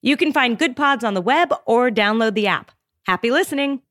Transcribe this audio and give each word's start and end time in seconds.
You 0.00 0.16
can 0.16 0.32
find 0.32 0.56
Goodpods 0.56 1.02
on 1.02 1.14
the 1.14 1.20
web 1.20 1.52
or 1.66 1.90
download 1.90 2.34
the 2.34 2.46
app. 2.46 2.70
Happy 3.06 3.32
listening. 3.32 3.82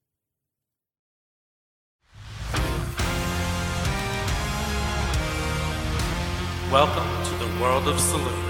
Welcome 6.72 7.26
to 7.26 7.46
the 7.46 7.62
world 7.62 7.88
of 7.90 8.00
Selena. 8.00 8.47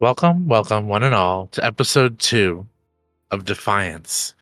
Welcome, 0.00 0.46
welcome, 0.46 0.86
one 0.86 1.02
and 1.02 1.12
all, 1.12 1.48
to 1.48 1.64
episode 1.64 2.20
two 2.20 2.68
of 3.32 3.44
Defiance. 3.44 4.32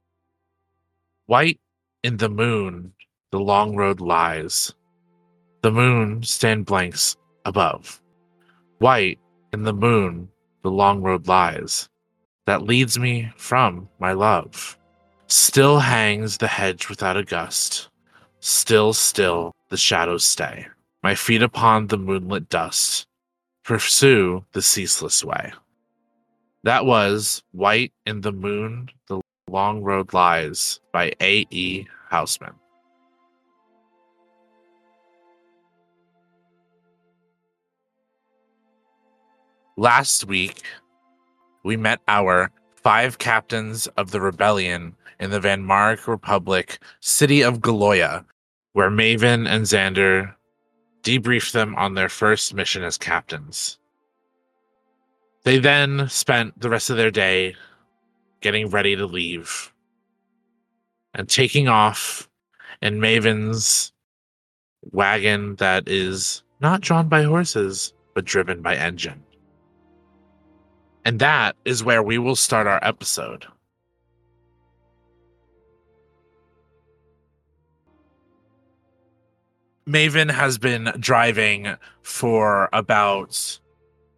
White 1.25 1.59
in 2.05 2.19
the 2.19 2.29
moon, 2.29 2.93
the 3.31 3.41
long 3.41 3.75
road 3.75 3.99
lies. 3.99 4.75
The 5.63 5.71
moon 5.71 6.23
stand 6.25 6.67
blanks 6.67 7.17
above. 7.47 8.03
White 8.81 9.19
in 9.55 9.63
the 9.63 9.73
moon, 9.73 10.29
the 10.63 10.71
long 10.71 11.01
road 11.01 11.27
lies. 11.27 11.89
That 12.45 12.61
leads 12.61 12.99
me 12.99 13.33
from 13.39 13.89
my 13.99 14.13
love. 14.13 14.77
Still 15.27 15.79
hangs 15.79 16.37
the 16.37 16.49
hedge 16.49 16.91
without 16.91 17.17
a 17.17 17.25
gust. 17.25 17.89
Still, 18.41 18.93
still, 18.93 19.55
the 19.71 19.79
shadows 19.79 20.23
stay. 20.23 20.67
My 21.03 21.15
feet 21.15 21.41
upon 21.41 21.87
the 21.87 21.97
moonlit 21.97 22.51
dust 22.51 23.06
pursue 23.67 24.45
the 24.53 24.63
ceaseless 24.63 25.25
way. 25.25 25.53
That 26.63 26.87
was 26.87 27.43
White 27.51 27.93
in 28.07 28.21
the 28.21 28.31
Moon, 28.31 28.89
The 29.09 29.21
Long 29.51 29.83
Road 29.83 30.15
Lies 30.15 30.79
by 30.93 31.13
A.E. 31.21 31.87
Housman. 32.11 32.55
Last 39.77 40.27
week, 40.27 40.63
we 41.65 41.77
met 41.77 41.99
our 42.07 42.53
five 42.77 43.19
captains 43.19 43.89
of 43.97 44.13
the 44.13 44.21
rebellion 44.21 44.95
in 45.19 45.31
the 45.31 45.41
Van 45.41 45.63
Mark 45.65 46.07
Republic 46.07 46.79
city 47.01 47.43
of 47.43 47.59
Galoya, 47.59 48.25
where 48.75 48.91
Maven 48.91 49.49
and 49.49 49.65
Xander 49.65 50.36
debriefed 51.07 51.53
them 51.53 51.77
on 51.77 51.95
their 51.95 52.09
first 52.09 52.53
mission 52.53 52.83
as 52.83 52.99
captains. 52.99 53.79
They 55.45 55.59
then 55.59 56.09
spent 56.09 56.61
the 56.61 56.69
rest 56.69 56.91
of 56.91 56.97
their 56.97 57.13
day 57.13 57.55
getting 58.41 58.69
ready 58.69 58.97
to 58.97 59.07
leave 59.07 59.73
and 61.15 61.29
taking 61.29 61.69
off 61.69 62.29
in 62.83 62.99
Maven's 62.99 63.93
wagon 64.91 65.55
that 65.57 65.89
is 65.89 66.43
not 66.61 66.81
drawn 66.81 67.09
by 67.09 67.23
horses, 67.23 67.95
but 68.15 68.25
driven 68.25 68.61
by 68.61 68.75
engine. 68.75 69.23
And 71.05 71.21
that 71.21 71.55
is 71.65 71.85
where 71.85 72.03
we 72.03 72.19
will 72.19 72.35
start 72.35 72.67
our 72.67 72.81
episode. 72.83 73.47
Maven 79.89 80.31
has 80.31 80.59
been 80.59 80.93
driving 80.99 81.77
for 82.03 82.69
about 82.73 83.61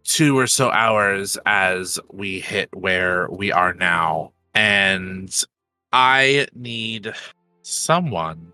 two 0.03 0.37
or 0.37 0.47
so 0.47 0.71
hours 0.71 1.37
as 1.45 1.99
we 2.11 2.39
hit 2.39 2.75
where 2.75 3.29
we 3.29 3.51
are 3.51 3.73
now. 3.73 4.33
And 4.55 5.31
I 5.93 6.47
need 6.55 7.13
someone 7.61 8.51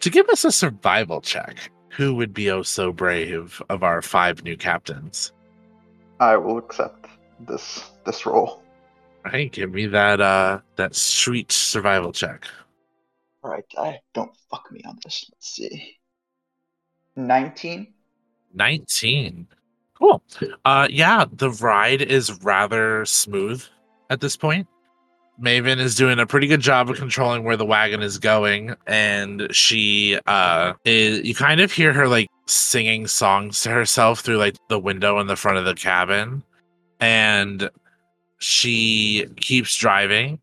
to 0.00 0.10
give 0.10 0.28
us 0.28 0.44
a 0.44 0.52
survival 0.52 1.22
check. 1.22 1.70
Who 1.88 2.14
would 2.16 2.34
be 2.34 2.50
oh 2.50 2.62
so 2.62 2.92
brave 2.92 3.62
of 3.70 3.82
our 3.82 4.02
five 4.02 4.44
new 4.44 4.56
captains? 4.56 5.32
I 6.20 6.36
will 6.36 6.58
accept 6.58 7.06
this 7.40 7.90
this 8.04 8.26
role. 8.26 8.62
Right, 9.24 9.50
give 9.50 9.72
me 9.72 9.86
that 9.86 10.20
uh 10.20 10.60
that 10.76 10.94
sweet 10.94 11.50
survival 11.50 12.12
check. 12.12 12.46
All 13.44 13.50
right, 13.50 13.64
I 13.76 13.98
don't 14.14 14.34
fuck 14.50 14.72
me 14.72 14.80
on 14.86 14.98
this. 15.04 15.26
Let's 15.30 15.54
see. 15.54 15.98
19. 17.16 17.92
19. 18.54 19.46
Cool. 19.98 20.22
Uh 20.64 20.88
yeah, 20.90 21.26
the 21.30 21.50
ride 21.50 22.00
is 22.02 22.42
rather 22.42 23.04
smooth 23.04 23.62
at 24.08 24.20
this 24.20 24.36
point. 24.36 24.66
Maven 25.40 25.78
is 25.78 25.94
doing 25.94 26.18
a 26.20 26.26
pretty 26.26 26.46
good 26.46 26.60
job 26.60 26.88
of 26.88 26.96
controlling 26.96 27.44
where 27.44 27.56
the 27.56 27.66
wagon 27.66 28.00
is 28.02 28.18
going 28.18 28.74
and 28.86 29.48
she 29.50 30.18
uh 30.26 30.72
is 30.84 31.22
you 31.24 31.34
kind 31.34 31.60
of 31.60 31.70
hear 31.70 31.92
her 31.92 32.08
like 32.08 32.28
singing 32.46 33.06
songs 33.06 33.60
to 33.62 33.70
herself 33.70 34.20
through 34.20 34.38
like 34.38 34.56
the 34.68 34.78
window 34.78 35.18
in 35.18 35.26
the 35.26 35.36
front 35.36 35.58
of 35.58 35.64
the 35.64 35.74
cabin 35.74 36.42
and 37.00 37.68
she 38.38 39.26
keeps 39.36 39.76
driving. 39.76 40.38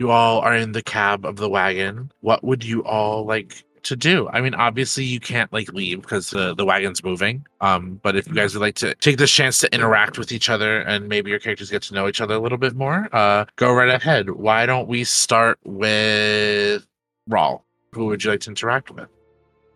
You 0.00 0.10
all 0.10 0.40
are 0.40 0.56
in 0.56 0.72
the 0.72 0.82
cab 0.82 1.26
of 1.26 1.36
the 1.36 1.48
wagon. 1.48 2.10
What 2.22 2.42
would 2.42 2.64
you 2.64 2.82
all 2.84 3.26
like 3.26 3.64
to 3.82 3.96
do. 3.96 4.28
I 4.28 4.40
mean, 4.40 4.54
obviously 4.54 5.04
you 5.04 5.20
can't 5.20 5.52
like 5.52 5.72
leave 5.72 6.02
because 6.02 6.30
the, 6.30 6.54
the 6.54 6.64
wagon's 6.64 7.02
moving. 7.02 7.46
Um, 7.60 8.00
but 8.02 8.16
if 8.16 8.26
you 8.26 8.34
guys 8.34 8.54
would 8.54 8.60
like 8.60 8.74
to 8.76 8.94
take 8.96 9.16
this 9.16 9.30
chance 9.30 9.58
to 9.60 9.74
interact 9.74 10.18
with 10.18 10.32
each 10.32 10.48
other 10.48 10.80
and 10.80 11.08
maybe 11.08 11.30
your 11.30 11.38
characters 11.38 11.70
get 11.70 11.82
to 11.82 11.94
know 11.94 12.08
each 12.08 12.20
other 12.20 12.34
a 12.34 12.38
little 12.38 12.58
bit 12.58 12.74
more, 12.74 13.08
uh, 13.12 13.44
go 13.56 13.72
right 13.72 13.88
ahead. 13.88 14.30
Why 14.30 14.66
don't 14.66 14.88
we 14.88 15.04
start 15.04 15.58
with 15.64 16.86
Rawl? 17.28 17.62
Who 17.92 18.06
would 18.06 18.22
you 18.22 18.30
like 18.30 18.40
to 18.40 18.50
interact 18.50 18.90
with? 18.90 19.08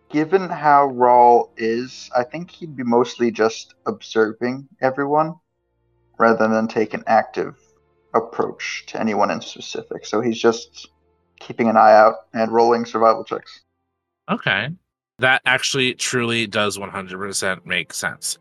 Given 0.09 0.49
how 0.49 0.89
Rawl 0.89 1.49
is, 1.57 2.09
I 2.15 2.23
think 2.23 2.51
he'd 2.51 2.75
be 2.75 2.83
mostly 2.83 3.31
just 3.31 3.73
observing 3.85 4.67
everyone 4.81 5.35
rather 6.17 6.47
than 6.47 6.67
take 6.67 6.93
an 6.93 7.03
active 7.07 7.57
approach 8.15 8.85
to 8.87 8.99
anyone 8.99 9.29
in 9.29 9.41
specific. 9.41 10.05
So 10.05 10.21
he's 10.21 10.39
just 10.39 10.87
keeping 11.39 11.69
an 11.69 11.77
eye 11.77 11.93
out 11.93 12.15
and 12.33 12.51
rolling 12.51 12.85
survival 12.85 13.23
checks. 13.23 13.61
Okay. 14.29 14.69
That 15.19 15.41
actually 15.45 15.93
truly 15.93 16.47
does 16.47 16.77
100% 16.77 17.65
make 17.65 17.93
sense. 17.93 18.37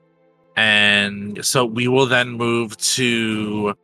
And 0.56 1.44
so 1.44 1.64
we 1.64 1.88
will 1.88 2.06
then 2.06 2.30
move 2.30 2.76
to 2.78 3.74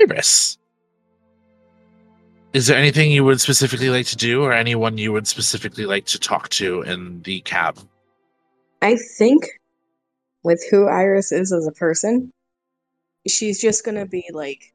Iris. 0.00 0.58
Is 2.52 2.66
there 2.66 2.76
anything 2.76 3.10
you 3.10 3.24
would 3.24 3.40
specifically 3.40 3.88
like 3.88 4.06
to 4.06 4.16
do 4.16 4.42
or 4.42 4.52
anyone 4.52 4.98
you 4.98 5.12
would 5.12 5.26
specifically 5.26 5.86
like 5.86 6.04
to 6.06 6.18
talk 6.18 6.48
to 6.50 6.82
in 6.82 7.22
the 7.22 7.40
cab? 7.42 7.78
I 8.82 8.96
think 8.96 9.46
with 10.42 10.62
who 10.70 10.86
Iris 10.86 11.32
is 11.32 11.52
as 11.52 11.66
a 11.66 11.72
person, 11.72 12.30
she's 13.26 13.60
just 13.60 13.84
gonna 13.84 14.06
be 14.06 14.24
like 14.32 14.74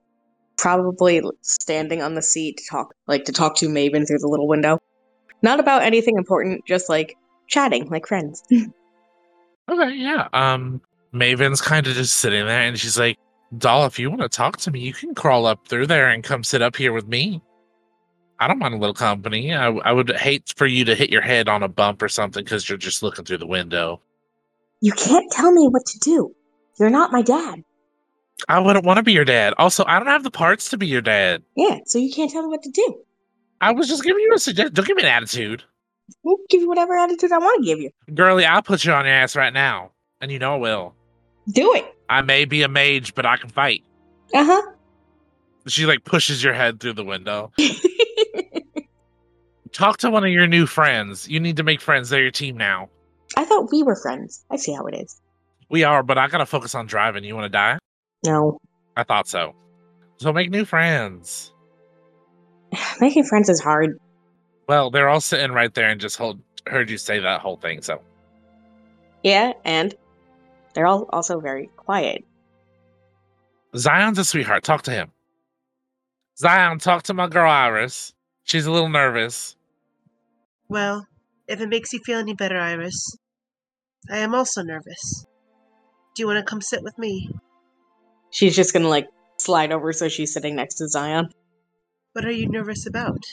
probably 0.58 1.22
standing 1.42 2.02
on 2.02 2.16
the 2.16 2.22
seat 2.22 2.58
to 2.58 2.66
talk 2.70 2.94
like 3.08 3.26
to 3.26 3.32
talk 3.32 3.56
to 3.58 3.68
Maven 3.68 4.08
through 4.08 4.20
the 4.20 4.28
little 4.28 4.48
window. 4.48 4.80
Not 5.42 5.60
about 5.60 5.84
anything 5.84 6.18
important, 6.18 6.66
just 6.66 6.90
like 6.90 7.16
chatting 7.48 7.90
like 7.90 8.08
friends. 8.08 8.44
Okay, 9.70 9.96
yeah. 9.96 10.30
Um 10.32 10.80
Maven's 11.14 11.62
kind 11.62 11.88
of 11.88 11.94
just 11.94 12.20
sitting 12.20 12.46
there 12.46 12.62
and 12.62 12.80
she's 12.80 12.98
like, 12.98 13.18
Doll, 13.58 13.86
if 13.86 14.00
you 14.00 14.10
want 14.10 14.22
to 14.22 14.30
talk 14.30 14.56
to 14.60 14.72
me, 14.72 14.80
you 14.80 14.94
can 14.94 15.14
crawl 15.14 15.46
up 15.46 15.68
through 15.68 15.88
there 15.88 16.10
and 16.10 16.24
come 16.24 16.44
sit 16.44 16.62
up 16.62 16.78
here 16.78 16.94
with 16.94 17.06
me. 17.06 17.42
I 18.40 18.48
don't 18.48 18.60
mind 18.60 18.76
a 18.76 18.78
little 18.78 18.94
company. 18.94 19.54
I, 19.54 19.68
I 19.68 19.92
would 19.92 20.12
hate 20.12 20.54
for 20.56 20.68
you 20.68 20.86
to 20.86 20.96
hit 20.96 21.10
your 21.10 21.22
head 21.22 21.50
on 21.50 21.64
a 21.64 21.68
bump 21.68 22.02
or 22.02 22.08
something 22.08 22.44
because 22.44 22.70
you're 22.70 22.78
just 22.78 23.02
looking 23.02 23.26
through 23.26 23.40
the 23.40 23.48
window. 23.48 24.00
You 24.80 24.92
can't 24.94 25.30
tell 25.32 25.52
me 25.52 25.68
what 25.68 25.86
to 25.86 26.00
do. 26.00 26.36
You're 26.80 26.90
not 26.90 27.12
my 27.12 27.22
dad. 27.22 27.64
I 28.48 28.60
wouldn't 28.60 28.86
want 28.86 28.98
to 28.98 29.04
be 29.04 29.14
your 29.14 29.26
dad. 29.26 29.54
Also, 29.58 29.84
I 29.88 29.98
don't 30.00 30.08
have 30.08 30.24
the 30.24 30.32
parts 30.32 30.70
to 30.70 30.78
be 30.78 30.88
your 30.88 31.02
dad. 31.02 31.44
Yeah, 31.56 31.80
so 31.86 31.98
you 31.98 32.12
can't 32.14 32.32
tell 32.32 32.44
me 32.44 32.50
what 32.50 32.64
to 32.64 32.72
do. 32.72 33.00
I 33.62 33.72
was 33.72 33.88
just 33.88 34.04
giving 34.04 34.22
you 34.22 34.34
a 34.36 34.40
suggestion. 34.40 34.74
Don't 34.74 34.86
give 34.88 34.96
me 34.96 35.04
an 35.04 35.10
attitude. 35.10 35.64
I'll 36.26 36.38
give 36.50 36.62
you 36.62 36.68
whatever 36.68 36.96
attitude 36.98 37.32
I 37.32 37.40
want 37.40 37.64
to 37.64 37.66
give 37.66 37.80
you. 37.80 37.90
Girlie, 38.14 38.46
I'll 38.46 38.62
put 38.62 38.86
you 38.86 38.94
on 38.94 39.06
your 39.06 39.14
ass 39.14 39.36
right 39.36 39.52
now. 39.52 39.92
And 40.22 40.32
you 40.32 40.40
know 40.40 40.54
I 40.54 40.58
will. 40.58 40.94
Do 41.52 41.74
it. 41.74 41.86
I 42.10 42.22
may 42.22 42.46
be 42.46 42.62
a 42.64 42.68
mage, 42.68 43.16
but 43.16 43.26
I 43.26 43.38
can 43.38 43.50
fight. 43.50 43.84
Uh 44.34 44.46
huh. 44.46 44.72
She 45.68 45.86
like 45.86 46.06
pushes 46.06 46.44
your 46.44 46.54
head 46.54 46.80
through 46.80 46.94
the 46.94 47.04
window. 47.04 47.52
Talk 49.74 49.98
to 49.98 50.10
one 50.10 50.24
of 50.24 50.30
your 50.32 50.48
new 50.48 50.66
friends. 50.66 51.28
You 51.28 51.40
need 51.40 51.58
to 51.58 51.64
make 51.64 51.82
friends. 51.82 52.10
They're 52.10 52.22
your 52.22 52.32
team 52.32 52.58
now. 52.58 52.90
I 53.36 53.46
thought 53.46 53.72
we 53.72 53.84
were 53.84 53.96
friends. 53.96 54.46
I 54.50 54.56
see 54.56 54.74
how 54.74 54.86
it 54.86 54.96
is. 54.96 55.22
We 55.70 55.84
are, 55.84 56.02
but 56.04 56.18
I 56.18 56.28
gotta 56.30 56.46
focus 56.46 56.74
on 56.74 56.88
driving. 56.88 57.24
You 57.26 57.36
wanna 57.36 57.50
die? 57.50 57.78
No. 58.26 58.60
I 58.96 59.04
thought 59.04 59.28
so. 59.28 59.54
So 60.18 60.34
make 60.34 60.50
new 60.50 60.66
friends. 60.66 61.54
Making 63.00 63.24
friends 63.24 63.50
is 63.50 63.60
hard. 63.60 64.00
Well, 64.68 64.90
they're 64.90 65.10
all 65.10 65.22
sitting 65.22 65.52
right 65.52 65.74
there 65.74 65.90
and 65.90 66.02
just 66.02 66.18
hold, 66.18 66.42
heard 66.68 66.90
you 66.90 66.98
say 66.98 67.20
that 67.20 67.42
whole 67.42 67.58
thing. 67.58 67.82
So 67.82 68.02
Yeah, 69.24 69.54
and 69.64 69.96
they're 70.74 70.88
all 70.88 71.08
also 71.12 71.40
very 71.40 71.70
quiet. 71.78 72.24
Zion's 73.76 74.18
a 74.18 74.26
sweetheart. 74.26 74.64
Talk 74.64 74.84
to 74.84 74.92
him. 74.92 75.12
Zion, 76.38 76.80
talk 76.80 77.04
to 77.04 77.14
my 77.14 77.28
girl 77.28 77.50
Iris. 77.50 78.14
She's 78.44 78.66
a 78.66 78.72
little 78.72 78.90
nervous. 78.90 79.56
Well, 80.70 81.08
if 81.48 81.62
it 81.62 81.70
makes 81.70 81.94
you 81.94 82.00
feel 82.06 82.20
any 82.20 82.34
better, 82.34 82.58
Iris, 82.58 83.18
I 84.12 84.20
am 84.20 84.36
also 84.36 84.62
nervous. 84.62 85.26
Do 86.16 86.24
you 86.24 86.28
want 86.28 86.38
to 86.40 86.50
come 86.50 86.62
sit 86.62 86.84
with 86.84 86.98
me? 86.98 87.30
She's 88.32 88.56
just 88.56 88.74
gonna 88.74 88.88
like 88.90 89.08
slide 89.40 89.72
over 89.72 89.92
so 89.94 90.08
she's 90.10 90.34
sitting 90.34 90.56
next 90.56 90.76
to 90.76 90.88
Zion. 90.88 91.30
What 92.14 92.26
are 92.26 92.32
you 92.32 92.48
nervous 92.50 92.88
about? 92.88 93.24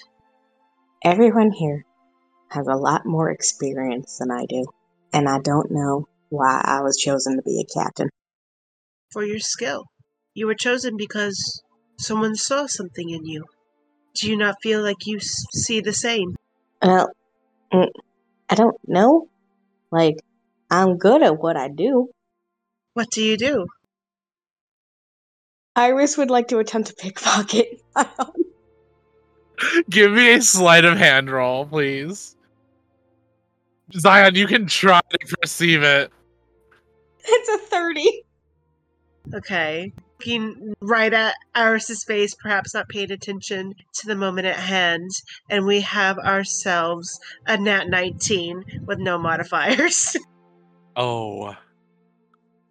Everyone 1.04 1.52
here 1.52 1.84
has 2.50 2.66
a 2.66 2.76
lot 2.76 3.06
more 3.06 3.30
experience 3.30 4.18
than 4.18 4.30
I 4.30 4.46
do, 4.46 4.66
and 5.12 5.28
I 5.28 5.40
don't 5.40 5.70
know 5.70 6.08
why 6.30 6.60
I 6.64 6.82
was 6.82 6.96
chosen 6.96 7.36
to 7.36 7.42
be 7.42 7.60
a 7.60 7.74
captain. 7.74 8.10
For 9.12 9.24
your 9.24 9.38
skill. 9.38 9.84
You 10.34 10.46
were 10.46 10.54
chosen 10.54 10.96
because 10.96 11.62
someone 11.98 12.34
saw 12.36 12.66
something 12.66 13.08
in 13.10 13.24
you. 13.24 13.44
Do 14.14 14.30
you 14.30 14.36
not 14.36 14.56
feel 14.62 14.82
like 14.82 15.06
you 15.06 15.18
s- 15.18 15.44
see 15.54 15.80
the 15.80 15.92
same? 15.92 16.36
Well, 16.82 17.10
mm, 17.72 17.90
I 18.50 18.54
don't 18.56 18.78
know. 18.86 19.28
Like, 19.90 20.16
I'm 20.70 20.98
good 20.98 21.22
at 21.22 21.38
what 21.38 21.56
I 21.56 21.68
do. 21.68 22.10
What 22.94 23.10
do 23.10 23.22
you 23.24 23.36
do? 23.36 23.66
Iris 25.76 26.16
would 26.16 26.30
like 26.30 26.48
to 26.48 26.58
attempt 26.58 26.88
to 26.88 26.94
pickpocket. 26.94 27.82
Give 29.90 30.12
me 30.12 30.34
a 30.34 30.42
sleight 30.42 30.84
of 30.84 30.98
hand 30.98 31.30
roll, 31.30 31.66
please. 31.66 32.36
Zion, 33.92 34.34
you 34.34 34.46
can 34.46 34.66
try 34.66 35.00
to 35.10 35.36
perceive 35.40 35.82
it. 35.82 36.10
it's 37.24 37.48
a 37.48 37.58
30. 37.66 38.22
Okay. 39.34 39.92
Looking 40.20 40.74
right 40.80 41.12
at 41.12 41.34
Iris's 41.54 42.04
face, 42.04 42.34
perhaps 42.34 42.72
not 42.74 42.88
paying 42.88 43.10
attention 43.10 43.74
to 43.94 44.06
the 44.06 44.16
moment 44.16 44.46
at 44.46 44.56
hand, 44.56 45.10
and 45.50 45.66
we 45.66 45.80
have 45.82 46.18
ourselves 46.18 47.18
a 47.46 47.56
nat 47.56 47.88
19 47.88 48.84
with 48.86 48.98
no 48.98 49.18
modifiers. 49.18 50.16
Oh. 50.96 51.56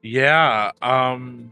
Yeah. 0.01 0.71
Um 0.81 1.51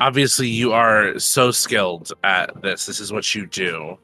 obviously 0.00 0.48
you 0.48 0.72
are 0.72 1.18
so 1.18 1.50
skilled 1.50 2.12
at 2.24 2.62
this. 2.62 2.86
This 2.86 3.00
is 3.00 3.12
what 3.12 3.34
you 3.34 3.46
do. 3.46 3.98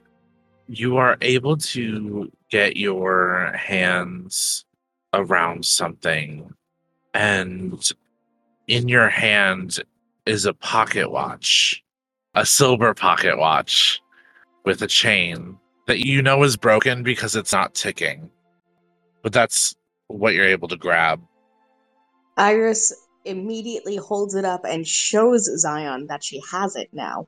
You 0.69 0.97
are 0.99 1.17
able 1.23 1.57
to 1.57 2.31
get 2.51 2.77
your 2.77 3.53
hands 3.57 4.65
around 5.15 5.65
something 5.65 6.53
and 7.15 7.93
in 8.69 8.89
your 8.89 9.09
hand 9.09 9.79
is 10.27 10.45
a 10.45 10.53
pocket 10.53 11.11
watch. 11.11 11.83
A 12.35 12.45
silver 12.45 12.93
pocket 12.93 13.39
watch 13.39 14.03
with 14.65 14.83
a 14.83 14.87
chain 14.87 15.57
that 15.87 16.05
you 16.05 16.21
know 16.21 16.43
is 16.43 16.57
broken 16.57 17.03
because 17.03 17.35
it's 17.35 17.53
not 17.53 17.75
ticking. 17.75 18.31
But 19.23 19.33
that's 19.33 19.75
what 20.09 20.35
you're 20.35 20.45
able 20.45 20.69
to 20.69 20.77
grab. 20.77 21.23
Iris 22.37 22.93
immediately 23.27 23.97
holds 23.97 24.35
it 24.35 24.45
up 24.45 24.63
and 24.65 24.87
shows 24.87 25.45
Zion 25.59 26.07
that 26.09 26.25
she 26.25 26.41
has 26.51 26.77
it 26.77 26.89
now. 26.93 27.27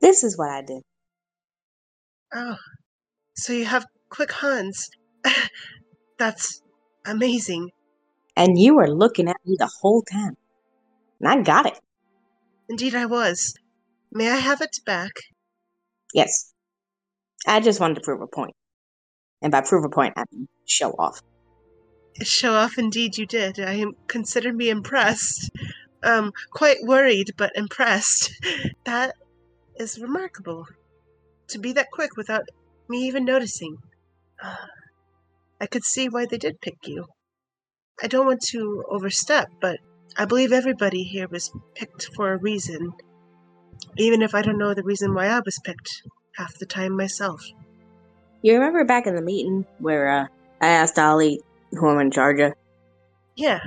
This 0.00 0.24
is 0.24 0.38
what 0.38 0.50
I 0.50 0.62
did. 0.62 0.82
oh, 2.34 2.56
so 3.36 3.52
you 3.52 3.64
have 3.64 3.86
quick 4.10 4.32
hands. 4.32 4.90
That's 6.18 6.62
amazing. 7.06 7.70
And 8.36 8.58
you 8.58 8.76
were 8.76 8.88
looking 8.88 9.28
at 9.28 9.36
me 9.44 9.56
the 9.58 9.70
whole 9.80 10.02
time. 10.02 10.36
And 11.20 11.28
I 11.28 11.42
got 11.42 11.66
it. 11.66 11.78
Indeed, 12.68 12.94
I 12.94 13.06
was. 13.06 13.54
May 14.12 14.30
I 14.30 14.36
have 14.36 14.60
it 14.60 14.76
back? 14.86 15.12
Yes. 16.14 16.52
I 17.46 17.60
just 17.60 17.80
wanted 17.80 17.94
to 17.94 18.00
prove 18.02 18.20
a 18.20 18.26
point. 18.26 18.54
And 19.42 19.52
by 19.52 19.60
prove 19.62 19.84
a 19.84 19.88
point, 19.88 20.14
I 20.16 20.24
mean 20.32 20.48
show 20.66 20.90
off. 20.92 21.20
Show 22.22 22.54
off, 22.54 22.78
indeed, 22.78 23.16
you 23.16 23.26
did. 23.26 23.60
I 23.60 23.74
am 23.74 23.92
consider 24.06 24.52
me 24.52 24.70
impressed. 24.70 25.50
Um, 26.02 26.32
quite 26.52 26.78
worried, 26.82 27.32
but 27.36 27.52
impressed. 27.54 28.32
That 28.84 29.14
is 29.76 29.98
remarkable. 29.98 30.66
To 31.48 31.58
be 31.58 31.72
that 31.72 31.90
quick 31.92 32.16
without 32.16 32.44
me 32.88 33.06
even 33.06 33.24
noticing. 33.24 33.76
I 35.60 35.66
could 35.66 35.84
see 35.84 36.08
why 36.08 36.26
they 36.26 36.38
did 36.38 36.60
pick 36.60 36.78
you. 36.86 37.06
I 38.02 38.06
don't 38.06 38.26
want 38.26 38.42
to 38.50 38.84
overstep, 38.88 39.48
but 39.60 39.78
I 40.16 40.24
believe 40.24 40.52
everybody 40.52 41.02
here 41.02 41.28
was 41.28 41.52
picked 41.74 42.10
for 42.14 42.32
a 42.32 42.38
reason. 42.38 42.92
Even 43.96 44.22
if 44.22 44.34
I 44.34 44.42
don't 44.42 44.58
know 44.58 44.74
the 44.74 44.82
reason 44.82 45.14
why 45.14 45.26
I 45.26 45.40
was 45.44 45.60
picked 45.64 46.02
half 46.36 46.58
the 46.58 46.66
time 46.66 46.96
myself. 46.96 47.44
You 48.42 48.54
remember 48.54 48.84
back 48.84 49.06
in 49.06 49.16
the 49.16 49.22
meeting 49.22 49.66
where 49.78 50.08
uh, 50.08 50.26
I 50.60 50.68
asked 50.68 50.98
Ollie 50.98 51.40
who 51.72 51.88
I'm 51.88 52.00
in 52.00 52.10
charge 52.10 52.40
of? 52.40 52.52
Yeah, 53.36 53.60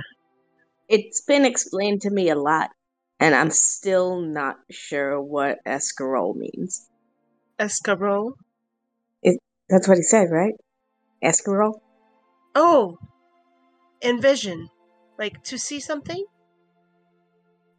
It's 0.88 1.22
been 1.22 1.44
explained 1.44 2.02
to 2.02 2.10
me 2.10 2.28
a 2.30 2.34
lot, 2.36 2.70
and 3.20 3.34
I'm 3.34 3.50
still 3.50 4.20
not 4.20 4.56
sure 4.70 5.20
what 5.20 5.58
escarole 5.66 6.36
means. 6.36 6.88
escarole. 7.58 8.32
That's 9.68 9.88
what 9.88 9.96
he 9.96 10.02
said, 10.02 10.28
right? 10.30 10.52
Escarole? 11.24 11.78
Oh, 12.54 12.98
envision. 14.02 14.68
Like 15.18 15.42
to 15.44 15.58
see 15.58 15.80
something? 15.80 16.22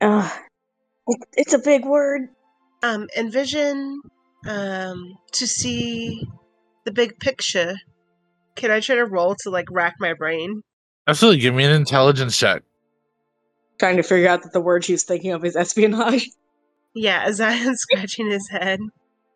It- 0.01 1.27
It's 1.33 1.53
a 1.53 1.59
big 1.59 1.85
word. 1.85 2.29
Um, 2.81 3.07
envision, 3.15 4.01
um, 4.47 5.13
to 5.33 5.45
see 5.47 6.25
the 6.85 6.91
big 6.91 7.19
picture. 7.19 7.75
Can 8.55 8.71
I 8.71 8.79
try 8.79 8.95
to 8.95 9.05
roll 9.05 9.35
to 9.43 9.49
like 9.49 9.65
rack 9.71 9.95
my 9.99 10.13
brain? 10.13 10.61
Absolutely. 11.07 11.41
Give 11.41 11.53
me 11.53 11.63
an 11.65 11.71
intelligence 11.71 12.37
check. 12.37 12.63
Trying 13.79 13.97
to 13.97 14.03
figure 14.03 14.29
out 14.29 14.43
that 14.43 14.53
the 14.53 14.61
word 14.61 14.85
she 14.85 14.93
was 14.93 15.03
thinking 15.03 15.31
of 15.31 15.43
is 15.43 15.55
espionage. 15.55 16.29
Yeah, 16.93 17.31
Zion's 17.31 17.79
scratching 17.81 18.29
his 18.29 18.47
head. 18.49 18.79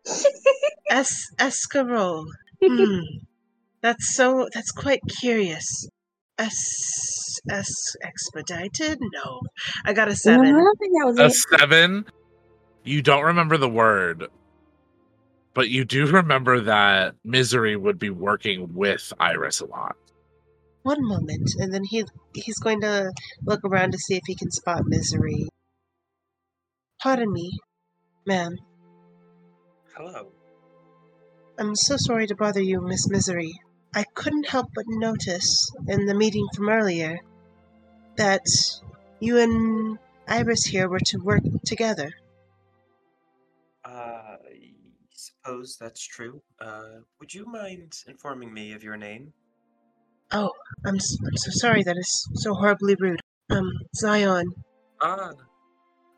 Es 0.90 1.26
escarole. 1.38 2.24
Hmm. 2.64 3.00
That's 3.82 4.16
so. 4.16 4.48
That's 4.54 4.70
quite 4.70 5.00
curious. 5.20 5.86
S 6.38 7.38
es 7.50 7.70
expedited? 8.02 8.98
No, 9.12 9.40
I 9.84 9.92
got 9.92 10.08
a 10.08 10.12
No, 10.12 10.12
I 10.12 10.16
seven. 10.16 10.54
don't 10.54 10.78
think 10.78 10.92
that 10.98 11.06
was 11.06 11.18
A 11.18 11.26
it. 11.26 11.58
seven. 11.60 12.04
You 12.84 13.02
don't 13.02 13.24
remember 13.24 13.58
the 13.58 13.68
word, 13.68 14.28
but 15.54 15.68
you 15.68 15.84
do 15.84 16.06
remember 16.06 16.60
that 16.60 17.14
Misery 17.24 17.76
would 17.76 17.98
be 17.98 18.10
working 18.10 18.74
with 18.74 19.12
Iris 19.18 19.60
a 19.60 19.66
lot. 19.66 19.96
One 20.82 21.06
moment, 21.06 21.50
and 21.58 21.74
then 21.74 21.84
he 21.84 22.04
he's 22.34 22.58
going 22.58 22.80
to 22.82 23.12
look 23.44 23.60
around 23.64 23.92
to 23.92 23.98
see 23.98 24.16
if 24.16 24.22
he 24.26 24.34
can 24.34 24.50
spot 24.50 24.82
misery. 24.86 25.48
Pardon 27.02 27.32
me, 27.32 27.58
ma'am. 28.26 28.56
Hello. 29.94 30.32
I'm 31.58 31.74
so 31.74 31.96
sorry 31.98 32.26
to 32.28 32.36
bother 32.36 32.62
you, 32.62 32.80
Miss 32.80 33.08
Misery. 33.08 33.52
I 33.94 34.04
couldn't 34.14 34.48
help 34.48 34.68
but 34.74 34.84
notice 34.86 35.70
in 35.88 36.06
the 36.06 36.14
meeting 36.14 36.46
from 36.54 36.68
earlier 36.68 37.18
that 38.16 38.46
you 39.18 39.38
and 39.38 39.98
Iris 40.28 40.64
here 40.64 40.88
were 40.88 41.00
to 41.00 41.18
work 41.18 41.42
together. 41.64 42.10
Uh, 43.84 43.88
I 43.88 44.17
suppose 45.48 45.76
that's 45.80 46.06
true. 46.06 46.42
Uh, 46.60 47.00
would 47.20 47.32
you 47.32 47.46
mind 47.46 47.92
informing 48.06 48.52
me 48.52 48.72
of 48.72 48.82
your 48.82 48.96
name? 48.96 49.32
Oh, 50.32 50.50
I'm, 50.86 50.96
s- 50.96 51.16
I'm 51.26 51.36
so 51.36 51.50
sorry. 51.52 51.82
That 51.82 51.96
is 51.96 52.28
so 52.34 52.52
horribly 52.54 52.94
rude. 53.00 53.20
Um, 53.50 53.70
Zion. 53.96 54.44
Ah, 55.00 55.30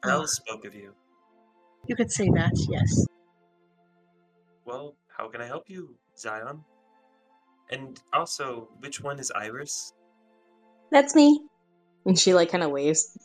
Bell 0.03 0.27
spoke 0.27 0.65
of 0.65 0.75
you. 0.75 0.93
You 1.87 1.95
could 1.95 2.11
say 2.11 2.29
that, 2.35 2.51
yes. 2.69 3.07
Well, 4.65 4.97
how 5.17 5.29
can 5.29 5.41
I 5.41 5.47
help 5.47 5.65
you, 5.69 5.95
Zion? 6.19 6.65
And 7.71 8.01
also, 8.13 8.69
which 8.81 9.01
one 9.01 9.21
is 9.21 9.31
Iris? 9.31 9.93
That's 10.91 11.15
me. 11.15 11.41
And 12.05 12.19
she 12.19 12.35
like 12.35 12.51
kind 12.51 12.65
of 12.65 12.71
waves. 12.73 13.17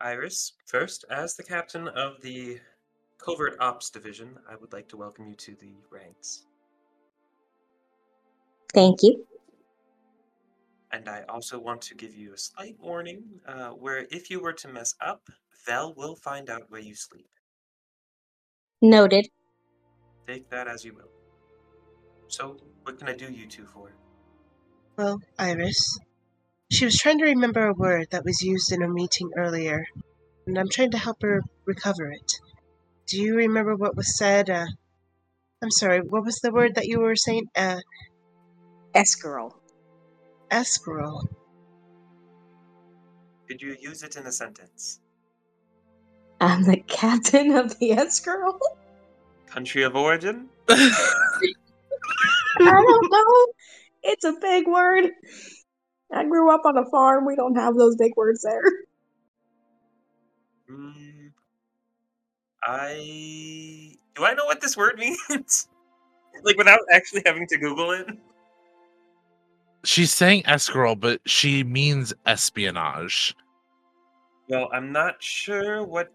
Iris, 0.00 0.52
first, 0.66 1.04
as 1.10 1.36
the 1.36 1.42
captain 1.42 1.88
of 1.88 2.20
the 2.20 2.58
Covert 3.24 3.56
Ops 3.60 3.90
Division, 3.90 4.38
I 4.50 4.56
would 4.56 4.72
like 4.72 4.88
to 4.88 4.96
welcome 4.96 5.28
you 5.28 5.34
to 5.34 5.54
the 5.60 5.74
ranks. 5.90 6.46
Thank 8.72 9.02
you. 9.02 9.26
And 10.92 11.08
I 11.08 11.24
also 11.28 11.58
want 11.58 11.82
to 11.82 11.94
give 11.94 12.14
you 12.14 12.32
a 12.32 12.38
slight 12.38 12.76
warning 12.80 13.22
uh, 13.46 13.68
where 13.70 14.06
if 14.10 14.30
you 14.30 14.40
were 14.40 14.54
to 14.54 14.68
mess 14.68 14.94
up, 15.00 15.22
Vel 15.66 15.94
will 15.96 16.16
find 16.16 16.48
out 16.50 16.62
where 16.68 16.80
you 16.80 16.94
sleep. 16.94 17.28
Noted. 18.82 19.28
Take 20.26 20.48
that 20.50 20.66
as 20.66 20.84
you 20.84 20.94
will. 20.94 21.10
So, 22.28 22.56
what 22.82 22.98
can 22.98 23.08
I 23.08 23.14
do 23.14 23.30
you 23.30 23.46
two 23.46 23.66
for? 23.66 23.92
Well, 24.96 25.20
Iris. 25.38 25.98
She 26.70 26.84
was 26.84 26.96
trying 26.96 27.18
to 27.18 27.24
remember 27.24 27.66
a 27.66 27.74
word 27.74 28.08
that 28.10 28.24
was 28.24 28.42
used 28.42 28.72
in 28.72 28.82
a 28.82 28.88
meeting 28.88 29.30
earlier, 29.36 29.84
and 30.46 30.58
I'm 30.58 30.68
trying 30.68 30.92
to 30.92 30.98
help 30.98 31.22
her 31.22 31.42
recover 31.66 32.10
it. 32.10 32.39
Do 33.10 33.20
you 33.20 33.34
remember 33.34 33.74
what 33.74 33.96
was 33.96 34.16
said? 34.16 34.48
Uh, 34.48 34.66
I'm 35.60 35.70
sorry, 35.72 35.98
what 35.98 36.24
was 36.24 36.36
the 36.36 36.52
word 36.52 36.76
that 36.76 36.86
you 36.86 37.00
were 37.00 37.16
saying? 37.16 37.46
Uh, 37.56 37.80
Escarol. 38.94 39.50
Esperal. 40.48 41.26
Could 43.48 43.62
you 43.62 43.76
use 43.80 44.04
it 44.04 44.14
in 44.14 44.26
a 44.26 44.32
sentence? 44.32 45.00
I'm 46.40 46.62
the 46.62 46.76
captain 46.86 47.50
of 47.50 47.76
the 47.80 47.90
Escarol? 47.90 48.60
Country 49.48 49.82
of 49.82 49.96
origin? 49.96 50.48
I 50.68 50.84
don't 52.60 53.10
know. 53.10 53.46
It's 54.04 54.24
a 54.24 54.34
big 54.40 54.68
word. 54.68 55.10
I 56.12 56.24
grew 56.26 56.54
up 56.54 56.62
on 56.64 56.78
a 56.78 56.88
farm. 56.88 57.26
We 57.26 57.34
don't 57.34 57.56
have 57.56 57.74
those 57.74 57.96
big 57.96 58.12
words 58.16 58.42
there. 58.42 58.62
Mm, 60.70 61.19
I. 62.62 63.94
Do 64.14 64.24
I 64.24 64.34
know 64.34 64.44
what 64.44 64.60
this 64.60 64.76
word 64.76 64.98
means? 64.98 65.68
like, 66.42 66.56
without 66.56 66.80
actually 66.92 67.22
having 67.26 67.46
to 67.48 67.58
Google 67.58 67.92
it? 67.92 68.06
She's 69.84 70.12
saying 70.12 70.42
escarole, 70.42 70.98
but 70.98 71.20
she 71.26 71.64
means 71.64 72.12
espionage. 72.26 73.34
Well, 74.48 74.68
I'm 74.72 74.92
not 74.92 75.22
sure 75.22 75.84
what 75.84 76.12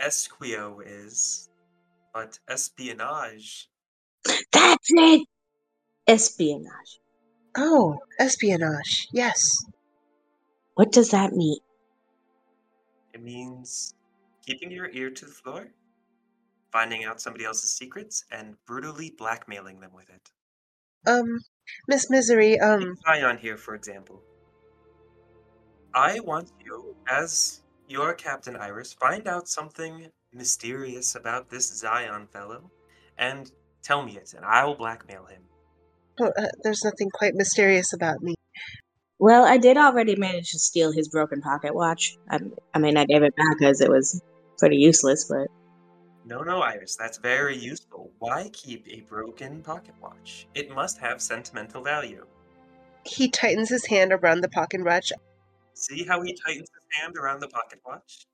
esquio 0.00 0.80
is, 0.84 1.50
but 2.12 2.38
espionage. 2.48 3.68
That's 4.52 4.88
it. 4.88 5.26
Espionage. 6.06 7.00
Oh, 7.56 7.98
espionage. 8.18 9.08
Yes. 9.12 9.40
What 10.74 10.90
does 10.90 11.10
that 11.10 11.32
mean? 11.34 11.58
It 13.12 13.22
means 13.22 13.94
keeping 14.44 14.70
your 14.70 14.90
ear 14.90 15.10
to 15.10 15.24
the 15.24 15.32
floor, 15.32 15.68
finding 16.72 17.04
out 17.04 17.20
somebody 17.20 17.44
else's 17.44 17.72
secrets, 17.74 18.24
and 18.30 18.56
brutally 18.66 19.14
blackmailing 19.16 19.80
them 19.80 19.92
with 19.94 20.08
it. 20.10 20.30
Um, 21.06 21.40
Miss 21.88 22.10
Misery, 22.10 22.58
um, 22.60 22.80
Take 22.80 23.06
Zion 23.06 23.38
here, 23.38 23.56
for 23.56 23.74
example. 23.74 24.22
I 25.94 26.20
want 26.20 26.50
you, 26.64 26.96
as 27.08 27.62
your 27.88 28.14
Captain 28.14 28.56
Iris, 28.56 28.94
find 28.94 29.28
out 29.28 29.48
something 29.48 30.08
mysterious 30.32 31.14
about 31.14 31.50
this 31.50 31.68
Zion 31.78 32.26
fellow, 32.26 32.70
and 33.18 33.50
tell 33.82 34.02
me 34.04 34.16
it, 34.16 34.34
and 34.34 34.44
I 34.44 34.64
will 34.64 34.74
blackmail 34.74 35.26
him. 35.26 35.42
oh, 36.20 36.32
uh, 36.36 36.48
there's 36.62 36.82
nothing 36.84 37.10
quite 37.10 37.34
mysterious 37.34 37.92
about 37.92 38.22
me. 38.22 38.34
Well, 39.18 39.44
I 39.44 39.58
did 39.58 39.76
already 39.76 40.16
manage 40.16 40.50
to 40.50 40.58
steal 40.58 40.90
his 40.90 41.08
broken 41.08 41.40
pocket 41.40 41.74
watch. 41.74 42.16
I, 42.28 42.40
I 42.74 42.78
mean, 42.78 42.96
I 42.96 43.04
gave 43.04 43.22
it 43.22 43.36
back 43.36 43.58
because 43.58 43.80
it 43.80 43.88
was 43.88 44.20
pretty 44.58 44.76
useless, 44.76 45.26
but 45.28 45.48
No, 46.24 46.42
no, 46.42 46.62
Iris, 46.62 46.96
that's 46.96 47.18
very 47.18 47.56
useful. 47.56 48.10
Why 48.18 48.50
keep 48.52 48.86
a 48.88 49.00
broken 49.02 49.62
pocket 49.62 49.94
watch? 50.00 50.46
It 50.54 50.70
must 50.70 50.98
have 50.98 51.20
sentimental 51.20 51.82
value. 51.82 52.26
He 53.04 53.28
tightens 53.28 53.68
his 53.68 53.86
hand 53.86 54.12
around 54.12 54.40
the 54.40 54.48
pocket 54.48 54.82
watch. 54.84 55.12
See 55.74 56.04
how 56.04 56.22
he 56.22 56.32
tightens 56.46 56.70
his 56.70 56.98
hand 57.00 57.16
around 57.16 57.40
the 57.40 57.48
pocket 57.48 57.80
watch? 57.84 58.26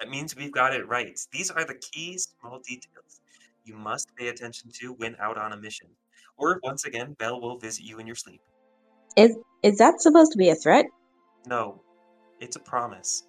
That 0.00 0.08
means 0.08 0.36
we've 0.36 0.52
got 0.52 0.74
it 0.74 0.88
right. 0.88 1.18
These 1.32 1.50
are 1.50 1.64
the 1.64 1.74
key 1.74 2.16
small 2.18 2.60
details 2.60 3.20
you 3.68 3.76
must 3.76 4.08
pay 4.16 4.28
attention 4.28 4.70
to 4.80 4.94
when 4.94 5.14
out 5.20 5.36
on 5.36 5.52
a 5.52 5.56
mission. 5.56 5.88
Or 6.38 6.58
once 6.62 6.86
again, 6.86 7.14
Bell 7.18 7.40
will 7.40 7.58
visit 7.58 7.84
you 7.84 7.98
in 7.98 8.06
your 8.06 8.16
sleep. 8.16 8.40
is 9.16 9.36
is 9.62 9.76
that 9.78 10.00
supposed 10.00 10.32
to 10.32 10.38
be 10.38 10.48
a 10.48 10.54
threat? 10.54 10.86
No, 11.46 11.82
it's 12.40 12.56
a 12.56 12.60
promise. 12.60 13.27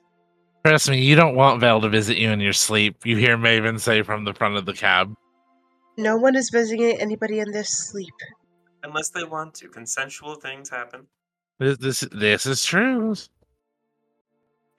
Trust 0.66 0.90
me, 0.90 1.02
you 1.02 1.16
don't 1.16 1.36
want 1.36 1.62
Val 1.62 1.80
to 1.82 1.90
visit 1.90 2.18
you 2.18 2.32
in 2.32 2.40
your 2.40 2.54
sleep. 2.54 3.06
You 3.06 3.16
hear 3.16 3.38
Maven 3.38 3.80
say 3.80 4.02
from 4.02 4.26
the 4.26 4.34
front 4.34 4.58
of 4.58 4.66
the 4.66 4.74
cab. 4.74 5.14
No 5.98 6.18
one 6.18 6.36
is 6.36 6.50
visiting 6.50 7.00
anybody 7.00 7.40
in 7.40 7.52
their 7.52 7.64
sleep. 7.64 8.14
Unless 8.84 9.10
they 9.10 9.24
want 9.24 9.54
to. 9.56 9.70
Consensual 9.70 10.36
things 10.36 10.70
happen. 10.70 11.08
This 11.60 11.78
this, 11.78 12.00
this 12.12 12.46
is 12.46 12.64
true. 12.64 13.16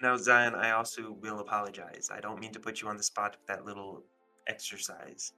Now, 0.03 0.17
Zion, 0.17 0.55
I 0.55 0.71
also 0.71 1.13
will 1.21 1.41
apologize. 1.41 2.09
I 2.11 2.21
don't 2.21 2.41
mean 2.41 2.53
to 2.53 2.61
put 2.61 2.81
you 2.81 2.89
on 2.89 2.97
the 2.97 3.03
spot 3.03 3.37
with 3.39 3.47
that 3.49 3.67
little 3.67 4.03
exercise. 4.49 5.33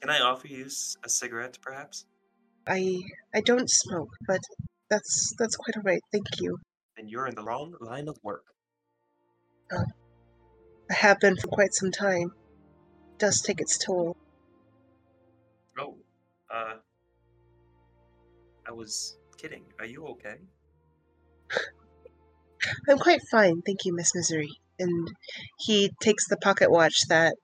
Can 0.00 0.10
I 0.10 0.20
offer 0.20 0.48
you 0.48 0.66
a 1.04 1.08
cigarette, 1.08 1.58
perhaps? 1.62 2.06
I 2.66 3.00
I 3.34 3.40
don't 3.40 3.70
smoke, 3.70 4.10
but 4.26 4.40
that's 4.90 5.34
that's 5.38 5.56
quite 5.56 5.76
alright. 5.76 6.02
Thank 6.12 6.26
you. 6.40 6.56
And 6.96 7.10
you're 7.10 7.26
in 7.26 7.34
the 7.34 7.44
wrong 7.44 7.74
line 7.80 8.08
of 8.08 8.16
work. 8.22 8.44
I 9.72 9.84
have 10.90 11.20
been 11.20 11.36
for 11.36 11.48
quite 11.48 11.74
some 11.74 11.90
time. 11.90 12.32
It 13.12 13.18
does 13.18 13.40
take 13.40 13.60
its 13.60 13.78
toll. 13.78 14.16
Oh, 15.78 15.96
uh, 16.52 16.74
I 18.66 18.72
was 18.72 19.16
kidding. 19.36 19.64
Are 19.78 19.86
you 19.86 20.06
okay? 20.08 20.36
I'm 22.88 22.98
quite 22.98 23.20
fine, 23.30 23.62
thank 23.62 23.84
you, 23.84 23.94
Miss 23.94 24.14
Misery. 24.14 24.50
And 24.78 25.08
he 25.58 25.90
takes 26.00 26.28
the 26.28 26.36
pocket 26.36 26.70
watch 26.70 27.06
that 27.08 27.34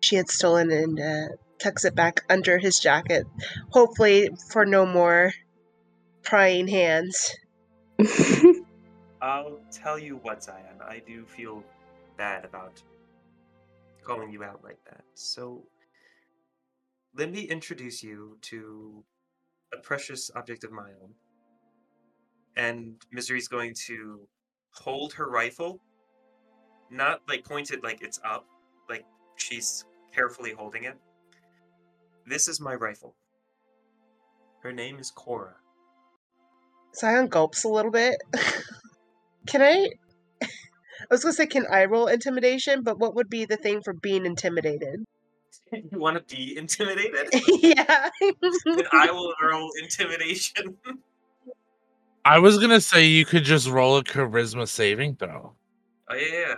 she 0.00 0.16
had 0.16 0.28
stolen 0.28 0.70
and 0.70 1.00
uh, 1.00 1.28
tucks 1.58 1.84
it 1.84 1.94
back 1.94 2.22
under 2.28 2.58
his 2.58 2.78
jacket, 2.78 3.24
hopefully 3.70 4.30
for 4.50 4.66
no 4.66 4.84
more 4.86 5.32
prying 6.22 6.68
hands. 6.68 7.34
I'll 9.20 9.58
tell 9.70 9.98
you 9.98 10.16
what, 10.16 10.42
Zion. 10.42 10.80
I 10.86 11.02
do 11.06 11.24
feel 11.24 11.64
bad 12.16 12.44
about 12.44 12.82
calling 14.04 14.30
you 14.30 14.44
out 14.44 14.62
like 14.62 14.78
that. 14.84 15.04
So, 15.14 15.64
let 17.14 17.30
me 17.30 17.42
introduce 17.42 18.02
you 18.02 18.36
to 18.42 19.04
a 19.72 19.78
precious 19.78 20.30
object 20.36 20.64
of 20.64 20.72
my 20.72 20.90
own. 21.02 21.14
And 22.56 22.96
Misery's 23.12 23.48
going 23.48 23.74
to 23.86 24.20
hold 24.70 25.12
her 25.14 25.28
rifle, 25.28 25.80
not 26.90 27.20
like 27.28 27.44
pointed 27.44 27.82
like 27.82 28.02
it's 28.02 28.20
up, 28.24 28.46
like 28.88 29.04
she's 29.36 29.84
carefully 30.14 30.52
holding 30.52 30.84
it. 30.84 30.96
This 32.26 32.48
is 32.48 32.60
my 32.60 32.74
rifle. 32.74 33.14
Her 34.62 34.72
name 34.72 34.98
is 34.98 35.10
Cora. 35.10 35.54
Zion 36.94 37.28
gulps 37.28 37.64
a 37.64 37.68
little 37.68 37.90
bit. 37.90 38.16
can 39.46 39.62
I? 39.62 39.90
I 40.42 40.48
was 41.10 41.22
gonna 41.22 41.34
say, 41.34 41.46
can 41.46 41.66
I 41.70 41.84
roll 41.84 42.06
intimidation? 42.06 42.82
But 42.82 42.98
what 42.98 43.14
would 43.14 43.28
be 43.28 43.44
the 43.44 43.56
thing 43.56 43.82
for 43.82 43.92
being 43.92 44.26
intimidated? 44.26 45.04
you 45.72 45.98
want 45.98 46.16
to 46.28 46.36
be 46.36 46.56
intimidated? 46.56 47.28
yeah. 47.62 48.10
then 48.20 48.82
I 48.92 49.10
will 49.10 49.32
roll 49.42 49.70
intimidation. 49.82 50.76
I 52.24 52.40
was 52.40 52.58
gonna 52.58 52.80
say 52.80 53.06
you 53.06 53.24
could 53.24 53.44
just 53.44 53.68
roll 53.68 53.98
a 53.98 54.02
charisma 54.04 54.66
saving 54.66 55.16
throw. 55.16 55.52
Oh 56.10 56.14
yeah, 56.14 56.32
yeah. 56.32 56.54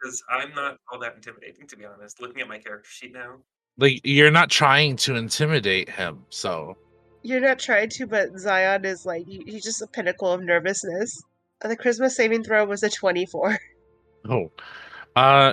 Because 0.00 0.22
I'm 0.30 0.54
not 0.54 0.78
all 0.90 0.98
that 1.00 1.14
intimidating, 1.16 1.66
to 1.68 1.76
be 1.76 1.84
honest. 1.84 2.20
Looking 2.20 2.40
at 2.40 2.48
my 2.48 2.58
character 2.58 2.88
sheet 2.90 3.12
now, 3.12 3.36
Like 3.78 4.00
you're 4.04 4.30
not 4.30 4.48
trying 4.50 4.96
to 4.96 5.16
intimidate 5.16 5.88
him, 5.90 6.24
so 6.30 6.76
You're 7.22 7.40
not 7.40 7.58
trying 7.58 7.90
to, 7.90 8.06
but 8.06 8.36
Zion 8.38 8.84
is 8.84 9.04
like 9.04 9.26
he- 9.26 9.44
he's 9.46 9.62
just 9.62 9.82
a 9.82 9.86
pinnacle 9.86 10.32
of 10.32 10.42
nervousness. 10.42 11.22
The 11.62 11.76
charisma 11.76 12.10
saving 12.10 12.42
throw 12.44 12.64
was 12.64 12.82
a 12.82 12.90
twenty-four. 12.90 13.58
oh, 14.28 14.50
uh, 15.14 15.52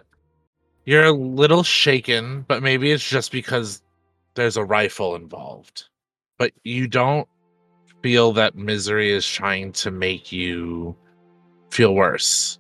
you're 0.85 1.05
a 1.05 1.11
little 1.11 1.63
shaken, 1.63 2.45
but 2.47 2.63
maybe 2.63 2.91
it's 2.91 3.07
just 3.07 3.31
because 3.31 3.83
there's 4.33 4.57
a 4.57 4.63
rifle 4.63 5.15
involved. 5.15 5.85
But 6.37 6.51
you 6.63 6.87
don't 6.87 7.27
feel 8.01 8.31
that 8.33 8.55
misery 8.55 9.11
is 9.11 9.27
trying 9.27 9.71
to 9.73 9.91
make 9.91 10.31
you 10.31 10.95
feel 11.69 11.93
worse. 11.93 12.57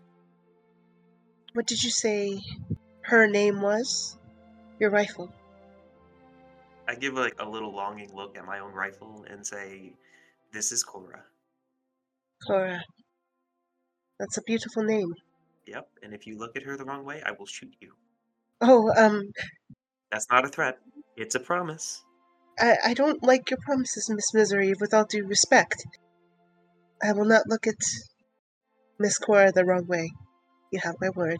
What 1.53 1.65
did 1.65 1.81
you 1.81 1.89
say 1.89 2.39
her 3.01 3.25
name 3.27 3.61
was? 3.61 4.17
Your 4.79 4.91
rifle. 4.91 5.33
I 6.87 6.95
give 6.95 7.13
like 7.15 7.35
a 7.39 7.49
little 7.49 7.73
longing 7.73 8.13
look 8.13 8.37
at 8.37 8.45
my 8.45 8.59
own 8.59 8.73
rifle 8.73 9.25
and 9.29 9.45
say, 9.45 9.93
"This 10.53 10.71
is 10.71 10.83
Cora." 10.83 11.23
Cora. 12.45 12.81
That's 14.19 14.37
a 14.37 14.41
beautiful 14.41 14.83
name. 14.83 15.13
Yep, 15.65 15.87
and 16.03 16.13
if 16.13 16.27
you 16.27 16.37
look 16.37 16.57
at 16.57 16.63
her 16.63 16.75
the 16.75 16.85
wrong 16.85 17.05
way, 17.05 17.21
I 17.25 17.31
will 17.31 17.45
shoot 17.45 17.73
you. 17.79 17.93
Oh, 18.61 18.91
um, 18.97 19.31
That's 20.11 20.27
not 20.29 20.45
a 20.45 20.49
threat. 20.49 20.79
It's 21.15 21.35
a 21.35 21.39
promise. 21.39 22.03
I, 22.59 22.77
I 22.87 22.93
don't 22.93 23.23
like 23.23 23.49
your 23.49 23.59
promises, 23.65 24.09
Miss 24.09 24.33
Misery, 24.33 24.73
with 24.79 24.93
all 24.93 25.05
due 25.05 25.25
respect. 25.25 25.85
I 27.01 27.13
will 27.13 27.25
not 27.25 27.47
look 27.47 27.67
at 27.67 27.75
Miss 28.99 29.17
Cora 29.17 29.51
the 29.53 29.63
wrong 29.63 29.87
way. 29.87 30.11
You 30.71 30.79
have 30.83 30.95
my 30.99 31.09
word. 31.09 31.39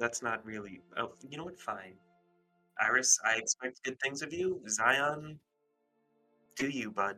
That's 0.00 0.22
not 0.22 0.44
really. 0.44 0.80
Oh, 0.96 1.12
you 1.28 1.38
know 1.38 1.44
what? 1.44 1.60
Fine. 1.60 1.94
Iris, 2.80 3.18
I 3.24 3.36
expect 3.36 3.84
good 3.84 4.00
things 4.02 4.22
of 4.22 4.32
you. 4.32 4.60
Zion, 4.68 5.38
do 6.56 6.68
you, 6.68 6.90
bud? 6.90 7.16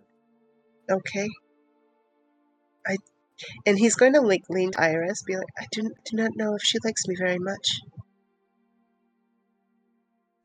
Okay. 0.91 1.29
I 2.87 2.97
and 3.67 3.79
he's 3.79 3.95
going 3.95 4.15
to 4.15 4.21
like 4.21 4.43
lean 4.49 4.73
to 4.73 4.81
Iris, 4.81 5.23
be 5.23 5.37
like, 5.37 5.47
I 5.59 5.67
do, 5.73 5.83
do 5.83 6.17
not 6.17 6.37
know 6.37 6.55
if 6.55 6.63
she 6.63 6.79
likes 6.85 7.07
me 7.07 7.17
very 7.19 7.39
much. 7.39 7.81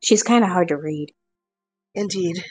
She's 0.02 0.22
kind 0.22 0.44
of 0.44 0.50
hard 0.50 0.68
to 0.68 0.76
read. 0.76 1.12
Indeed. 1.94 2.44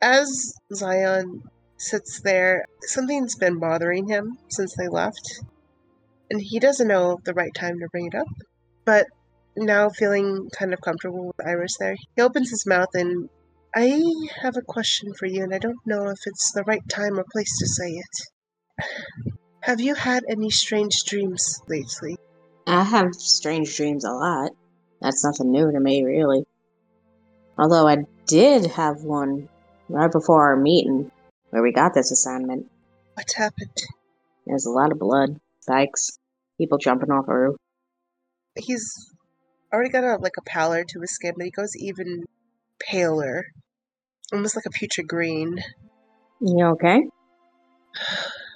As 0.00 0.54
Zion 0.72 1.42
sits 1.76 2.20
there, 2.22 2.64
something's 2.82 3.36
been 3.36 3.58
bothering 3.58 4.08
him 4.08 4.38
since 4.48 4.74
they 4.76 4.88
left, 4.88 5.40
and 6.30 6.40
he 6.40 6.58
doesn't 6.58 6.88
know 6.88 7.18
the 7.24 7.34
right 7.34 7.52
time 7.54 7.78
to 7.78 7.88
bring 7.92 8.06
it 8.06 8.14
up. 8.14 8.28
But 8.86 9.06
now, 9.56 9.90
feeling 9.90 10.48
kind 10.56 10.72
of 10.72 10.80
comfortable 10.80 11.26
with 11.26 11.46
Iris 11.46 11.76
there, 11.78 11.96
he 12.16 12.22
opens 12.22 12.50
his 12.50 12.64
mouth 12.66 12.88
and 12.94 13.28
I 13.74 14.02
have 14.42 14.56
a 14.56 14.62
question 14.62 15.12
for 15.14 15.26
you, 15.26 15.44
and 15.44 15.54
I 15.54 15.58
don't 15.58 15.78
know 15.86 16.08
if 16.08 16.18
it's 16.26 16.52
the 16.52 16.64
right 16.64 16.82
time 16.88 17.20
or 17.20 17.24
place 17.30 17.56
to 17.58 17.66
say 17.68 17.90
it. 17.90 18.39
Have 19.62 19.80
you 19.80 19.94
had 19.94 20.24
any 20.28 20.50
strange 20.50 21.04
dreams 21.04 21.60
lately? 21.68 22.16
I 22.66 22.82
have 22.82 23.14
strange 23.14 23.76
dreams 23.76 24.04
a 24.04 24.10
lot. 24.10 24.52
That's 25.02 25.24
nothing 25.24 25.50
new 25.50 25.70
to 25.70 25.78
me, 25.78 26.02
really. 26.02 26.44
Although 27.58 27.86
I 27.86 27.98
did 28.26 28.66
have 28.66 29.02
one 29.02 29.48
right 29.88 30.10
before 30.10 30.48
our 30.48 30.56
meeting 30.56 31.10
where 31.50 31.62
we 31.62 31.72
got 31.72 31.92
this 31.92 32.10
assignment. 32.10 32.70
What 33.14 33.30
happened? 33.36 33.76
There's 34.46 34.66
a 34.66 34.70
lot 34.70 34.92
of 34.92 34.98
blood, 34.98 35.38
spikes, 35.60 36.18
people 36.56 36.78
jumping 36.78 37.10
off 37.10 37.28
a 37.28 37.38
roof. 37.38 37.56
He's 38.56 39.12
already 39.72 39.90
got 39.90 40.04
a 40.04 40.16
like 40.16 40.38
a 40.38 40.42
pallor 40.42 40.84
to 40.84 41.00
his 41.00 41.14
skin, 41.14 41.34
but 41.36 41.44
he 41.44 41.50
goes 41.50 41.76
even 41.76 42.24
paler, 42.78 43.44
almost 44.32 44.56
like 44.56 44.66
a 44.66 44.70
putrid 44.70 45.06
green. 45.06 45.58
You 46.40 46.64
okay? 46.66 47.02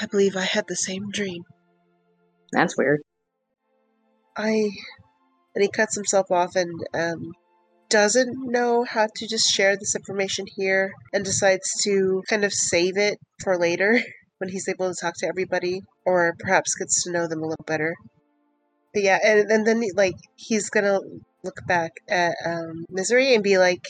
I 0.00 0.06
believe 0.06 0.36
I 0.36 0.44
had 0.44 0.66
the 0.68 0.76
same 0.76 1.10
dream. 1.10 1.42
That's 2.52 2.76
weird. 2.76 3.02
I 4.36 4.70
and 5.54 5.62
he 5.62 5.68
cuts 5.68 5.96
himself 5.96 6.30
off 6.30 6.54
and 6.54 6.72
um, 6.94 7.32
doesn't 7.88 8.50
know 8.50 8.84
how 8.84 9.08
to 9.16 9.26
just 9.26 9.50
share 9.50 9.76
this 9.76 9.96
information 9.96 10.46
here 10.56 10.92
and 11.12 11.24
decides 11.24 11.68
to 11.82 12.22
kind 12.28 12.44
of 12.44 12.52
save 12.52 12.96
it 12.96 13.18
for 13.42 13.58
later 13.58 14.00
when 14.38 14.50
he's 14.50 14.68
able 14.68 14.88
to 14.88 14.94
talk 15.00 15.14
to 15.18 15.26
everybody 15.26 15.80
or 16.06 16.34
perhaps 16.38 16.76
gets 16.76 17.02
to 17.02 17.10
know 17.10 17.26
them 17.26 17.42
a 17.42 17.46
little 17.46 17.64
better. 17.66 17.94
But 18.94 19.02
yeah, 19.02 19.18
and, 19.24 19.50
and 19.50 19.66
then 19.66 19.82
like 19.96 20.14
he's 20.36 20.70
gonna 20.70 21.00
look 21.42 21.60
back 21.66 21.92
at 22.08 22.36
um, 22.46 22.84
Misery 22.88 23.34
and 23.34 23.42
be 23.42 23.58
like, 23.58 23.84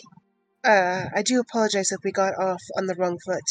uh, 0.65 1.05
I 1.15 1.23
do 1.23 1.41
apologize 1.41 1.93
if 1.93 1.99
we 2.03 2.13
got 2.13 2.33
off 2.39 2.63
on 2.77 2.87
the 2.87 2.95
wrong 2.95 3.19
foot. 3.25 3.45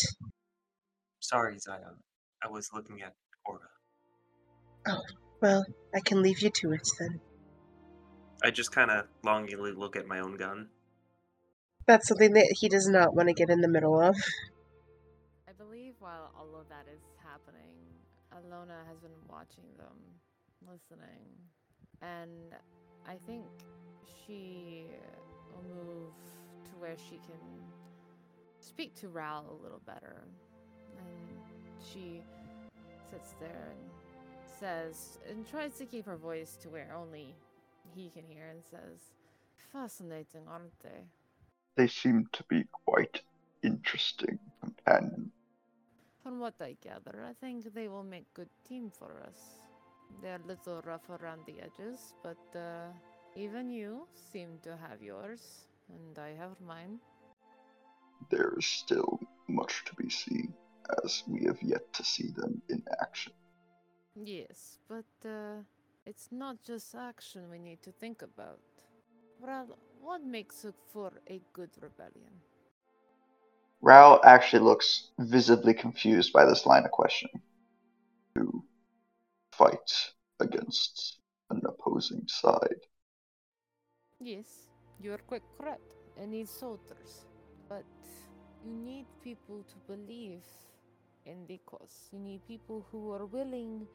Sorry, 1.20 1.58
Zion. 1.60 1.98
I 2.44 2.50
was 2.50 2.70
looking 2.74 3.02
at 3.02 3.14
Cora. 3.46 3.60
Oh, 4.88 5.02
well, 5.42 5.66
I 5.94 6.00
can 6.00 6.22
leave 6.22 6.40
you 6.40 6.50
to 6.50 6.72
it 6.72 6.88
then. 7.00 7.20
I 8.44 8.52
just 8.52 8.72
kind 8.72 8.92
of 8.92 9.06
longingly 9.24 9.72
look 9.72 9.96
at 9.96 10.08
my 10.08 10.20
own 10.20 10.38
gun. 10.38 10.70
That's 11.88 12.08
something 12.08 12.34
that 12.34 12.56
he 12.60 12.70
does 12.70 12.88
not 12.88 13.16
want 13.16 13.30
to 13.30 13.34
get 13.34 13.50
in 13.50 13.62
the 13.62 13.68
middle 13.68 14.00
of. 14.00 14.16
I 15.48 15.54
believe 15.58 15.96
while 16.00 16.32
all 16.38 16.60
of 16.60 16.70
that 16.70 16.86
is 16.94 17.02
happening, 17.24 17.74
Alona 18.34 18.86
has 18.88 19.00
been 19.00 19.12
watching 19.30 19.66
them, 19.78 19.98
listening, 20.62 21.26
and 22.02 22.54
I 23.08 23.16
think 23.26 23.46
she 24.26 24.86
will 25.52 25.64
move 25.76 26.14
to 26.66 26.72
where 26.78 26.98
she 26.98 27.16
can 27.18 27.40
speak 28.60 28.94
to 28.96 29.08
Ral 29.08 29.58
a 29.60 29.64
little 29.64 29.82
better. 29.86 30.28
And 30.98 31.37
she 31.94 32.22
sits 33.10 33.34
there 33.40 33.70
and 33.72 33.90
says, 34.60 35.20
and 35.30 35.48
tries 35.50 35.76
to 35.78 35.86
keep 35.86 36.06
her 36.06 36.18
voice 36.18 36.58
to 36.62 36.70
where 36.70 36.94
only 36.96 37.36
he 37.96 38.10
can 38.10 38.24
hear, 38.28 38.48
and 38.50 38.64
says, 38.64 39.14
Fascinating, 39.72 40.42
aren't 40.50 40.80
they? 40.82 41.06
They 41.76 41.88
seem 41.88 42.28
to 42.34 42.44
be 42.50 42.66
quite 42.86 43.22
interesting 43.64 44.40
companions. 44.62 45.32
From 46.24 46.40
what 46.40 46.56
I 46.60 46.76
gather, 46.82 47.26
I 47.28 47.34
think 47.34 47.74
they 47.74 47.88
will 47.88 48.04
make 48.04 48.34
good 48.34 48.50
team 48.68 48.92
for 48.92 49.24
us. 49.28 49.40
They're 50.22 50.42
a 50.44 50.48
little 50.48 50.82
rough 50.86 51.10
around 51.10 51.42
the 51.46 51.60
edges, 51.62 52.14
but 52.24 52.60
uh, 52.60 52.88
even 53.36 53.70
you 53.70 54.08
seem 54.32 54.58
to 54.64 54.78
have 54.78 55.02
yours, 55.02 55.68
and 55.90 56.18
I 56.18 56.34
have 56.34 56.60
mine. 56.66 57.00
There 58.30 58.54
is 58.58 58.66
still 58.66 59.20
much 59.48 59.86
to 59.86 59.96
be 59.96 60.10
seen, 60.10 60.54
as 61.04 61.24
we 61.28 61.46
have 61.46 61.62
yet 61.62 61.92
to 61.94 62.04
see 62.04 62.30
them 62.36 62.62
in 62.70 62.84
action. 63.02 63.34
Yes, 64.16 64.80
but 64.88 65.06
uh, 65.26 65.62
it's 66.06 66.30
not 66.32 66.64
just 66.64 66.96
action 66.96 67.50
we 67.50 67.60
need 67.60 67.82
to 67.84 67.92
think 67.92 68.22
about. 68.22 68.60
Well, 69.40 69.78
what 70.02 70.24
makes 70.24 70.66
it 70.66 70.76
for 70.92 71.12
a 71.30 71.42
good 71.54 71.70
rebellion? 71.82 72.32
Rao 73.82 74.20
actually 74.24 74.64
looks 74.64 75.10
visibly 75.20 75.74
confused 75.74 76.34
by 76.34 76.46
this 76.46 76.66
line 76.66 76.86
of 76.86 76.92
questioning. 76.92 77.42
To 78.36 78.64
fight 79.52 79.92
against 80.40 81.20
an 81.50 81.62
opposing 81.66 82.24
side. 82.28 82.82
Yes, 84.20 84.70
you 85.00 85.14
are 85.14 85.20
quite 85.20 85.44
correct. 85.60 85.94
I 86.22 86.26
need 86.26 86.50
soldiers, 86.50 87.26
but 87.70 87.86
you 88.66 88.74
need 88.74 89.06
people 89.24 89.64
to 89.64 89.76
believe 89.94 90.42
in 91.28 91.46
the 91.48 91.60
cause. 91.66 92.10
You 92.12 92.20
need 92.20 92.48
people 92.48 92.86
who 92.92 93.12
are 93.12 93.26
willing 93.26 93.86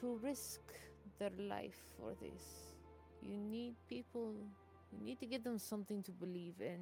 to 0.00 0.18
risk 0.22 0.60
their 1.18 1.32
life 1.38 1.80
for 1.98 2.14
this. 2.20 2.42
You 3.22 3.36
need 3.36 3.74
people, 3.88 4.34
you 4.92 5.04
need 5.04 5.18
to 5.20 5.26
give 5.26 5.44
them 5.44 5.58
something 5.58 6.02
to 6.02 6.10
believe 6.12 6.60
in. 6.60 6.80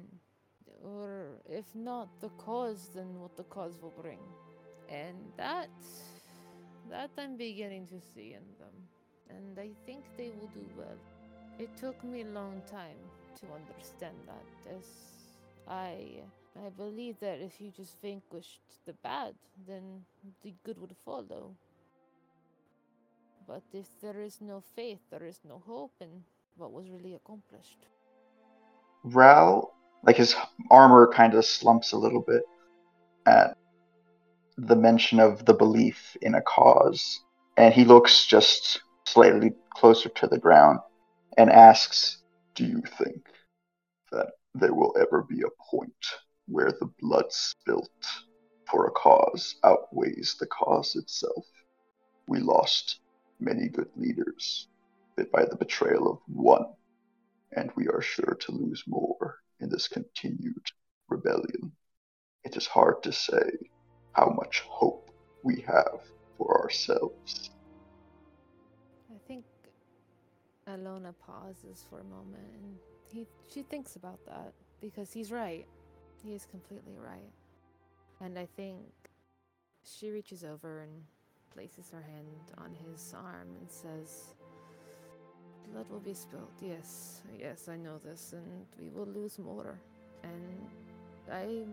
Or 0.83 1.41
if 1.49 1.65
not 1.75 2.09
the 2.19 2.29
cause, 2.29 2.89
then 2.93 3.19
what 3.19 3.35
the 3.37 3.43
cause 3.43 3.77
will 3.81 3.93
bring. 4.01 4.19
And 4.89 5.17
that, 5.37 5.69
that 6.89 7.11
I'm 7.17 7.37
beginning 7.37 7.87
to 7.87 7.99
see 8.13 8.33
in 8.33 8.45
them. 8.59 8.75
And 9.29 9.59
I 9.59 9.69
think 9.85 10.03
they 10.17 10.31
will 10.39 10.49
do 10.53 10.65
well. 10.77 10.97
It 11.59 11.69
took 11.77 12.03
me 12.03 12.21
a 12.21 12.25
long 12.25 12.61
time 12.69 12.97
to 13.39 13.45
understand 13.53 14.17
that, 14.25 14.75
as 14.75 14.85
I 15.67 16.23
I 16.55 16.69
believe 16.69 17.19
that 17.21 17.39
if 17.39 17.61
you 17.61 17.71
just 17.71 18.01
vanquished 18.01 18.61
the 18.85 18.93
bad, 18.93 19.35
then 19.67 20.03
the 20.43 20.53
good 20.63 20.77
would 20.79 20.95
follow. 21.05 21.55
But 23.47 23.63
if 23.73 23.87
there 24.01 24.19
is 24.19 24.39
no 24.41 24.61
faith, 24.75 24.99
there 25.09 25.25
is 25.25 25.39
no 25.47 25.61
hope, 25.65 25.93
in 26.01 26.23
what 26.57 26.71
was 26.71 26.89
really 26.89 27.15
accomplished? 27.15 27.85
Rao, 29.03 29.71
like 30.03 30.17
his 30.17 30.35
armor 30.69 31.09
kind 31.13 31.33
of 31.33 31.45
slumps 31.45 31.91
a 31.91 31.97
little 31.97 32.21
bit 32.21 32.43
at 33.25 33.57
the 34.57 34.75
mention 34.75 35.19
of 35.19 35.45
the 35.45 35.53
belief 35.53 36.15
in 36.21 36.35
a 36.35 36.41
cause, 36.41 37.21
and 37.57 37.73
he 37.73 37.85
looks 37.85 38.25
just 38.25 38.81
slightly 39.05 39.53
closer 39.73 40.09
to 40.09 40.27
the 40.27 40.37
ground 40.37 40.79
and 41.37 41.49
asks, 41.49 42.17
Do 42.55 42.65
you 42.65 42.83
think 42.97 43.25
that 44.11 44.31
there 44.53 44.73
will 44.73 44.95
ever 44.99 45.23
be 45.23 45.41
a 45.41 45.69
point 45.71 45.93
where 46.51 46.71
the 46.71 46.91
blood 46.99 47.31
spilt 47.31 47.89
for 48.69 48.87
a 48.87 48.91
cause 48.91 49.55
outweighs 49.63 50.35
the 50.39 50.47
cause 50.47 50.95
itself? 50.95 51.45
We 52.27 52.39
lost 52.39 52.99
many 53.39 53.69
good 53.69 53.89
leaders 53.95 54.67
by 55.31 55.45
the 55.45 55.55
betrayal 55.55 56.11
of 56.11 56.19
one, 56.27 56.65
and 57.55 57.71
we 57.75 57.87
are 57.87 58.01
sure 58.01 58.37
to 58.41 58.51
lose 58.51 58.83
more 58.87 59.37
in 59.59 59.69
this 59.69 59.87
continued 59.87 60.65
rebellion. 61.09 61.71
It 62.43 62.57
is 62.57 62.65
hard 62.65 63.03
to 63.03 63.11
say 63.11 63.51
how 64.13 64.35
much 64.37 64.61
hope 64.61 65.11
we 65.43 65.61
have 65.61 66.01
for 66.37 66.61
ourselves. 66.61 67.51
I 69.13 69.17
think 69.27 69.45
Alona 70.67 71.13
pauses 71.19 71.85
for 71.89 71.99
a 71.99 72.03
moment 72.03 72.47
and 72.53 72.77
he 73.11 73.27
she 73.53 73.63
thinks 73.63 73.95
about 73.95 74.25
that 74.25 74.53
because 74.79 75.11
he's 75.11 75.31
right. 75.31 75.67
He 76.23 76.33
is 76.33 76.45
completely 76.45 76.97
right. 76.97 77.31
And 78.19 78.37
I 78.37 78.47
think 78.55 78.77
she 79.83 80.11
reaches 80.11 80.43
over 80.43 80.81
and 80.81 80.91
places 81.53 81.89
her 81.91 82.01
hand 82.01 82.27
on 82.57 82.75
his 82.85 83.13
arm 83.17 83.47
and 83.59 83.69
says, 83.69 84.35
Blood 85.71 85.89
will 85.89 85.99
be 85.99 86.13
spilled. 86.13 86.51
Yes, 86.61 87.21
yes, 87.39 87.69
I 87.69 87.77
know 87.77 87.97
this, 87.97 88.33
and 88.33 88.65
we 88.79 88.89
will 88.89 89.07
lose 89.07 89.39
more. 89.39 89.79
And 90.23 90.67
I, 91.31 91.63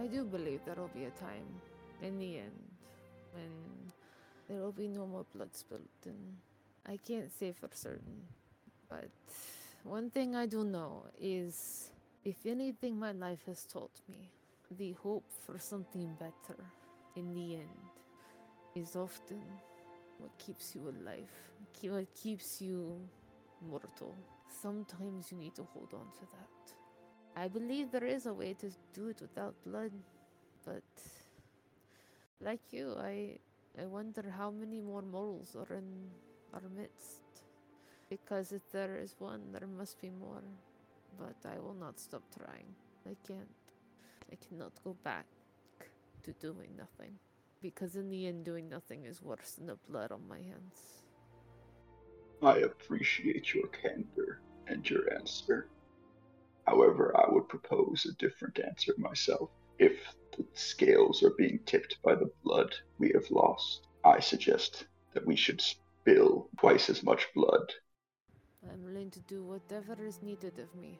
I 0.00 0.06
do 0.06 0.24
believe 0.24 0.60
there 0.64 0.76
will 0.76 0.90
be 0.94 1.04
a 1.04 1.10
time, 1.10 1.46
in 2.02 2.18
the 2.18 2.38
end, 2.38 2.64
when 3.32 3.50
there 4.48 4.60
will 4.60 4.72
be 4.72 4.88
no 4.88 5.06
more 5.06 5.26
blood 5.34 5.54
spilled. 5.54 5.82
And 6.06 6.36
I 6.86 6.96
can't 6.96 7.30
say 7.30 7.52
for 7.52 7.68
certain, 7.72 8.22
but 8.88 9.10
one 9.84 10.10
thing 10.10 10.34
I 10.34 10.46
do 10.46 10.64
know 10.64 11.04
is, 11.20 11.90
if 12.26 12.44
anything 12.44 12.98
my 12.98 13.12
life 13.12 13.44
has 13.46 13.64
taught 13.64 14.00
me, 14.08 14.28
the 14.78 14.92
hope 15.00 15.30
for 15.44 15.58
something 15.60 16.12
better 16.18 16.60
in 17.14 17.32
the 17.32 17.54
end 17.54 17.92
is 18.74 18.96
often 18.96 19.40
what 20.18 20.36
keeps 20.36 20.74
you 20.74 20.82
alive, 20.88 21.30
what 21.82 22.12
keeps 22.16 22.60
you 22.60 22.98
mortal. 23.70 24.12
Sometimes 24.60 25.30
you 25.30 25.38
need 25.38 25.54
to 25.54 25.62
hold 25.72 25.94
on 25.94 26.06
to 26.18 26.26
that. 26.32 27.40
I 27.40 27.46
believe 27.46 27.92
there 27.92 28.04
is 28.04 28.26
a 28.26 28.34
way 28.34 28.54
to 28.54 28.72
do 28.92 29.06
it 29.06 29.20
without 29.20 29.54
blood, 29.64 29.92
but 30.64 30.82
like 32.40 32.72
you, 32.72 32.96
I 32.98 33.38
I 33.80 33.84
wonder 33.86 34.34
how 34.36 34.50
many 34.50 34.80
more 34.80 35.02
mortals 35.02 35.54
are 35.54 35.76
in 35.76 36.10
our 36.52 36.68
midst. 36.76 37.22
Because 38.10 38.50
if 38.50 38.68
there 38.72 38.96
is 38.96 39.14
one, 39.20 39.52
there 39.52 39.68
must 39.68 40.00
be 40.00 40.10
more. 40.10 40.42
But 41.18 41.36
I 41.50 41.58
will 41.58 41.74
not 41.74 41.98
stop 41.98 42.22
trying. 42.36 42.66
I 43.06 43.16
can't. 43.26 43.48
I 44.30 44.36
cannot 44.36 44.72
go 44.84 44.96
back 45.04 45.26
to 46.24 46.32
doing 46.32 46.70
nothing. 46.76 47.12
Because 47.62 47.96
in 47.96 48.10
the 48.10 48.26
end, 48.26 48.44
doing 48.44 48.68
nothing 48.68 49.04
is 49.04 49.22
worse 49.22 49.52
than 49.52 49.66
the 49.66 49.78
blood 49.88 50.12
on 50.12 50.28
my 50.28 50.38
hands. 50.38 51.02
I 52.42 52.58
appreciate 52.58 53.54
your 53.54 53.68
candor 53.68 54.40
and 54.66 54.88
your 54.88 55.12
answer. 55.14 55.68
However, 56.66 57.16
I 57.16 57.32
would 57.32 57.48
propose 57.48 58.04
a 58.06 58.14
different 58.16 58.58
answer 58.58 58.92
myself. 58.98 59.50
If 59.78 60.14
the 60.36 60.44
scales 60.52 61.22
are 61.22 61.34
being 61.38 61.60
tipped 61.64 61.96
by 62.02 62.14
the 62.14 62.30
blood 62.42 62.74
we 62.98 63.10
have 63.14 63.30
lost, 63.30 63.86
I 64.04 64.20
suggest 64.20 64.86
that 65.14 65.26
we 65.26 65.36
should 65.36 65.60
spill 65.60 66.50
twice 66.58 66.90
as 66.90 67.02
much 67.02 67.26
blood. 67.34 67.72
I'm 68.76 68.84
willing 68.84 69.10
to 69.12 69.20
do 69.20 69.42
whatever 69.42 69.96
is 70.04 70.22
needed 70.22 70.58
of 70.58 70.74
me. 70.78 70.98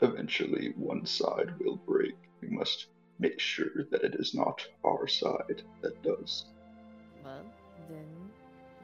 Eventually, 0.00 0.72
one 0.76 1.04
side 1.04 1.52
will 1.58 1.76
break. 1.76 2.16
We 2.40 2.48
must 2.48 2.86
make 3.18 3.38
sure 3.38 3.84
that 3.90 4.02
it 4.02 4.14
is 4.14 4.34
not 4.34 4.66
our 4.82 5.06
side 5.06 5.62
that 5.82 6.02
does. 6.02 6.46
Well, 7.22 7.44
then 7.90 8.08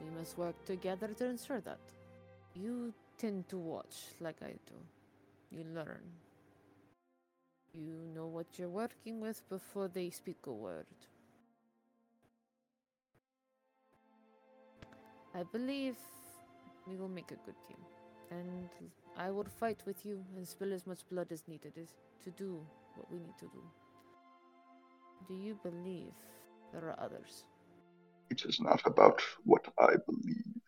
we 0.05 0.19
must 0.19 0.37
work 0.37 0.63
together 0.67 1.09
to 1.09 1.25
ensure 1.25 1.61
that. 1.63 1.79
You 2.55 2.93
tend 3.17 3.49
to 3.49 3.57
watch 3.57 3.97
like 4.21 4.43
I 4.43 4.53
do. 4.67 4.77
You 5.51 5.65
learn. 5.75 6.03
You 7.73 7.97
know 8.15 8.27
what 8.27 8.47
you're 8.59 8.69
working 8.69 9.21
with 9.21 9.41
before 9.49 9.89
they 9.89 10.11
speak 10.11 10.47
a 10.47 10.53
word. 10.53 10.87
I 15.35 15.43
believe 15.43 15.97
we 16.87 16.97
will 16.97 17.09
make 17.09 17.31
a 17.31 17.45
good 17.47 17.57
team. 17.69 17.79
And 18.31 18.69
I 19.17 19.31
will 19.31 19.45
fight 19.45 19.83
with 19.87 20.05
you 20.05 20.25
and 20.37 20.47
spill 20.47 20.73
as 20.73 20.87
much 20.87 21.09
blood 21.11 21.29
as 21.31 21.47
needed 21.49 21.75
to 22.25 22.31
do 22.31 22.61
what 22.95 23.11
we 23.11 23.19
need 23.19 23.39
to 23.39 23.47
do. 23.47 23.63
Do 25.29 25.35
you 25.35 25.59
believe 25.63 26.13
there 26.73 26.89
are 26.91 27.01
others? 27.01 27.45
It 28.31 28.45
is 28.45 28.61
not 28.61 28.83
about 28.87 29.23
what 29.45 29.67
I 29.79 29.95
believe. 30.07 30.61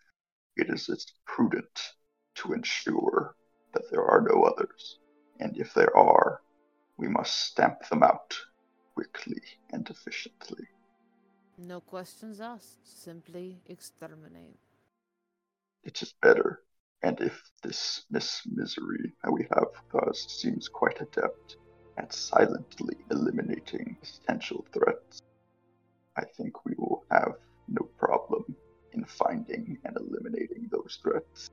It 0.56 0.70
is 0.70 0.88
it's 0.88 1.12
prudent 1.26 1.94
to 2.36 2.52
ensure 2.52 3.34
that 3.72 3.90
there 3.90 4.04
are 4.04 4.20
no 4.20 4.42
others. 4.42 4.98
And 5.40 5.56
if 5.56 5.74
there 5.74 5.96
are, 5.96 6.40
we 6.96 7.08
must 7.08 7.48
stamp 7.50 7.88
them 7.88 8.02
out 8.02 8.36
quickly 8.94 9.42
and 9.72 9.88
efficiently. 9.88 10.66
No 11.58 11.80
questions 11.80 12.40
asked, 12.40 13.02
simply 13.04 13.58
exterminate. 13.66 14.67
It 15.84 16.02
is 16.02 16.14
better. 16.20 16.60
And 17.02 17.20
if 17.20 17.40
this 17.62 18.04
Miss 18.10 18.42
Misery 18.46 19.12
that 19.22 19.32
we 19.32 19.46
have 19.54 19.68
caused 19.90 20.30
seems 20.30 20.68
quite 20.68 21.00
adept 21.00 21.56
at 21.96 22.12
silently 22.12 22.96
eliminating 23.10 23.96
potential 24.02 24.66
threats, 24.72 25.20
I 26.16 26.24
think 26.36 26.64
we 26.64 26.74
will 26.76 27.04
have 27.10 27.34
no 27.68 27.88
problem 27.98 28.44
in 28.92 29.04
finding 29.04 29.78
and 29.84 29.96
eliminating 29.96 30.68
those 30.70 30.98
threats. 31.02 31.48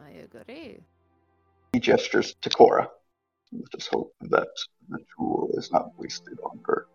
I 0.00 0.10
agree. 0.10 0.78
He 1.72 1.80
gestures 1.80 2.34
to 2.42 2.50
Cora. 2.50 2.88
Let 3.52 3.74
us 3.74 3.88
hope 3.88 4.14
that 4.20 4.48
the 4.88 4.98
jewel 5.16 5.50
is 5.54 5.72
not 5.72 5.90
wasted 5.98 6.38
on 6.44 6.60
her. 6.66 6.86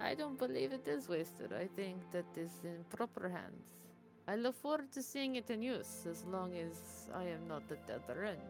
I 0.00 0.14
don't 0.14 0.38
believe 0.38 0.72
it 0.72 0.86
is 0.86 1.08
wasted. 1.08 1.52
I 1.52 1.66
think 1.74 1.96
that 2.12 2.26
is 2.36 2.52
in 2.62 2.84
proper 2.90 3.28
hands. 3.28 3.85
I 4.28 4.34
look 4.34 4.56
forward 4.56 4.90
to 4.92 5.02
seeing 5.02 5.36
it 5.36 5.50
in 5.50 5.62
use 5.62 6.04
as 6.10 6.24
long 6.24 6.52
as 6.56 7.08
I 7.14 7.24
am 7.24 7.46
not 7.46 7.62
at 7.70 7.86
the 7.86 7.94
other 7.94 8.24
end. 8.24 8.40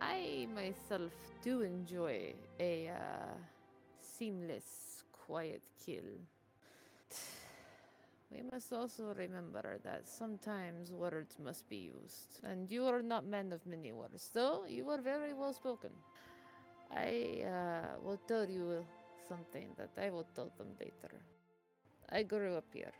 I 0.00 0.48
myself 0.54 1.12
do 1.42 1.60
enjoy 1.60 2.32
a 2.58 2.88
uh, 2.88 3.36
seamless, 4.00 5.04
quiet 5.12 5.62
kill. 5.84 6.10
We 8.30 8.42
must 8.52 8.74
also 8.74 9.14
remember 9.16 9.80
that 9.84 10.06
sometimes 10.06 10.92
words 10.92 11.36
must 11.42 11.66
be 11.68 11.90
used, 11.94 12.40
and 12.44 12.70
you 12.70 12.84
are 12.84 13.00
not 13.00 13.24
men 13.24 13.52
of 13.54 13.64
many 13.64 13.92
words, 13.92 14.28
though 14.34 14.66
you 14.68 14.90
are 14.90 15.00
very 15.00 15.32
well 15.32 15.54
spoken. 15.54 15.90
I 16.90 17.42
uh, 17.44 18.00
will 18.02 18.20
tell 18.28 18.44
you 18.44 18.84
something 19.28 19.68
that 19.78 19.92
I 19.96 20.10
will 20.10 20.26
tell 20.34 20.52
them 20.58 20.68
later. 20.78 21.14
I 22.10 22.22
grew 22.22 22.56
up 22.56 22.68
here. 22.72 22.92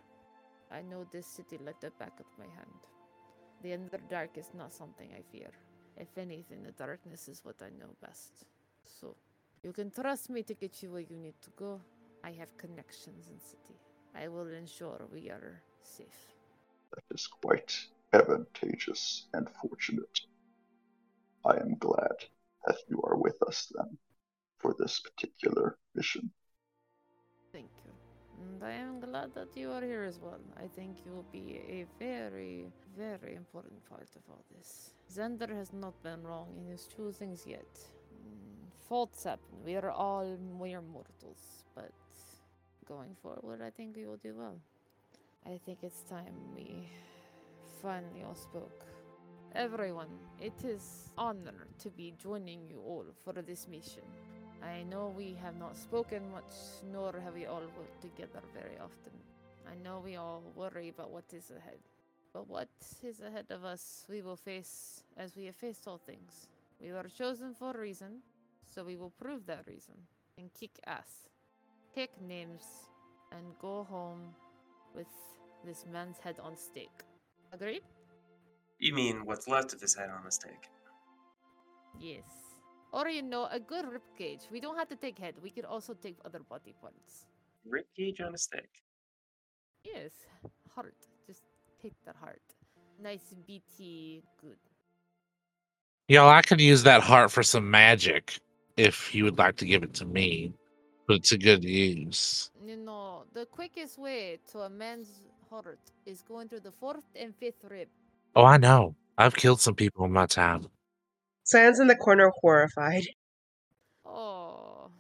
I 0.71 0.83
know 0.83 1.05
this 1.05 1.27
city 1.27 1.59
like 1.65 1.81
the 1.81 1.91
back 1.91 2.21
of 2.21 2.27
my 2.39 2.47
hand. 2.47 2.81
The 3.63 3.71
Underdark 3.71 4.37
is 4.37 4.51
not 4.55 4.73
something 4.73 5.11
I 5.13 5.23
fear. 5.33 5.51
If 5.97 6.17
anything, 6.17 6.63
the 6.63 6.73
darkness 6.73 7.29
is 7.29 7.45
what 7.45 7.57
I 7.61 7.71
know 7.71 7.97
best. 8.01 8.45
So, 8.85 9.17
you 9.63 9.73
can 9.73 9.91
trust 9.91 10.31
me 10.31 10.43
to 10.45 10.55
get 10.55 10.83
you 10.83 10.93
where 10.93 11.01
you 11.01 11.17
need 11.17 11.41
to 11.43 11.51
go. 11.57 11.81
I 12.23 12.31
have 12.33 12.57
connections 12.57 13.27
in 13.27 13.41
city. 13.41 13.81
I 14.15 14.29
will 14.29 14.49
ensure 14.49 15.09
we 15.13 15.31
are 15.31 15.63
safe. 15.83 16.35
That 16.95 17.05
is 17.15 17.27
quite 17.27 17.75
advantageous 18.13 19.27
and 19.33 19.49
fortunate. 19.61 20.21
I 21.45 21.57
am 21.57 21.77
glad 21.79 22.17
that 22.67 22.79
you 22.89 23.01
are 23.03 23.17
with 23.17 23.43
us 23.43 23.73
then 23.75 23.99
for 24.59 24.75
this 24.79 25.01
particular 25.01 25.79
mission. 25.95 26.31
And 28.38 28.62
I 28.62 28.72
am 28.72 29.01
glad 29.01 29.35
that 29.35 29.57
you 29.57 29.70
are 29.72 29.81
here 29.83 30.05
as 30.05 30.18
well. 30.20 30.40
I 30.57 30.66
think 30.68 30.98
you 31.05 31.12
will 31.12 31.27
be 31.33 31.61
a 31.68 31.87
very, 31.98 32.66
very 32.96 33.35
important 33.35 33.85
part 33.88 34.09
of 34.16 34.22
all 34.31 34.44
this. 34.57 34.94
Xander 35.12 35.48
has 35.55 35.72
not 35.72 36.01
been 36.03 36.22
wrong 36.22 36.48
in 36.57 36.66
his 36.70 36.88
choosings 36.96 37.46
yet. 37.46 37.72
Mm, 37.74 38.70
Faults 38.88 39.24
happen. 39.24 39.64
We 39.64 39.77
are 39.77 39.90
all 39.90 40.37
mere 40.59 40.81
mortals, 40.83 41.64
but 41.74 41.92
going 42.87 43.14
forward, 43.22 43.61
I 43.62 43.70
think 43.70 43.96
we 43.96 44.07
will 44.07 44.16
do 44.16 44.35
well. 44.37 44.59
I 45.46 45.59
think 45.64 45.79
it's 45.83 46.03
time 46.03 46.35
we 46.55 46.88
finally 47.83 48.22
all 48.27 48.35
spoke. 48.35 48.85
Everyone, 49.55 50.09
it 50.40 50.64
is 50.64 51.11
honor 51.16 51.66
to 51.83 51.88
be 51.90 52.12
joining 52.22 52.68
you 52.68 52.81
all 52.87 53.07
for 53.24 53.33
this 53.42 53.66
mission. 53.66 54.03
I 54.62 54.83
know 54.85 55.14
we 55.16 55.37
have 55.42 55.57
not 55.57 55.77
spoken 55.77 56.31
much, 56.33 56.55
nor 56.92 57.12
have 57.25 57.35
we 57.35 57.47
all 57.47 57.62
worked 57.77 58.01
together 58.01 58.42
very 58.55 58.79
often. 58.79 59.12
I 59.71 59.75
know 59.83 60.01
we 60.05 60.16
all 60.16 60.42
worry 60.55 60.88
about 60.88 61.11
what 61.11 61.25
is 61.33 61.51
ahead. 61.51 61.79
But 62.33 62.49
what 62.49 62.68
is 63.03 63.21
ahead 63.21 63.47
of 63.51 63.64
us, 63.64 64.05
we 64.09 64.23
will 64.23 64.37
face 64.37 65.03
as 65.16 65.35
we 65.37 65.47
have 65.47 65.57
faced 65.57 65.87
all 65.87 65.99
things. 65.99 66.49
We 66.81 66.92
were 66.92 67.07
chosen 67.16 67.55
for 67.55 67.71
a 67.73 67.79
reason, 67.79 68.23
so 68.66 68.85
we 68.85 68.97
will 68.97 69.12
prove 69.21 69.47
that 69.47 69.66
reason 69.66 69.94
and 70.37 70.53
kick 70.55 70.79
ass. 70.87 71.29
Take 71.94 72.21
names 72.21 72.62
and 73.33 73.44
go 73.61 73.85
home 73.85 74.35
with 74.94 75.09
this 75.64 75.85
man's 75.90 76.18
head 76.18 76.38
on 76.42 76.57
stake. 76.57 77.03
Agreed? 77.53 77.83
You 78.79 78.94
mean 78.94 79.25
what's 79.25 79.49
left 79.49 79.73
of 79.73 79.81
his 79.81 79.94
head 79.94 80.11
on 80.11 80.27
a 80.27 80.31
stake? 80.31 80.68
Yes. 81.99 82.48
Or 82.92 83.09
you 83.09 83.22
know, 83.22 83.48
a 83.51 83.61
good 83.61 83.87
rib 83.87 84.03
cage. 84.16 84.40
We 84.51 84.61
don't 84.61 84.77
have 84.77 84.88
to 84.88 84.96
take 84.96 85.18
head. 85.18 85.35
We 85.42 85.51
could 85.51 85.64
also 85.64 85.94
take 85.94 86.16
other 86.24 86.40
body 86.40 86.74
parts. 86.81 87.27
rib 87.66 87.85
cage 87.96 88.20
on 88.20 88.35
a 88.35 88.38
stick. 88.38 88.68
Yes, 89.85 90.12
heart. 90.74 90.94
Just 91.27 91.42
take 91.83 91.94
that 92.07 92.16
heart. 92.16 92.42
Nice 93.01 93.35
BT, 93.46 94.22
good. 94.40 94.57
Y'all, 96.09 96.29
I 96.29 96.42
could 96.42 96.61
use 96.61 96.83
that 96.85 97.03
heart 97.03 97.31
for 97.31 97.42
some 97.42 97.70
magic 97.70 98.38
if 98.77 99.14
you 99.14 99.24
would 99.24 99.38
like 99.38 99.57
to 99.57 99.66
give 99.66 99.83
it 99.83 99.94
to 99.94 100.07
me. 100.07 100.53
But 101.07 101.18
it's 101.18 101.33
a 101.33 101.38
good 101.38 101.64
use. 101.64 102.51
You 102.64 102.77
know, 102.77 103.24
the 103.33 103.46
quickest 103.46 103.98
way 103.98 104.38
to 104.53 104.61
a 104.61 104.70
man's 104.70 105.22
heart 105.51 105.79
is 106.07 106.22
going 106.22 106.48
through 106.48 106.61
the 106.61 106.72
fourth 106.72 107.05
and 107.14 107.35
fifth 107.37 107.64
rib. 107.70 107.88
Oh, 108.35 108.44
I 108.44 108.57
know. 108.57 108.94
I've 109.16 109.35
killed 109.35 109.61
some 109.61 109.74
people 109.74 110.05
in 110.05 110.12
my 110.12 110.27
time. 110.27 110.66
Sans 111.49 111.81
in 111.81 111.87
the 111.87 111.97
corner, 111.97 112.31
horrified. 112.43 113.07
Oh, 114.05 114.91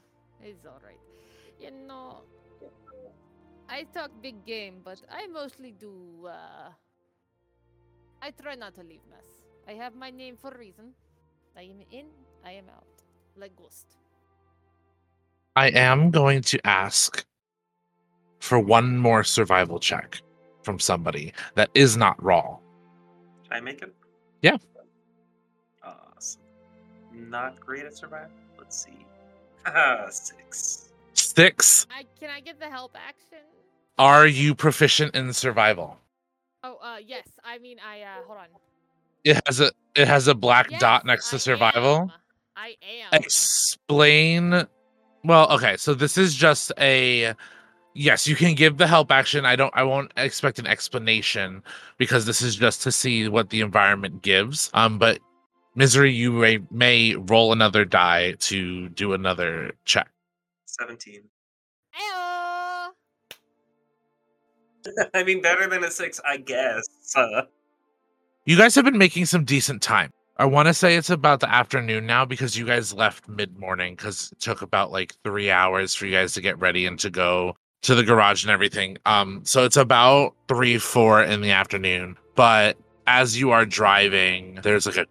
it's 0.42 0.64
alright. 0.64 0.96
You 1.60 1.70
know, 1.86 2.22
I 3.68 3.84
talk 3.92 4.10
big 4.22 4.46
game, 4.46 4.80
but 4.82 5.02
I 5.12 5.26
mostly 5.26 5.72
do, 5.72 5.92
uh. 6.26 6.72
I 8.22 8.30
try 8.30 8.54
not 8.54 8.74
to 8.76 8.80
leave 8.80 9.04
mess. 9.10 9.28
I 9.68 9.72
have 9.74 9.94
my 9.94 10.08
name 10.08 10.38
for 10.38 10.50
a 10.50 10.58
reason. 10.58 10.94
I 11.54 11.64
am 11.64 11.82
in, 11.92 12.06
I 12.42 12.52
am 12.52 12.64
out. 12.70 12.86
Like 13.36 13.54
Ghost. 13.54 13.98
I 15.54 15.68
am 15.68 16.10
going 16.10 16.40
to 16.42 16.66
ask 16.66 17.26
for 18.40 18.58
one 18.58 18.96
more 18.96 19.22
survival 19.22 19.78
check 19.78 20.22
from 20.62 20.78
somebody 20.78 21.34
that 21.56 21.68
is 21.74 21.98
not 21.98 22.16
raw. 22.24 22.56
Should 23.44 23.52
I 23.52 23.60
make 23.60 23.82
it? 23.82 23.94
Yeah. 24.40 24.56
Awesome. 27.18 27.30
Not 27.30 27.60
great 27.60 27.84
at 27.84 27.96
survival. 27.96 28.30
Let's 28.58 28.84
see. 28.84 29.04
Haha, 29.64 30.08
six. 30.10 30.88
Six. 31.14 31.86
I 31.90 32.04
can 32.18 32.30
I 32.30 32.40
get 32.40 32.58
the 32.58 32.66
help 32.66 32.96
action? 32.96 33.38
Are 33.98 34.26
you 34.26 34.54
proficient 34.54 35.14
in 35.14 35.32
survival? 35.32 35.98
Oh, 36.62 36.78
uh, 36.82 36.96
yes. 37.04 37.28
I 37.44 37.58
mean, 37.58 37.78
I 37.84 38.02
uh, 38.02 38.24
hold 38.26 38.38
on. 38.38 38.46
It 39.24 39.40
has 39.46 39.60
a 39.60 39.70
it 39.94 40.08
has 40.08 40.28
a 40.28 40.34
black 40.34 40.68
dot 40.78 41.02
Yes, 41.02 41.06
next 41.06 41.30
to 41.30 41.38
survival. 41.38 42.02
am. 42.02 42.12
I 42.56 42.76
am. 42.82 43.08
Explain. 43.12 44.66
Well, 45.24 45.50
okay, 45.52 45.76
so 45.76 45.94
this 45.94 46.16
is 46.16 46.34
just 46.34 46.72
a 46.78 47.34
yes, 47.94 48.26
you 48.26 48.36
can 48.36 48.54
give 48.54 48.76
the 48.78 48.86
help 48.86 49.10
action. 49.10 49.44
I 49.44 49.56
don't 49.56 49.72
I 49.76 49.82
won't 49.82 50.12
expect 50.16 50.58
an 50.58 50.66
explanation 50.66 51.62
because 51.98 52.26
this 52.26 52.40
is 52.42 52.56
just 52.56 52.82
to 52.82 52.92
see 52.92 53.28
what 53.28 53.50
the 53.50 53.60
environment 53.60 54.22
gives. 54.22 54.70
Um 54.74 54.98
but 54.98 55.18
Misery, 55.78 56.12
you 56.12 56.32
may, 56.32 56.58
may 56.72 57.14
roll 57.14 57.52
another 57.52 57.84
die 57.84 58.32
to 58.40 58.88
do 58.88 59.12
another 59.12 59.70
check. 59.84 60.08
17. 60.66 61.22
Ayo! 61.94 62.88
I 65.14 65.22
mean, 65.22 65.40
better 65.40 65.68
than 65.68 65.84
a 65.84 65.90
six, 65.92 66.20
I 66.26 66.38
guess. 66.38 66.84
Uh, 67.14 67.42
You 68.44 68.56
guys 68.56 68.74
have 68.74 68.86
been 68.86 68.98
making 68.98 69.26
some 69.26 69.44
decent 69.44 69.80
time. 69.80 70.12
I 70.36 70.46
want 70.46 70.66
to 70.66 70.74
say 70.74 70.96
it's 70.96 71.10
about 71.10 71.38
the 71.38 71.48
afternoon 71.48 72.06
now 72.06 72.24
because 72.24 72.58
you 72.58 72.66
guys 72.66 72.92
left 72.92 73.28
mid 73.28 73.56
morning 73.56 73.94
because 73.94 74.32
it 74.32 74.40
took 74.40 74.62
about 74.62 74.90
like 74.90 75.14
three 75.22 75.48
hours 75.48 75.94
for 75.94 76.06
you 76.06 76.12
guys 76.12 76.32
to 76.32 76.40
get 76.40 76.58
ready 76.58 76.86
and 76.86 76.98
to 76.98 77.08
go 77.08 77.56
to 77.82 77.94
the 77.94 78.02
garage 78.02 78.42
and 78.42 78.50
everything. 78.50 78.98
Um, 79.06 79.42
so 79.44 79.64
it's 79.64 79.76
about 79.76 80.34
three, 80.48 80.76
four 80.78 81.22
in 81.22 81.40
the 81.40 81.52
afternoon. 81.52 82.16
But 82.34 82.76
as 83.08 83.40
you 83.40 83.50
are 83.50 83.64
driving, 83.64 84.58
there's 84.62 84.84
like 84.84 84.98
a 84.98 85.06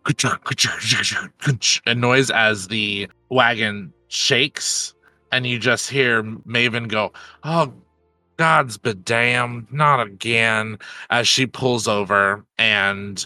a 1.87 1.95
noise 1.95 2.29
as 2.29 2.67
the 2.67 3.09
wagon 3.29 3.91
shakes, 4.07 4.93
and 5.31 5.47
you 5.47 5.57
just 5.57 5.89
hear 5.89 6.21
Maven 6.23 6.87
go, 6.87 7.11
"Oh, 7.43 7.73
God's 8.37 8.77
be 8.77 8.93
damned, 8.93 9.65
not 9.71 10.05
again!" 10.05 10.77
As 11.09 11.27
she 11.27 11.47
pulls 11.47 11.87
over 11.87 12.45
and 12.59 13.25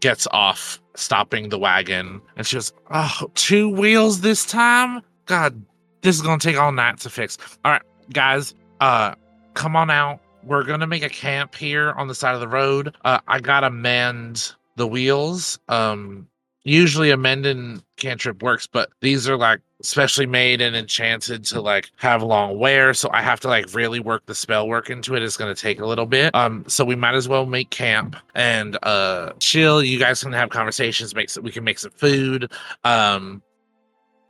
gets 0.00 0.26
off, 0.30 0.80
stopping 0.94 1.50
the 1.50 1.58
wagon, 1.58 2.22
and 2.36 2.46
she 2.46 2.56
goes, 2.56 2.72
"Oh, 2.90 3.30
two 3.34 3.68
wheels 3.68 4.22
this 4.22 4.46
time? 4.46 5.02
God, 5.26 5.62
this 6.00 6.16
is 6.16 6.22
gonna 6.22 6.38
take 6.38 6.56
all 6.56 6.72
night 6.72 6.98
to 7.00 7.10
fix." 7.10 7.36
All 7.66 7.72
right, 7.72 7.82
guys, 8.14 8.54
uh, 8.80 9.14
come 9.52 9.76
on 9.76 9.90
out. 9.90 10.20
We're 10.46 10.62
gonna 10.62 10.86
make 10.86 11.02
a 11.02 11.08
camp 11.08 11.56
here 11.56 11.90
on 11.92 12.06
the 12.06 12.14
side 12.14 12.34
of 12.34 12.40
the 12.40 12.46
road. 12.48 12.94
Uh, 13.04 13.18
I 13.26 13.40
gotta 13.40 13.68
mend 13.68 14.54
the 14.76 14.86
wheels. 14.86 15.58
Um, 15.68 16.28
usually 16.62 17.10
a 17.10 17.16
mending 17.16 17.82
cantrip 17.96 18.42
works, 18.42 18.66
but 18.68 18.90
these 19.00 19.28
are 19.28 19.36
like 19.36 19.60
specially 19.82 20.26
made 20.26 20.60
and 20.60 20.76
enchanted 20.76 21.44
to 21.46 21.60
like 21.60 21.90
have 21.96 22.22
long 22.22 22.58
wear. 22.58 22.94
So 22.94 23.10
I 23.12 23.22
have 23.22 23.40
to 23.40 23.48
like 23.48 23.74
really 23.74 23.98
work 23.98 24.24
the 24.26 24.36
spell 24.36 24.68
work 24.68 24.88
into 24.88 25.16
it. 25.16 25.22
It's 25.24 25.36
gonna 25.36 25.54
take 25.54 25.80
a 25.80 25.86
little 25.86 26.06
bit. 26.06 26.32
Um, 26.34 26.64
so 26.68 26.84
we 26.84 26.94
might 26.94 27.14
as 27.14 27.28
well 27.28 27.44
make 27.44 27.70
camp 27.70 28.14
and 28.36 28.78
uh 28.84 29.32
chill. 29.40 29.82
You 29.82 29.98
guys 29.98 30.22
can 30.22 30.32
have 30.32 30.50
conversations, 30.50 31.12
make 31.12 31.28
some, 31.28 31.42
we 31.42 31.50
can 31.50 31.64
make 31.64 31.80
some 31.80 31.92
food. 31.92 32.52
Um 32.84 33.42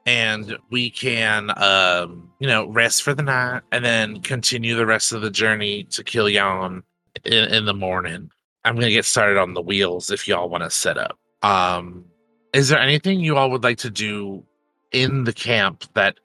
and 0.07 0.57
we 0.71 0.91
can 0.91 1.51
um 1.57 2.31
you 2.41 2.47
know 2.47 2.69
rest 2.69 3.03
for 3.03 3.15
the 3.15 3.23
night 3.23 3.63
and 3.73 3.85
then 3.85 4.21
continue 4.23 4.77
the 4.77 4.87
rest 4.87 5.13
of 5.13 5.23
the 5.23 5.31
journey 5.31 5.85
to 5.85 6.05
Kilyan 6.05 6.83
in, 7.25 7.53
in 7.53 7.65
the 7.67 7.75
morning. 7.75 8.31
I'm 8.65 8.77
gonna 8.77 8.91
get 8.91 9.05
started 9.05 9.39
on 9.39 9.55
the 9.55 9.63
wheels 9.63 10.11
if 10.11 10.27
y'all 10.29 10.49
want 10.49 10.65
to 10.65 10.71
set 10.71 10.99
up. 10.99 11.19
Um 11.43 12.07
is 12.53 12.69
there 12.69 12.79
anything 12.79 13.21
you 13.21 13.37
all 13.37 13.51
would 13.51 13.65
like 13.65 13.79
to 13.79 13.91
do 13.91 14.45
in 14.93 15.25
the 15.25 15.33
camp 15.33 15.85
that 15.95 16.17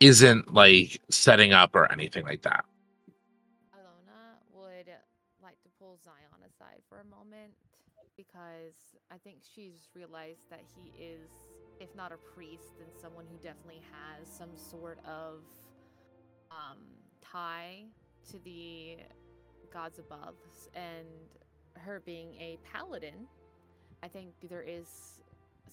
isn't 0.00 0.52
like 0.54 1.00
setting 1.10 1.52
up 1.52 1.74
or 1.74 1.90
anything 1.92 2.24
like 2.24 2.42
that? 2.42 2.64
Alona 3.74 4.38
would 4.52 4.88
like 5.42 5.60
to 5.62 5.68
pull 5.78 5.96
Zion 5.96 6.42
aside 6.46 6.82
for 6.88 7.00
a 7.00 7.04
moment 7.04 7.54
because 8.16 8.96
I 9.10 9.18
think 9.18 9.38
she's 9.42 9.88
realized 9.94 10.48
that 10.50 10.62
he 10.74 10.92
is, 11.02 11.30
if 11.80 11.94
not 11.94 12.12
a 12.12 12.16
priest, 12.16 12.71
someone 13.02 13.24
who 13.30 13.36
definitely 13.38 13.82
has 13.90 14.28
some 14.28 14.50
sort 14.54 14.98
of 15.04 15.42
um, 16.50 16.78
tie 17.20 17.82
to 18.30 18.38
the 18.44 18.98
gods 19.72 19.98
above. 19.98 20.34
And 20.74 21.06
her 21.78 22.00
being 22.04 22.34
a 22.34 22.58
paladin, 22.72 23.26
I 24.02 24.08
think 24.08 24.28
there 24.48 24.62
is 24.62 25.20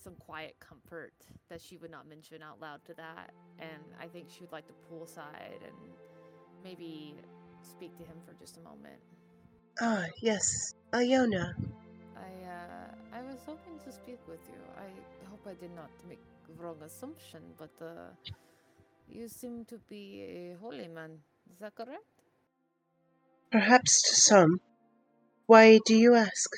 some 0.01 0.13
quiet 0.15 0.55
comfort 0.59 1.13
that 1.49 1.61
she 1.61 1.77
would 1.77 1.91
not 1.91 2.07
mention 2.07 2.41
out 2.41 2.59
loud 2.59 2.83
to 2.85 2.93
that. 2.95 3.31
And 3.59 3.83
I 4.01 4.07
think 4.07 4.27
she 4.29 4.41
would 4.41 4.51
like 4.51 4.67
to 4.67 4.73
pull 4.89 5.03
aside 5.03 5.59
and 5.63 5.75
maybe 6.63 7.15
speak 7.61 7.95
to 7.97 8.03
him 8.03 8.17
for 8.25 8.33
just 8.33 8.57
a 8.57 8.61
moment. 8.61 8.99
Ah, 9.81 10.05
yes. 10.21 10.73
Iona. 10.93 11.55
I 12.15 12.45
uh, 12.45 13.17
I 13.17 13.21
was 13.21 13.39
hoping 13.45 13.77
to 13.85 13.91
speak 13.91 14.19
with 14.27 14.39
you. 14.47 14.59
I 14.77 14.89
hope 15.29 15.45
I 15.47 15.53
did 15.53 15.73
not 15.75 15.89
make 16.07 16.19
wrong 16.57 16.77
assumption, 16.83 17.41
but 17.57 17.71
uh, 17.81 18.13
you 19.07 19.27
seem 19.27 19.65
to 19.65 19.77
be 19.89 20.21
a 20.21 20.57
holy 20.59 20.87
man. 20.87 21.19
Is 21.51 21.59
that 21.59 21.75
correct? 21.75 22.03
Perhaps 23.51 24.01
to 24.03 24.15
some. 24.15 24.61
Why 25.47 25.79
do 25.85 25.95
you 25.95 26.15
ask? 26.15 26.49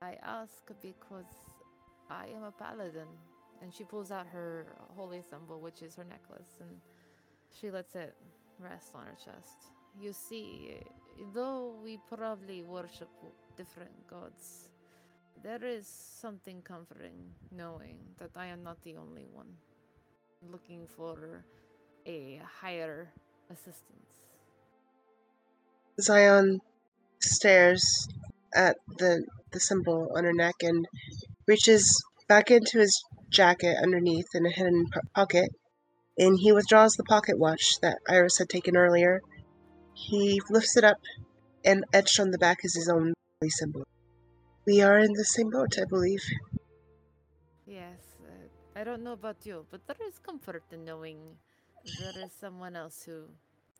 I 0.00 0.16
ask 0.22 0.62
because 0.80 1.32
I 2.08 2.28
am 2.34 2.44
a 2.44 2.52
paladin. 2.52 3.08
And 3.62 3.74
she 3.74 3.84
pulls 3.84 4.10
out 4.10 4.26
her 4.28 4.74
holy 4.96 5.20
symbol, 5.20 5.60
which 5.60 5.82
is 5.82 5.94
her 5.96 6.04
necklace, 6.04 6.56
and 6.60 6.80
she 7.52 7.70
lets 7.70 7.94
it 7.94 8.16
rest 8.58 8.92
on 8.94 9.04
her 9.04 9.16
chest. 9.22 9.68
You 10.00 10.14
see, 10.14 10.80
though 11.34 11.74
we 11.84 11.98
probably 12.08 12.62
worship 12.62 13.10
different 13.58 13.92
gods, 14.08 14.69
there 15.42 15.64
is 15.64 15.86
something 15.86 16.62
comforting 16.62 17.32
knowing 17.50 17.96
that 18.18 18.30
I 18.36 18.46
am 18.46 18.62
not 18.62 18.82
the 18.82 18.96
only 18.96 19.26
one 19.32 19.56
looking 20.50 20.86
for 20.86 21.44
a 22.06 22.40
higher 22.60 23.08
assistance. 23.50 24.10
Zion 26.00 26.60
stares 27.20 27.82
at 28.54 28.76
the 28.98 29.24
the 29.52 29.60
symbol 29.60 30.12
on 30.16 30.24
her 30.24 30.32
neck 30.32 30.54
and 30.62 30.86
reaches 31.46 32.02
back 32.28 32.50
into 32.50 32.78
his 32.78 33.02
jacket 33.30 33.76
underneath 33.82 34.26
in 34.34 34.46
a 34.46 34.50
hidden 34.50 34.86
po- 34.92 35.00
pocket, 35.14 35.50
and 36.16 36.38
he 36.38 36.52
withdraws 36.52 36.92
the 36.92 37.04
pocket 37.04 37.38
watch 37.38 37.78
that 37.82 37.98
Iris 38.08 38.38
had 38.38 38.48
taken 38.48 38.76
earlier. 38.76 39.20
He 39.94 40.40
lifts 40.50 40.76
it 40.76 40.84
up, 40.84 40.98
and 41.64 41.84
etched 41.92 42.20
on 42.20 42.30
the 42.30 42.38
back 42.38 42.58
is 42.62 42.74
his 42.74 42.88
own 42.88 43.12
symbol. 43.48 43.84
We 44.66 44.80
are 44.82 44.98
in 44.98 45.12
the 45.12 45.24
same 45.24 45.50
boat, 45.50 45.78
I 45.78 45.84
believe. 45.84 46.22
Yes, 47.66 48.00
uh, 48.24 48.48
I 48.76 48.84
don't 48.84 49.02
know 49.02 49.12
about 49.12 49.46
you, 49.46 49.66
but 49.70 49.86
there 49.86 49.96
is 50.08 50.18
comfort 50.18 50.64
in 50.72 50.84
knowing 50.84 51.18
there 52.00 52.24
is 52.24 52.32
someone 52.40 52.76
else 52.76 53.02
who 53.04 53.24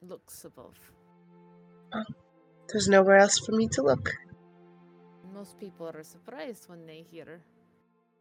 looks 0.02 0.44
above. 0.44 0.78
There's 2.68 2.88
nowhere 2.88 3.18
else 3.18 3.38
for 3.38 3.52
me 3.52 3.68
to 3.68 3.82
look. 3.82 4.10
Most 5.34 5.58
people 5.58 5.88
are 5.88 6.02
surprised 6.02 6.68
when 6.68 6.86
they 6.86 7.02
hear 7.10 7.42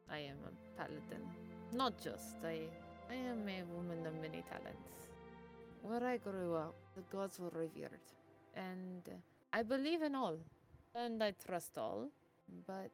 I 0.10 0.19
am 0.19 0.38
a 0.45 0.54
paladin. 0.78 1.24
Not 1.72 2.02
just, 2.02 2.38
I, 2.43 2.69
I 3.10 3.15
am 3.15 3.48
a 3.50 3.63
woman 3.76 4.06
of 4.08 4.15
many 4.22 4.43
talents. 4.50 5.08
where 5.82 6.06
I 6.06 6.17
grew 6.17 6.56
up, 6.56 6.76
the 6.95 7.04
gods 7.12 7.39
were 7.39 7.52
revered, 7.54 8.06
and 8.56 9.04
I 9.54 9.63
believe 9.63 10.02
in 10.02 10.15
all, 10.15 10.38
and 10.95 11.24
I 11.24 11.32
trust 11.32 11.78
all. 11.78 12.10
But 12.67 12.91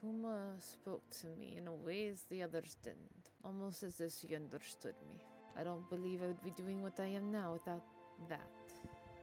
Kuma 0.00 0.54
spoke 0.58 1.02
to 1.20 1.26
me 1.38 1.56
in 1.58 1.66
a 1.66 1.72
ways 1.72 2.24
the 2.30 2.42
others 2.42 2.76
didn't, 2.82 3.24
almost 3.44 3.82
as 3.82 4.00
if 4.00 4.12
she 4.20 4.34
understood 4.34 4.94
me. 5.06 5.20
I 5.58 5.64
don't 5.64 5.88
believe 5.90 6.22
I 6.22 6.28
would 6.28 6.42
be 6.42 6.52
doing 6.52 6.82
what 6.82 6.98
I 6.98 7.06
am 7.06 7.30
now 7.30 7.52
without 7.52 7.82
that. 8.28 8.40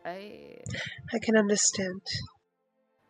I 0.06 0.62
I 1.14 1.20
can 1.24 1.36
understand. 1.38 2.02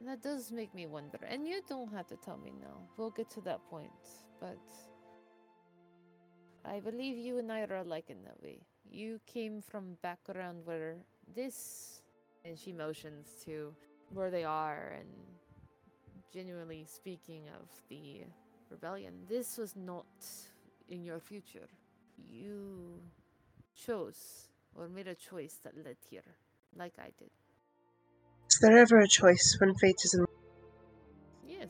that 0.01 0.21
does 0.21 0.51
make 0.51 0.73
me 0.73 0.85
wonder, 0.85 1.19
and 1.27 1.47
you 1.47 1.61
don't 1.67 1.91
have 1.93 2.07
to 2.07 2.15
tell 2.17 2.37
me 2.37 2.53
now. 2.61 2.77
We'll 2.97 3.11
get 3.11 3.29
to 3.31 3.41
that 3.41 3.59
point, 3.69 3.91
but 4.39 4.59
I 6.63 6.79
believe 6.79 7.17
you 7.17 7.39
and 7.39 7.51
I 7.51 7.61
are 7.61 7.77
alike 7.77 8.09
in 8.09 8.23
that 8.23 8.41
way. 8.41 8.59
You 8.89 9.19
came 9.25 9.61
from 9.61 9.97
background 10.01 10.61
where 10.65 10.97
this, 11.35 12.01
and 12.45 12.57
she 12.57 12.71
motions 12.71 13.27
to 13.45 13.73
where 14.13 14.31
they 14.31 14.43
are, 14.43 14.95
and 14.97 15.09
genuinely 16.33 16.85
speaking 16.87 17.43
of 17.59 17.67
the 17.89 18.21
rebellion, 18.69 19.13
this 19.29 19.57
was 19.57 19.75
not 19.75 20.05
in 20.89 21.03
your 21.03 21.19
future. 21.19 21.67
You 22.17 22.99
chose 23.75 24.49
or 24.75 24.87
made 24.87 25.07
a 25.07 25.15
choice 25.15 25.59
that 25.63 25.73
led 25.83 25.97
here, 26.09 26.35
like 26.75 26.93
I 26.99 27.11
did. 27.17 27.29
Is 28.49 28.59
there 28.61 28.77
ever 28.77 28.99
a 28.99 29.07
choice 29.07 29.57
when 29.59 29.75
fate 29.75 29.99
is 30.03 30.13
in? 30.13 30.25
Yes, 31.45 31.69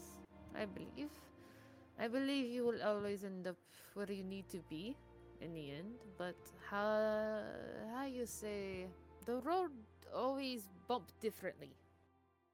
I 0.56 0.65
believe. 0.65 1.10
I 2.00 2.08
believe 2.08 2.48
you 2.48 2.63
will 2.65 2.82
always 2.84 3.24
end 3.24 3.48
up 3.48 3.58
where 3.93 4.12
you 4.12 4.24
need 4.24 4.48
to 4.50 4.60
be 4.70 4.96
in 5.41 5.54
the 5.54 5.72
end, 5.72 5.96
but 6.17 6.36
how 6.70 7.41
how 7.93 8.06
you 8.06 8.26
say 8.26 8.86
the 9.26 9.41
road 9.41 9.72
always 10.13 10.67
bump 10.88 11.12
differently. 11.20 11.72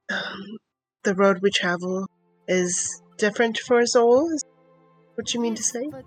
Um, 0.12 0.58
the 1.04 1.13
road 1.16 1.39
we 1.42 1.50
travel 1.52 2.08
is 2.48 3.02
different 3.18 3.58
for 3.60 3.80
us 3.80 3.96
all. 3.96 4.30
Is 4.34 4.44
what 5.16 5.34
you 5.34 5.42
mean 5.42 5.56
to 5.56 5.63
say? 5.63 5.86
But 5.92 6.06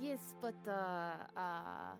yes, 0.00 0.20
but 0.40 0.54
uh, 0.66 1.16
uh, 1.36 1.94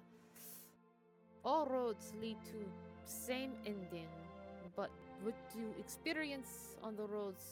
all 1.45 1.67
roads 1.67 2.13
lead 2.21 2.37
to 2.47 2.59
same 3.05 3.53
ending, 3.65 4.09
but 4.75 4.91
what 5.23 5.35
you 5.57 5.75
experience 5.79 6.77
on 6.83 6.97
the 6.97 7.07
roads 7.07 7.45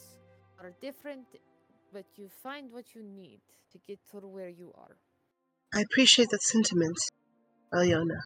are 0.59 0.71
different. 0.81 1.25
But 1.93 2.05
you 2.15 2.29
find 2.43 2.71
what 2.71 2.95
you 2.95 3.03
need 3.03 3.39
to 3.71 3.77
get 3.87 3.99
to 4.11 4.17
where 4.27 4.49
you 4.49 4.73
are. 4.75 4.97
I 5.73 5.81
appreciate 5.81 6.29
that 6.31 6.41
sentiment, 6.41 6.97
Alyona. 7.73 8.19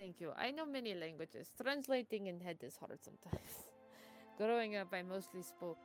Thank 0.00 0.20
you. 0.20 0.32
I 0.36 0.50
know 0.50 0.66
many 0.66 0.94
languages. 0.94 1.50
Translating 1.60 2.26
in 2.26 2.40
head 2.40 2.58
is 2.62 2.76
hard 2.76 2.98
sometimes. 3.02 3.52
Growing 4.38 4.76
up, 4.76 4.88
I 4.92 5.02
mostly 5.02 5.42
spoke 5.42 5.78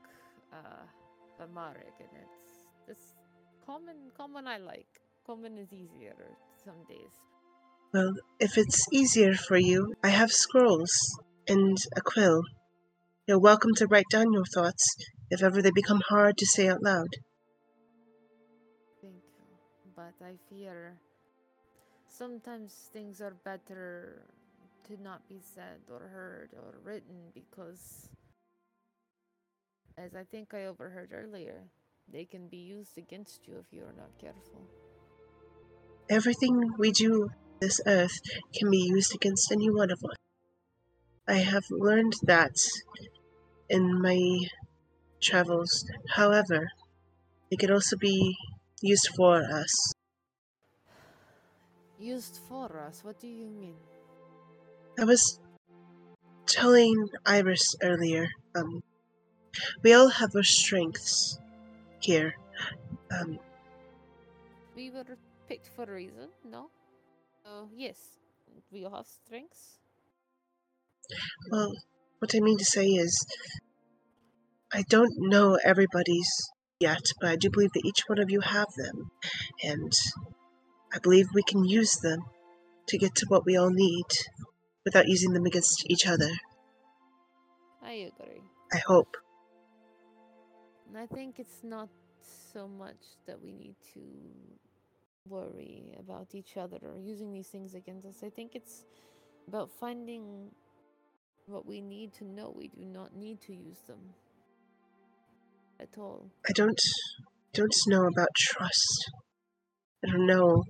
uh, 0.54 1.44
Amharic, 1.44 1.94
and 2.00 2.10
it's 2.24 2.66
it's 2.88 3.14
common. 3.66 3.96
Common 4.16 4.48
I 4.48 4.58
like. 4.58 4.88
Common 5.26 5.58
is 5.58 5.74
easier 5.74 6.16
some 6.64 6.84
days. 6.88 7.14
Well, 7.94 8.14
if 8.40 8.58
it's 8.58 8.86
easier 8.92 9.34
for 9.34 9.58
you, 9.58 9.94
I 10.04 10.10
have 10.10 10.32
scrolls 10.32 10.94
and 11.48 11.78
a 11.96 12.02
quill. 12.02 12.42
You're 13.26 13.40
welcome 13.40 13.74
to 13.76 13.88
write 13.88 14.10
down 14.12 14.32
your 14.32 14.46
thoughts 14.54 14.86
if 15.30 15.44
ever 15.44 15.62
they 15.62 15.72
become 15.72 16.02
hard 16.08 16.38
to 16.38 16.46
say 16.46 16.68
out 16.68 16.84
loud. 16.84 17.08
Thank 19.02 19.16
you. 19.16 19.94
But 19.96 20.14
I 20.26 20.36
fear 20.50 20.98
sometimes 22.18 22.90
things 22.92 23.22
are 23.22 23.36
better 23.46 24.26
to 24.88 25.02
not 25.02 25.28
be 25.30 25.40
said 25.42 25.82
or 25.92 26.08
heard 26.08 26.50
or 26.56 26.80
written 26.84 27.32
because, 27.34 28.10
as 29.98 30.14
I 30.16 30.24
think 30.24 30.54
I 30.54 30.66
overheard 30.66 31.12
earlier, 31.12 31.64
they 32.12 32.26
can 32.26 32.48
be 32.48 32.58
used 32.58 32.98
against 32.98 33.48
you 33.48 33.56
if 33.60 33.74
you 33.74 33.82
are 33.82 33.98
not 33.98 34.12
careful. 34.20 34.62
Everything 36.10 36.72
we 36.78 36.92
do 36.92 37.24
on 37.24 37.30
this 37.60 37.82
earth 37.88 38.18
can 38.58 38.70
be 38.70 38.78
used 38.78 39.14
against 39.16 39.52
any 39.52 39.70
one 39.70 39.90
of 39.92 40.00
us. 40.04 40.16
I 41.28 41.40
have 41.40 41.66
learned 41.72 42.14
that 42.24 42.56
in 43.70 44.02
my 44.02 44.48
travels. 45.22 45.84
However, 46.16 46.68
it 47.52 47.60
can 47.60 47.72
also 47.72 47.98
be 47.98 48.36
used 48.82 49.10
for 49.16 49.44
us. 49.44 49.94
Used 52.00 52.40
for 52.48 52.80
us? 52.80 53.04
What 53.04 53.20
do 53.20 53.28
you 53.28 53.48
mean? 53.50 53.76
I 55.00 55.04
was 55.04 55.40
telling 56.46 57.10
Iris 57.26 57.76
earlier, 57.82 58.28
um, 58.56 58.82
we 59.84 59.94
all 59.94 60.10
have 60.10 60.36
our 60.36 60.44
strengths 60.44 61.40
here. 62.00 62.36
Um, 63.12 63.40
We 64.76 64.92
were 64.92 65.06
picked 65.48 65.68
for 65.76 65.84
a 65.84 65.94
reason, 65.94 66.30
no? 66.44 66.70
So, 67.44 67.70
yes, 67.76 67.98
we 68.72 68.86
all 68.86 68.96
have 68.98 69.08
strengths. 69.08 69.80
well, 71.52 71.72
what 72.20 72.36
I 72.36 72.40
mean 72.40 72.58
to 72.58 72.66
say 72.66 72.86
is, 72.88 73.26
I 74.74 74.84
don't 74.90 75.14
know 75.18 75.58
everybody's 75.64 76.30
yet, 76.80 77.06
but 77.20 77.30
I 77.30 77.36
do 77.36 77.50
believe 77.50 77.72
that 77.74 77.86
each 77.86 78.04
one 78.08 78.20
of 78.20 78.30
you 78.30 78.42
have 78.42 78.68
them, 78.78 79.12
and 79.64 79.92
I 80.94 81.00
believe 81.00 81.28
we 81.34 81.44
can 81.44 81.64
use 81.66 81.96
them 82.04 82.20
to 82.88 82.98
get 82.98 83.16
to 83.16 83.26
what 83.30 83.46
we 83.46 83.58
all 83.58 83.70
need 83.72 84.06
without 84.86 85.08
using 85.08 85.34
them 85.34 85.46
against 85.46 85.84
each 85.90 86.06
other. 86.08 86.30
I 87.82 87.94
agree. 88.12 88.42
I 88.74 88.80
hope. 88.86 89.16
I 91.00 91.06
think 91.06 91.40
it's 91.40 91.64
not 91.64 91.90
so 92.54 92.68
much 92.68 93.18
that 93.26 93.42
we 93.42 93.52
need 93.52 93.76
to 93.94 94.02
worry 95.28 95.94
about 96.00 96.34
each 96.34 96.58
other 96.58 96.78
or 96.82 97.00
using 97.00 97.32
these 97.32 97.48
things 97.48 97.74
against 97.76 98.06
us. 98.08 98.24
I 98.24 98.30
think 98.30 98.56
it's 98.56 98.86
about 99.48 99.70
finding 99.80 100.52
what 101.46 101.66
we 101.66 101.82
need 101.82 102.14
to 102.14 102.26
know. 102.26 102.54
We 102.56 102.70
do 102.70 102.86
not 102.86 103.16
need 103.16 103.42
to 103.42 103.54
use 103.54 103.80
them 103.88 104.00
at 105.80 105.98
all. 105.98 106.30
I 106.48 106.52
don't 106.54 106.80
don't 107.54 107.76
know 107.88 108.06
about 108.08 108.30
trust. 108.38 109.12
I 110.04 110.12
don't 110.12 110.28
know 110.28 110.64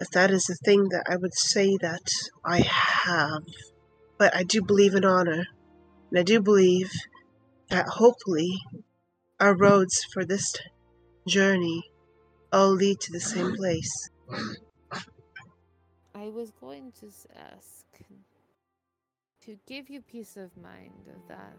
if 0.00 0.10
that 0.10 0.30
is 0.30 0.48
a 0.50 0.64
thing 0.64 0.88
that 0.90 1.04
I 1.08 1.16
would 1.16 1.34
say 1.34 1.76
that 1.80 2.06
I 2.44 2.58
have. 2.60 3.42
But 4.18 4.34
I 4.34 4.42
do 4.42 4.62
believe 4.62 4.94
in 4.94 5.04
honor. 5.04 5.44
And 6.10 6.18
I 6.18 6.22
do 6.22 6.40
believe 6.40 6.90
that 7.70 7.86
hopefully 7.86 8.58
our 9.40 9.56
roads 9.56 10.04
for 10.12 10.24
this 10.24 10.54
journey 11.26 11.82
all 12.52 12.72
lead 12.72 13.00
to 13.00 13.12
the 13.12 13.20
same 13.20 13.56
place. 13.56 14.10
I 16.14 16.28
was 16.28 16.50
going 16.60 16.92
to 17.00 17.06
ask 17.36 17.86
to 19.46 19.56
give 19.66 19.88
you 19.88 20.02
peace 20.02 20.36
of 20.36 20.54
mind 20.56 21.08
of 21.08 21.26
that. 21.28 21.56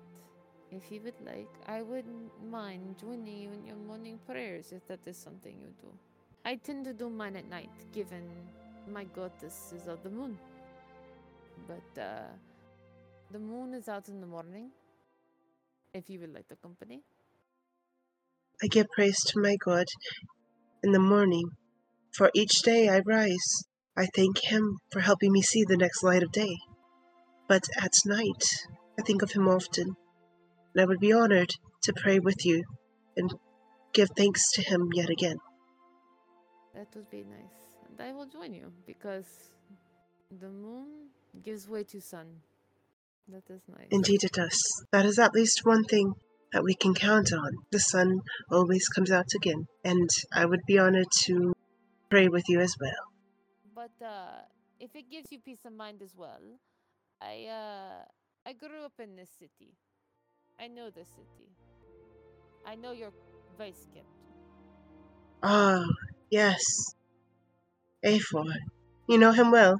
If 0.72 0.92
you 0.92 1.02
would 1.02 1.20
like, 1.26 1.50
I 1.68 1.82
wouldn't 1.82 2.32
mind 2.50 2.98
joining 3.00 3.38
you 3.38 3.52
in 3.52 3.66
your 3.66 3.76
morning 3.76 4.20
prayers 4.28 4.72
if 4.72 4.88
that 4.88 5.00
is 5.06 5.18
something 5.18 5.54
you 5.60 5.74
do. 5.82 5.90
I 6.46 6.56
tend 6.56 6.86
to 6.86 6.94
do 6.94 7.10
mine 7.10 7.36
at 7.36 7.50
night, 7.50 7.72
given 7.92 8.24
my 8.88 9.06
goddess 9.06 9.74
is 9.76 9.88
of 9.88 10.04
the 10.04 10.10
moon. 10.10 10.38
But 11.68 12.02
uh, 12.02 12.30
the 13.32 13.40
moon 13.40 13.74
is 13.74 13.90
out 13.90 14.08
in 14.08 14.22
the 14.22 14.28
morning. 14.28 14.70
If 15.94 16.10
you 16.10 16.20
would 16.20 16.34
like 16.34 16.48
the 16.48 16.56
company, 16.56 17.02
I 18.64 18.68
give 18.68 18.92
praise 18.92 19.18
to 19.28 19.40
my 19.40 19.56
God 19.66 19.86
in 20.84 20.92
the 20.92 21.00
morning. 21.00 21.46
For 22.16 22.30
each 22.36 22.62
day 22.62 22.90
I 22.90 23.00
rise, 23.00 23.64
I 23.98 24.06
thank 24.16 24.38
Him 24.44 24.78
for 24.92 25.00
helping 25.00 25.32
me 25.32 25.42
see 25.42 25.64
the 25.64 25.78
next 25.78 26.04
light 26.04 26.22
of 26.22 26.32
day. 26.32 26.56
But 27.48 27.64
at 27.82 27.92
night, 28.06 28.44
I 29.00 29.02
think 29.02 29.24
of 29.24 29.32
Him 29.32 29.48
often, 29.48 29.96
and 30.74 30.82
I 30.82 30.86
would 30.86 31.00
be 31.00 31.12
honored 31.12 31.50
to 31.84 31.94
pray 31.96 32.20
with 32.20 32.46
you 32.46 32.64
and 33.18 33.34
give 33.94 34.10
thanks 34.16 34.44
to 34.54 34.62
Him 34.62 34.90
yet 34.94 35.10
again. 35.10 35.38
that 36.76 36.88
would 36.96 37.10
be 37.10 37.24
nice. 37.24 37.62
And 37.90 38.00
I 38.00 38.14
will 38.14 38.28
join 38.28 38.54
you 38.54 38.72
because 38.86 39.26
the 40.40 40.50
moon 40.50 41.10
gives 41.44 41.68
way 41.68 41.84
to 41.86 42.00
sun. 42.00 42.28
That 43.28 43.50
is 43.50 43.62
nice. 43.68 43.88
Indeed, 43.90 44.24
it 44.24 44.34
does. 44.34 44.60
That 44.92 45.06
is 45.06 45.18
at 45.18 45.34
least 45.34 45.62
one 45.64 45.84
thing 45.84 46.14
that 46.54 46.64
we 46.64 46.76
can 46.76 46.94
count 46.94 47.32
on. 47.34 47.52
The 47.72 47.80
sun 47.80 48.22
always 48.52 48.88
comes 48.90 49.12
out 49.12 49.30
again, 49.36 49.66
and 49.84 50.10
I 50.34 50.46
would 50.46 50.62
be 50.68 50.78
honored 50.78 51.12
to 51.26 51.54
pray 52.10 52.28
with 52.28 52.44
you 52.48 52.60
as 52.60 52.76
well. 52.80 53.04
But 53.74 54.06
uh, 54.06 54.44
if 54.80 54.96
it 54.96 55.10
gives 55.10 55.32
you 55.32 55.40
peace 55.40 55.66
of 55.66 55.74
mind 55.74 56.02
as 56.02 56.14
well, 56.16 56.60
I 57.22 57.48
uh, 57.48 58.04
I 58.46 58.54
grew 58.54 58.84
up 58.84 59.00
in 59.00 59.16
this 59.16 59.30
city. 59.40 59.74
I 60.60 60.68
know 60.68 60.90
the 60.90 61.06
city. 61.06 61.50
I 62.66 62.76
know 62.76 62.92
your 62.92 63.12
vice 63.58 63.88
captain. 63.94 64.06
Ah, 65.42 65.86
yes. 66.30 66.62
Afor. 68.06 68.54
You 69.08 69.18
know 69.18 69.32
him 69.32 69.52
well. 69.52 69.80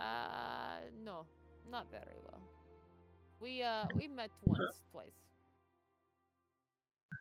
Uh, 0.00 0.80
no, 1.04 1.26
not 1.70 1.86
very 1.90 2.18
well. 2.24 2.42
We 3.40 3.62
uh 3.62 3.86
we 3.98 4.08
met 4.08 4.30
once, 4.44 4.82
twice. 4.90 5.23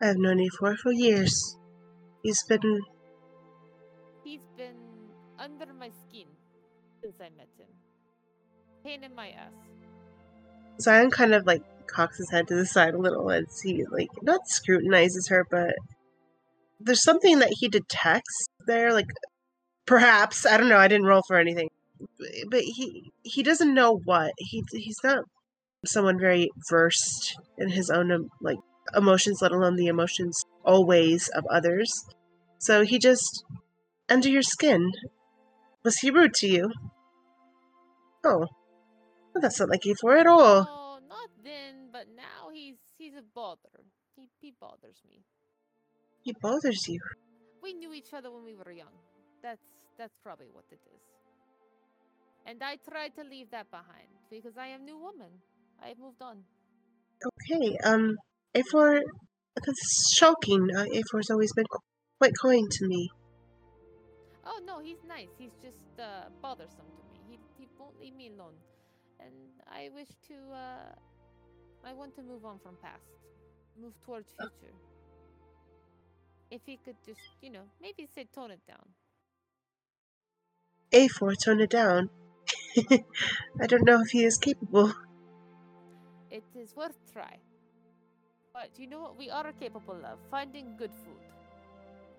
I've 0.04 0.18
known 0.18 0.38
Efor 0.38 0.76
for 0.78 0.91
years. 0.91 1.58
He's 2.24 2.43
been 2.43 2.82
He's 4.26 4.41
been 4.58 4.76
under 5.39 5.74
my 5.74 5.91
skin 6.06 6.28
since 7.01 7.16
I 7.22 7.30
met 7.38 7.47
him. 7.58 7.70
Pain 8.84 9.06
in 9.06 9.16
my 9.16 9.30
ass. 9.30 9.54
Zion 10.82 11.10
kind 11.10 11.34
of 11.34 11.45
like 11.45 11.64
cocks 11.88 12.18
his 12.18 12.30
head 12.32 12.49
to 12.49 12.56
the 12.56 12.66
side 12.66 12.95
a 12.95 12.97
little 12.97 13.32
as 13.32 13.62
he 13.64 13.86
like 13.91 14.10
not 14.22 14.41
scrutinizes 14.45 15.30
her, 15.30 15.45
but 15.49 15.74
there's 16.82 17.04
something 17.04 17.39
that 17.39 17.54
he 17.58 17.70
detects 17.70 18.47
there, 18.68 18.91
like 18.91 19.08
perhaps 19.86 20.45
I 20.45 20.58
don't 20.58 20.68
know. 20.68 20.78
I 20.78 20.89
didn't 20.89 21.08
roll 21.08 21.24
for 21.26 21.38
anything, 21.38 21.70
but 22.49 22.62
he 22.62 23.14
he 23.24 23.41
doesn't 23.41 23.74
know 23.74 24.01
what 24.04 24.34
he 24.38 24.66
he's 24.74 24.99
not 25.01 25.24
someone 25.86 26.20
very 26.20 26.49
versed 26.70 27.38
in 27.58 27.70
his 27.70 27.89
own 27.89 28.30
like 28.41 28.58
emotions, 28.96 29.42
let 29.42 29.52
alone 29.52 29.76
the 29.76 29.88
emotions 29.88 30.44
always 30.64 31.30
of 31.30 31.46
others. 31.50 31.92
So 32.60 32.84
he 32.84 33.00
just 33.00 33.44
under 34.10 34.30
your 34.30 34.42
skin. 34.42 34.92
Was 35.84 35.98
he 35.98 36.12
rude 36.12 36.34
to 36.36 36.48
you? 36.48 36.72
Oh, 38.26 38.48
well, 39.34 39.42
that's 39.42 39.60
not 39.60 39.70
like 39.70 39.82
Efor 39.82 40.20
at 40.20 40.28
all. 40.28 40.64
No, 40.64 41.00
not 41.10 41.30
then, 41.44 41.90
but 41.92 42.08
now 42.16 42.50
he's 42.54 42.78
he's 42.98 43.16
a 43.16 43.24
bother. 43.36 43.84
He 44.16 44.30
he 44.40 44.54
bothers 44.60 45.02
me. 45.10 45.24
He 46.22 46.34
bothers 46.42 46.88
you. 46.88 47.00
We 47.62 47.74
knew 47.74 47.94
each 47.94 48.14
other 48.14 48.32
when 48.32 48.46
we 48.46 48.56
were 48.56 48.72
young. 48.72 48.96
That's 49.42 49.62
that's 49.98 50.16
probably 50.24 50.48
what 50.52 50.66
it 50.72 50.80
is. 50.86 51.02
And 52.46 52.62
I 52.62 52.78
tried 52.90 53.16
to 53.16 53.24
leave 53.24 53.50
that 53.52 53.70
behind 53.72 54.12
because 54.30 54.58
I 54.58 54.68
am 54.68 54.82
a 54.82 54.86
new 54.86 54.98
woman. 54.98 55.32
I've 55.82 55.98
moved 55.98 56.22
on. 56.22 56.44
Okay, 57.26 57.78
um, 57.84 58.16
Efor, 58.56 59.01
it's 59.68 60.14
shocking. 60.16 60.70
Uh, 60.76 60.86
Efor's 60.86 61.30
always 61.30 61.54
been 61.54 61.66
qu- 61.66 61.80
quite 62.20 62.34
kind 62.41 62.70
to 62.70 62.88
me. 62.88 63.10
Oh 64.45 64.60
no, 64.66 64.80
he's 64.80 65.04
nice. 65.08 65.30
He's 65.38 65.56
just 65.62 65.99
uh, 65.99 66.30
bothersome 66.41 66.86
to 66.97 67.04
me. 67.12 67.20
He 67.30 67.39
he 67.58 67.68
won't 67.80 67.99
leave 67.99 68.16
me 68.16 68.30
alone, 68.30 68.54
and 69.20 69.34
I 69.68 69.89
wish 69.95 70.10
to. 70.28 70.36
Uh, 70.54 70.93
I 71.86 71.93
want 71.93 72.16
to 72.16 72.24
move 72.24 72.45
on 72.45 72.60
from 72.60 72.76
past, 72.82 73.10
move 73.82 73.93
towards 74.06 74.32
future. 74.38 74.74
If 76.49 76.62
he 76.66 76.78
could 76.78 76.95
just, 77.06 77.20
you 77.41 77.49
know, 77.49 77.64
maybe 77.82 78.08
say 78.14 78.26
tone 78.34 78.51
it 78.51 78.62
down. 78.68 78.93
Efor, 80.93 81.36
tone 81.43 81.60
it 81.62 81.72
down. 81.72 82.10
I 83.62 83.68
don't 83.68 83.86
know 83.86 84.01
if 84.01 84.12
he 84.12 84.24
is 84.24 84.38
capable. 84.38 84.93
It 86.30 86.43
is 86.56 86.76
worth 86.76 86.97
try. 87.12 87.39
But 88.54 88.78
you 88.78 88.86
know 88.88 89.01
what 89.01 89.18
we 89.18 89.30
are 89.32 89.51
capable 89.60 89.99
of? 90.06 90.20
Finding 90.30 90.78
good 90.78 90.93
food. 90.93 91.18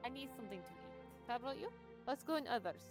I 0.04 0.08
need 0.08 0.28
something 0.36 0.58
to 0.58 0.66
eat. 0.66 1.28
How 1.28 1.36
about 1.36 1.58
you? 1.58 1.70
Let's 2.06 2.24
go 2.24 2.34
in 2.36 2.46
others. 2.48 2.82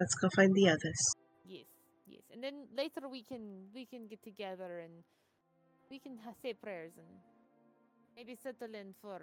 Let's 0.00 0.14
go 0.14 0.28
find 0.34 0.54
the 0.54 0.68
others. 0.68 1.00
Yes, 1.44 1.66
yes. 2.06 2.22
And 2.32 2.42
then 2.42 2.66
later 2.74 3.08
we 3.10 3.22
can 3.22 3.66
we 3.74 3.84
can 3.84 4.06
get 4.06 4.22
together 4.22 4.78
and 4.78 5.02
we 5.90 5.98
can 5.98 6.16
ha- 6.24 6.38
say 6.40 6.54
prayers 6.54 6.92
and 6.96 7.06
maybe 8.16 8.36
settle 8.36 8.74
in 8.74 8.94
for 9.02 9.20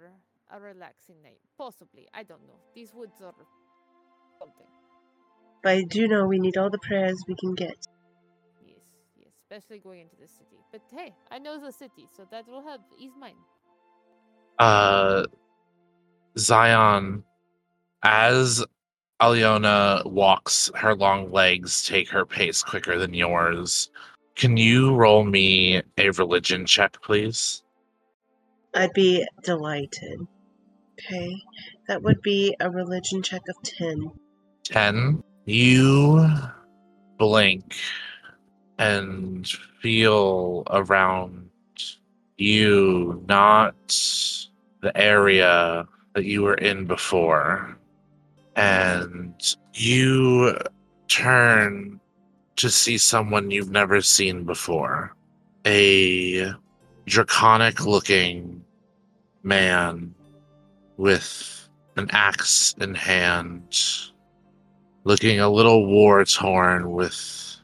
a 0.52 0.60
relaxing 0.60 1.16
night. 1.22 1.40
Possibly. 1.56 2.06
I 2.12 2.22
don't 2.22 2.46
know. 2.46 2.60
These 2.74 2.92
woods 2.94 3.20
are 3.22 3.34
something. 4.38 4.66
But 5.62 5.72
I 5.72 5.82
do 5.88 6.08
know 6.08 6.26
we 6.26 6.38
need 6.38 6.56
all 6.56 6.70
the 6.70 6.78
prayers 6.86 7.16
we 7.26 7.34
can 7.40 7.54
get. 7.54 7.76
Yes, 8.60 8.84
yes. 9.16 9.32
Especially 9.42 9.78
going 9.78 10.00
into 10.00 10.16
the 10.20 10.28
city. 10.28 10.58
But 10.70 10.82
hey, 10.90 11.14
I 11.30 11.38
know 11.38 11.58
the 11.58 11.72
city, 11.72 12.06
so 12.16 12.26
that 12.30 12.46
will 12.46 12.62
help 12.62 12.82
ease 12.98 13.16
mine. 13.18 13.40
Uh, 14.58 15.24
Zion, 16.38 17.24
as 18.02 18.64
Aliona 19.20 20.04
walks, 20.04 20.70
her 20.74 20.94
long 20.94 21.30
legs 21.30 21.84
take 21.86 22.08
her 22.08 22.26
pace 22.26 22.62
quicker 22.62 22.98
than 22.98 23.14
yours. 23.14 23.90
Can 24.34 24.56
you 24.56 24.94
roll 24.94 25.24
me 25.24 25.82
a 25.98 26.10
religion 26.10 26.66
check, 26.66 27.00
please? 27.02 27.62
I'd 28.74 28.92
be 28.94 29.26
delighted. 29.44 30.26
Okay, 30.98 31.34
that 31.88 32.02
would 32.02 32.22
be 32.22 32.56
a 32.60 32.70
religion 32.70 33.22
check 33.22 33.42
of 33.48 33.56
10. 33.62 34.10
10. 34.64 35.22
You 35.44 36.28
blink 37.18 37.76
and 38.78 39.46
feel 39.80 40.64
around 40.70 41.50
you, 42.42 43.22
not 43.28 43.74
the 44.80 44.92
area 44.96 45.86
that 46.14 46.24
you 46.24 46.42
were 46.42 46.54
in 46.54 46.86
before. 46.86 47.76
And 48.56 49.34
you 49.74 50.58
turn 51.08 52.00
to 52.56 52.70
see 52.70 52.98
someone 52.98 53.50
you've 53.50 53.70
never 53.70 54.02
seen 54.02 54.44
before 54.44 55.14
a 55.66 56.52
draconic 57.06 57.86
looking 57.86 58.62
man 59.42 60.14
with 60.96 61.68
an 61.96 62.08
axe 62.12 62.74
in 62.80 62.94
hand 62.94 63.62
looking 65.04 65.40
a 65.40 65.48
little 65.48 65.86
war 65.86 66.24
torn 66.24 66.92
with 66.92 67.56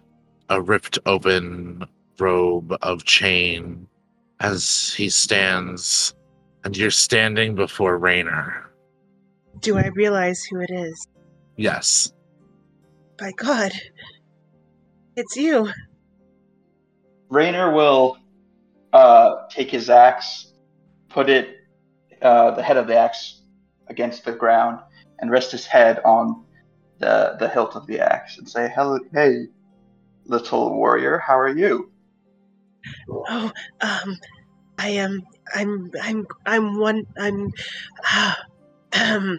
a 0.49 0.61
ripped 0.61 0.99
open 1.07 1.85
robe 2.18 2.76
of 2.83 3.05
chain 3.05 3.87
as 4.41 4.95
he 4.95 5.09
stands 5.09 6.14
and 6.64 6.76
you're 6.76 6.91
standing 6.91 7.55
before 7.55 7.99
Raynor. 7.99 8.70
Do 9.61 9.76
I 9.78 9.89
realize 9.89 10.45
who 10.45 10.61
it 10.61 10.70
is? 10.70 11.07
Yes. 11.57 12.12
By 13.18 13.32
God, 13.32 13.72
it's 15.16 15.36
you. 15.36 15.70
Raynor 17.28 17.72
will 17.72 18.18
uh, 18.93 19.47
take 19.51 19.70
his 19.70 19.91
axe, 19.91 20.53
put 21.09 21.28
it, 21.28 21.57
uh, 22.22 22.53
the 22.53 22.62
head 22.62 22.76
of 22.76 22.86
the 22.86 22.97
axe, 22.97 23.43
against 23.89 24.24
the 24.24 24.32
ground, 24.32 24.80
and 25.18 25.30
rest 25.30 25.51
his 25.53 25.66
head 25.66 26.01
on 26.05 26.45
the 26.99 27.36
the 27.39 27.49
hilt 27.49 27.74
of 27.74 27.86
the 27.86 28.01
axe, 28.01 28.39
and 28.39 28.49
say, 28.49 28.70
"Hello, 28.74 28.99
hey, 29.12 29.47
little 30.26 30.74
warrior, 30.74 31.18
how 31.18 31.39
are 31.39 31.49
you?" 31.49 31.91
Oh, 33.09 33.53
um, 33.81 34.16
I 34.79 34.89
am. 34.91 35.22
I'm. 35.55 35.91
I'm. 36.01 36.26
I'm 36.47 36.79
one. 36.79 37.05
I'm. 37.16 37.51
um. 38.93 39.39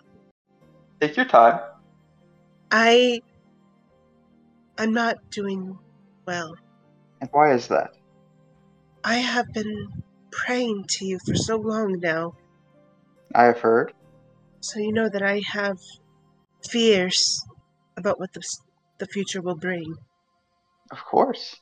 Take 1.01 1.15
your 1.17 1.25
time. 1.25 1.59
I. 2.71 3.21
I'm 4.77 4.93
not 4.93 5.17
doing 5.31 5.77
well. 6.25 6.55
And 7.21 7.29
why 7.33 7.53
is 7.53 7.67
that? 7.67 7.89
I 9.03 9.15
have 9.15 9.51
been 9.53 9.87
praying 10.31 10.85
to 10.89 11.05
you 11.05 11.19
for 11.25 11.35
so 11.35 11.57
long 11.57 11.99
now, 11.99 12.33
I 13.35 13.45
have 13.45 13.59
heard. 13.59 13.93
so 14.61 14.79
you 14.79 14.91
know 14.91 15.09
that 15.09 15.23
I 15.23 15.41
have 15.51 15.77
fears 16.69 17.41
about 17.97 18.19
what 18.19 18.33
the 18.33 18.41
the 18.99 19.07
future 19.07 19.41
will 19.41 19.55
bring. 19.55 19.95
Of 20.91 21.03
course. 21.05 21.55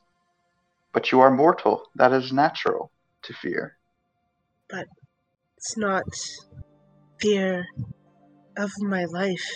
But 0.97 1.11
you 1.11 1.19
are 1.19 1.29
mortal. 1.29 1.83
That 1.93 2.11
is 2.11 2.33
natural 2.33 2.91
to 3.21 3.31
fear. 3.31 3.77
But 4.67 4.87
it's 5.55 5.77
not 5.77 6.05
fear 7.21 7.67
of 8.57 8.71
my 8.79 9.05
life. 9.05 9.47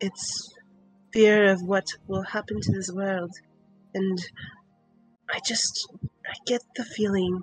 It's 0.00 0.52
fear 1.12 1.52
of 1.52 1.62
what 1.62 1.86
will 2.08 2.24
happen 2.24 2.60
to 2.60 2.72
this 2.72 2.90
world. 2.90 3.30
And 3.94 4.18
I 5.30 5.38
just 5.46 5.88
I 6.04 6.34
get 6.44 6.62
the 6.74 6.84
feeling 6.84 7.42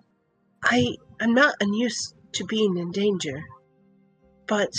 I 0.65 0.97
am 1.21 1.33
not 1.33 1.55
unused 1.61 2.15
to 2.33 2.43
being 2.43 2.75
in 2.75 2.91
danger. 2.91 3.45
But 4.45 4.73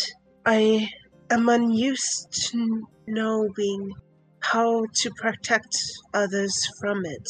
I 0.44 0.90
am 1.30 1.48
unused 1.48 2.50
to 2.50 2.86
knowing 3.06 3.94
how 4.40 4.84
to 4.92 5.10
protect 5.12 5.74
others 6.12 6.68
from 6.78 7.06
it. 7.06 7.28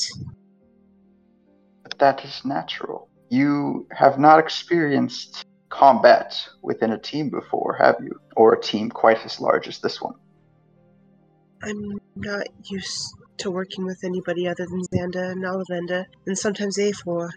That 1.99 2.25
is 2.25 2.45
natural. 2.45 3.09
You 3.29 3.87
have 3.93 4.19
not 4.19 4.39
experienced 4.39 5.45
combat 5.69 6.37
within 6.63 6.93
a 6.93 6.99
team 6.99 7.31
before, 7.31 7.75
have 7.75 7.97
you? 8.01 8.13
Or 8.37 8.55
a 8.55 8.61
team 8.61 8.91
quite 8.91 9.25
as 9.25 9.41
large 9.41 9.69
as 9.69 9.79
this 9.81 10.01
one. 10.01 10.15
I'm 11.63 11.99
not 12.17 12.47
used 12.71 13.15
to 13.39 13.51
working 13.51 13.85
with 13.85 13.99
anybody 14.05 14.47
other 14.47 14.67
than 14.67 14.83
Xanda 14.93 15.33
and 15.33 15.45
Olivenda, 15.45 16.05
and 16.27 16.39
sometimes 16.39 16.79
A4. 16.79 17.31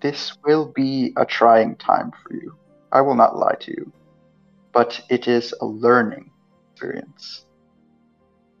This 0.00 0.36
will 0.44 0.72
be 0.74 1.12
a 1.16 1.24
trying 1.24 1.76
time 1.76 2.12
for 2.22 2.34
you. 2.34 2.56
I 2.92 3.00
will 3.00 3.14
not 3.14 3.36
lie 3.36 3.56
to 3.60 3.70
you. 3.70 3.92
But 4.72 5.00
it 5.08 5.28
is 5.28 5.54
a 5.60 5.66
learning 5.66 6.30
experience. 6.72 7.46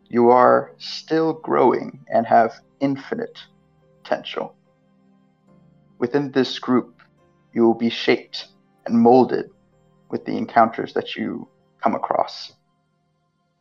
You 0.08 0.30
are 0.30 0.72
still 0.78 1.34
growing 1.34 2.04
and 2.12 2.26
have 2.26 2.54
infinite 2.80 3.38
potential. 4.02 4.54
Within 5.98 6.30
this 6.30 6.58
group, 6.58 7.02
you 7.52 7.62
will 7.64 7.74
be 7.74 7.90
shaped 7.90 8.48
and 8.86 8.98
molded 8.98 9.46
with 10.10 10.24
the 10.24 10.36
encounters 10.36 10.94
that 10.94 11.16
you 11.16 11.48
come 11.82 11.94
across. 11.94 12.52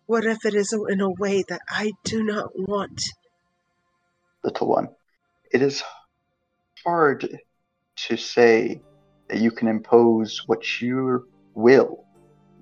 What 0.05 0.25
if 0.25 0.45
it 0.45 0.53
is 0.53 0.73
in 0.89 1.01
a 1.01 1.09
way 1.19 1.43
that 1.49 1.61
I 1.69 1.91
do 2.03 2.23
not 2.23 2.51
want? 2.55 3.01
Little 4.43 4.69
one, 4.69 4.89
it 5.51 5.61
is 5.61 5.83
hard 6.85 7.27
to 8.07 8.17
say 8.17 8.81
that 9.27 9.39
you 9.39 9.51
can 9.51 9.67
impose 9.67 10.43
what 10.45 10.81
you 10.81 11.27
will 11.55 12.05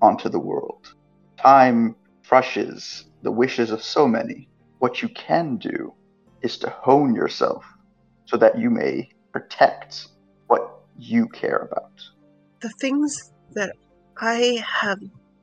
onto 0.02 0.30
the 0.30 0.40
world. 0.40 0.94
Time 1.38 1.96
crushes 2.28 3.06
the 3.22 3.32
wishes 3.32 3.70
of 3.70 3.84
so 3.84 4.08
many. 4.08 4.48
What 4.80 5.02
you 5.02 5.10
can 5.10 5.58
do 5.58 5.94
is 6.42 6.58
to 6.60 6.70
hone 6.70 7.14
yourself 7.14 7.66
so 8.26 8.38
that 8.38 8.58
you 8.58 8.70
may 8.70 9.10
protect 9.36 10.08
what 10.48 10.80
you 10.98 11.28
care 11.28 11.68
about. 11.70 11.92
The 12.62 12.70
things 12.70 13.34
that 13.52 13.76
I 14.18 14.64
have 14.66 15.00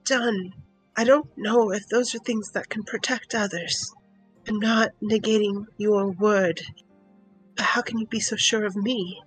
done, 0.06 0.54
I 0.96 1.04
don't 1.04 1.28
know 1.36 1.72
if 1.72 1.86
those 1.88 2.14
are 2.14 2.18
things 2.20 2.52
that 2.52 2.70
can 2.70 2.84
protect 2.84 3.34
others. 3.34 3.92
I'm 4.48 4.58
not 4.58 4.92
negating 5.02 5.66
your 5.76 6.10
word. 6.12 6.62
But 7.54 7.66
how 7.66 7.82
can 7.82 7.98
you 7.98 8.06
be 8.06 8.18
so 8.18 8.34
sure 8.34 8.64
of 8.64 8.76
me? 8.76 9.20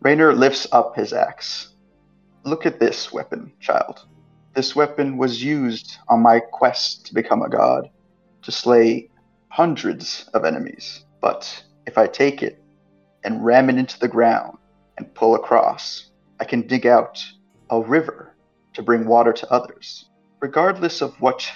Raynor 0.00 0.34
lifts 0.34 0.66
up 0.72 0.96
his 0.96 1.12
axe. 1.12 1.68
Look 2.42 2.66
at 2.66 2.80
this 2.80 3.12
weapon, 3.12 3.52
child. 3.60 4.06
This 4.54 4.74
weapon 4.74 5.18
was 5.18 5.40
used 5.40 5.98
on 6.08 6.20
my 6.20 6.40
quest 6.40 7.06
to 7.06 7.14
become 7.14 7.42
a 7.42 7.48
god, 7.48 7.90
to 8.42 8.50
slay 8.50 9.08
hundreds 9.50 10.28
of 10.34 10.44
enemies. 10.44 11.04
But 11.20 11.62
if 11.86 11.96
I 11.96 12.08
take 12.08 12.42
it 12.42 12.60
and 13.26 13.44
ram 13.44 13.68
it 13.68 13.76
into 13.76 13.98
the 13.98 14.08
ground 14.08 14.56
and 14.96 15.12
pull 15.14 15.34
across, 15.34 16.10
I 16.40 16.44
can 16.44 16.66
dig 16.66 16.86
out 16.86 17.22
a 17.68 17.80
river 17.80 18.34
to 18.74 18.82
bring 18.82 19.04
water 19.04 19.32
to 19.32 19.52
others. 19.52 20.08
Regardless 20.40 21.02
of 21.02 21.20
what 21.20 21.50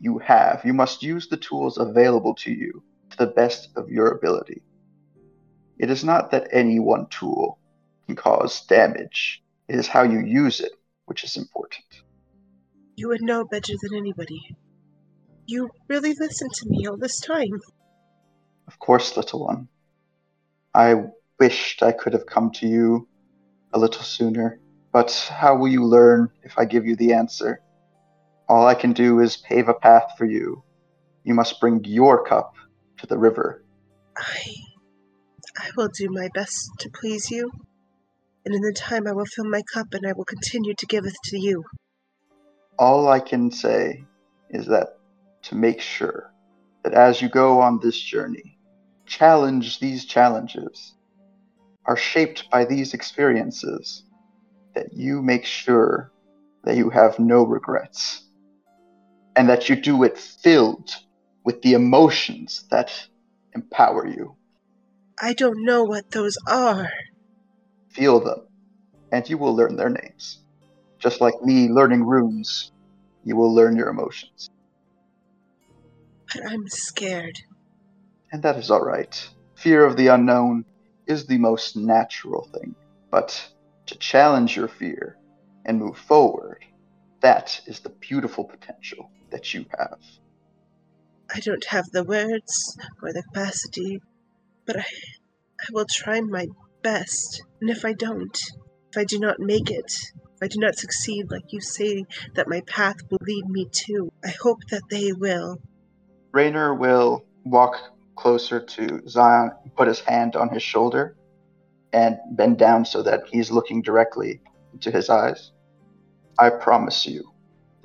you 0.00 0.18
have, 0.18 0.62
you 0.64 0.72
must 0.72 1.02
use 1.02 1.28
the 1.28 1.36
tools 1.36 1.76
available 1.76 2.34
to 2.36 2.50
you 2.50 2.82
to 3.10 3.18
the 3.18 3.26
best 3.26 3.68
of 3.76 3.90
your 3.90 4.08
ability. 4.08 4.62
It 5.78 5.90
is 5.90 6.02
not 6.02 6.30
that 6.30 6.48
any 6.50 6.80
one 6.80 7.08
tool 7.08 7.58
can 8.06 8.16
cause 8.16 8.64
damage, 8.66 9.42
it 9.68 9.76
is 9.76 9.86
how 9.86 10.02
you 10.02 10.20
use 10.20 10.60
it 10.60 10.72
which 11.06 11.24
is 11.24 11.36
important. 11.36 11.84
You 12.96 13.08
would 13.08 13.22
know 13.22 13.44
better 13.44 13.74
than 13.82 13.94
anybody. 13.94 14.56
You 15.46 15.68
really 15.88 16.14
listened 16.18 16.52
to 16.54 16.70
me 16.70 16.86
all 16.86 16.96
this 16.96 17.20
time. 17.20 17.60
Of 18.66 18.78
course, 18.78 19.14
little 19.16 19.44
one. 19.44 19.68
I 20.74 21.04
wished 21.38 21.82
I 21.82 21.92
could 21.92 22.12
have 22.12 22.26
come 22.26 22.50
to 22.52 22.66
you 22.66 23.08
a 23.72 23.78
little 23.78 24.02
sooner, 24.02 24.60
but 24.92 25.12
how 25.32 25.56
will 25.56 25.68
you 25.68 25.84
learn 25.84 26.30
if 26.42 26.58
I 26.58 26.64
give 26.64 26.86
you 26.86 26.96
the 26.96 27.12
answer? 27.12 27.60
All 28.48 28.66
I 28.66 28.74
can 28.74 28.92
do 28.92 29.20
is 29.20 29.36
pave 29.36 29.68
a 29.68 29.74
path 29.74 30.12
for 30.18 30.24
you. 30.24 30.62
You 31.22 31.34
must 31.34 31.60
bring 31.60 31.82
your 31.84 32.24
cup 32.24 32.54
to 32.98 33.06
the 33.06 33.18
river. 33.18 33.64
I. 34.16 34.42
I 35.56 35.70
will 35.76 35.88
do 35.88 36.08
my 36.10 36.28
best 36.34 36.68
to 36.80 36.90
please 36.90 37.30
you 37.30 37.50
and 38.44 38.54
in 38.54 38.60
the 38.60 38.72
time 38.72 39.06
I 39.06 39.12
will 39.12 39.24
fill 39.24 39.46
my 39.46 39.62
cup 39.72 39.86
and 39.92 40.06
I 40.06 40.12
will 40.12 40.24
continue 40.24 40.74
to 40.74 40.86
give 40.86 41.06
it 41.06 41.14
to 41.24 41.38
you. 41.38 41.64
All 42.78 43.08
I 43.08 43.20
can 43.20 43.50
say 43.50 44.04
is 44.50 44.66
that 44.66 44.98
to 45.44 45.54
make 45.54 45.80
sure 45.80 46.32
that 46.82 46.92
as 46.92 47.22
you 47.22 47.28
go 47.28 47.60
on 47.60 47.80
this 47.80 47.98
journey, 47.98 48.53
challenge 49.06 49.78
these 49.80 50.04
challenges, 50.04 50.94
are 51.86 51.96
shaped 51.96 52.48
by 52.50 52.64
these 52.64 52.94
experiences, 52.94 54.04
that 54.74 54.92
you 54.92 55.22
make 55.22 55.44
sure 55.44 56.10
that 56.64 56.76
you 56.76 56.90
have 56.90 57.18
no 57.18 57.44
regrets, 57.44 58.24
and 59.36 59.48
that 59.48 59.68
you 59.68 59.76
do 59.76 60.02
it 60.02 60.16
filled 60.18 60.90
with 61.44 61.60
the 61.62 61.74
emotions 61.74 62.64
that 62.70 62.90
empower 63.54 64.06
you. 64.06 64.34
I 65.20 65.34
don't 65.34 65.64
know 65.64 65.84
what 65.84 66.10
those 66.10 66.36
are. 66.48 66.90
Feel 67.90 68.20
them, 68.20 68.46
and 69.12 69.28
you 69.28 69.38
will 69.38 69.54
learn 69.54 69.76
their 69.76 69.90
names. 69.90 70.38
Just 71.00 71.20
like 71.20 71.34
me 71.42 71.68
learning 71.68 72.04
runes, 72.04 72.72
you 73.24 73.36
will 73.36 73.54
learn 73.54 73.76
your 73.76 73.88
emotions. 73.88 74.48
But 76.32 76.50
I'm 76.50 76.66
scared. 76.66 77.38
And 78.34 78.42
that 78.42 78.56
is 78.56 78.68
alright. 78.68 79.30
Fear 79.54 79.84
of 79.84 79.96
the 79.96 80.08
unknown 80.08 80.64
is 81.06 81.24
the 81.24 81.38
most 81.38 81.76
natural 81.76 82.48
thing. 82.52 82.74
But 83.08 83.48
to 83.86 83.96
challenge 83.98 84.56
your 84.56 84.66
fear 84.66 85.16
and 85.64 85.78
move 85.78 85.96
forward, 85.96 86.64
that 87.20 87.60
is 87.68 87.78
the 87.78 87.90
beautiful 87.90 88.42
potential 88.42 89.08
that 89.30 89.54
you 89.54 89.66
have. 89.78 90.00
I 91.32 91.38
don't 91.38 91.64
have 91.66 91.84
the 91.92 92.02
words 92.02 92.76
or 93.00 93.12
the 93.12 93.22
capacity, 93.22 94.00
but 94.66 94.78
I, 94.78 94.86
I 95.60 95.66
will 95.70 95.86
try 95.88 96.20
my 96.20 96.48
best. 96.82 97.40
And 97.60 97.70
if 97.70 97.84
I 97.84 97.92
don't, 97.92 98.36
if 98.90 98.98
I 98.98 99.04
do 99.04 99.20
not 99.20 99.38
make 99.38 99.70
it, 99.70 99.92
if 100.24 100.42
I 100.42 100.48
do 100.48 100.58
not 100.58 100.74
succeed 100.74 101.30
like 101.30 101.52
you 101.52 101.60
say 101.60 102.04
that 102.34 102.48
my 102.48 102.62
path 102.62 102.96
will 103.12 103.20
lead 103.22 103.44
me 103.46 103.68
to, 103.86 104.10
I 104.24 104.30
hope 104.42 104.58
that 104.72 104.82
they 104.90 105.12
will. 105.12 105.60
Raynor 106.32 106.74
will 106.74 107.24
walk 107.44 107.93
closer 108.16 108.60
to 108.60 109.02
Zion, 109.08 109.50
put 109.76 109.88
his 109.88 110.00
hand 110.00 110.36
on 110.36 110.48
his 110.48 110.62
shoulder, 110.62 111.16
and 111.92 112.18
bend 112.32 112.58
down 112.58 112.84
so 112.84 113.02
that 113.02 113.22
he's 113.30 113.50
looking 113.50 113.82
directly 113.82 114.40
into 114.72 114.90
his 114.90 115.08
eyes. 115.10 115.52
I 116.38 116.50
promise 116.50 117.06
you 117.06 117.30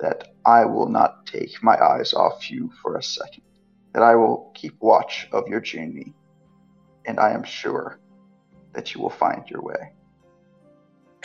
that 0.00 0.28
I 0.44 0.64
will 0.64 0.88
not 0.88 1.26
take 1.26 1.62
my 1.62 1.76
eyes 1.78 2.14
off 2.14 2.50
you 2.50 2.70
for 2.82 2.96
a 2.96 3.02
second, 3.02 3.44
that 3.92 4.02
I 4.02 4.14
will 4.16 4.50
keep 4.54 4.74
watch 4.80 5.28
of 5.32 5.46
your 5.46 5.60
journey, 5.60 6.14
and 7.06 7.20
I 7.20 7.32
am 7.32 7.44
sure 7.44 8.00
that 8.72 8.94
you 8.94 9.00
will 9.00 9.10
find 9.10 9.48
your 9.48 9.62
way. 9.62 9.92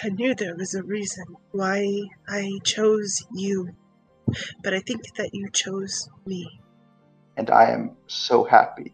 I 0.04 0.10
knew 0.10 0.36
there 0.36 0.56
was 0.56 0.76
a 0.76 0.84
reason 0.84 1.24
why 1.52 1.88
I 2.28 2.60
chose 2.66 3.24
you, 3.34 3.70
but 4.62 4.74
I 4.74 4.80
think 4.82 5.02
that 5.16 5.30
you 5.32 5.50
chose 5.52 6.10
me. 6.26 6.46
And 7.38 7.50
I 7.50 7.72
am 7.72 7.92
so 8.08 8.44
happy 8.44 8.94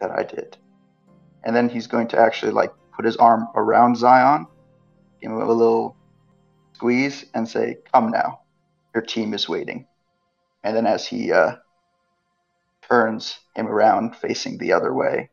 that 0.00 0.10
I 0.10 0.22
did. 0.22 0.56
And 1.44 1.54
then 1.54 1.68
he's 1.68 1.86
going 1.86 2.08
to 2.08 2.18
actually 2.18 2.52
like 2.52 2.72
put 2.94 3.04
his 3.04 3.16
arm 3.16 3.48
around 3.54 3.96
Zion, 3.96 4.46
give 5.20 5.30
him 5.30 5.38
a 5.38 5.52
little 5.52 5.96
squeeze, 6.74 7.24
and 7.34 7.48
say, 7.48 7.78
Come 7.92 8.10
now, 8.10 8.40
your 8.94 9.02
team 9.02 9.34
is 9.34 9.48
waiting. 9.48 9.86
And 10.64 10.76
then 10.76 10.86
as 10.86 11.06
he 11.06 11.32
uh, 11.32 11.56
turns 12.88 13.38
him 13.56 13.66
around 13.66 14.16
facing 14.16 14.58
the 14.58 14.72
other 14.72 14.92
way, 14.92 15.30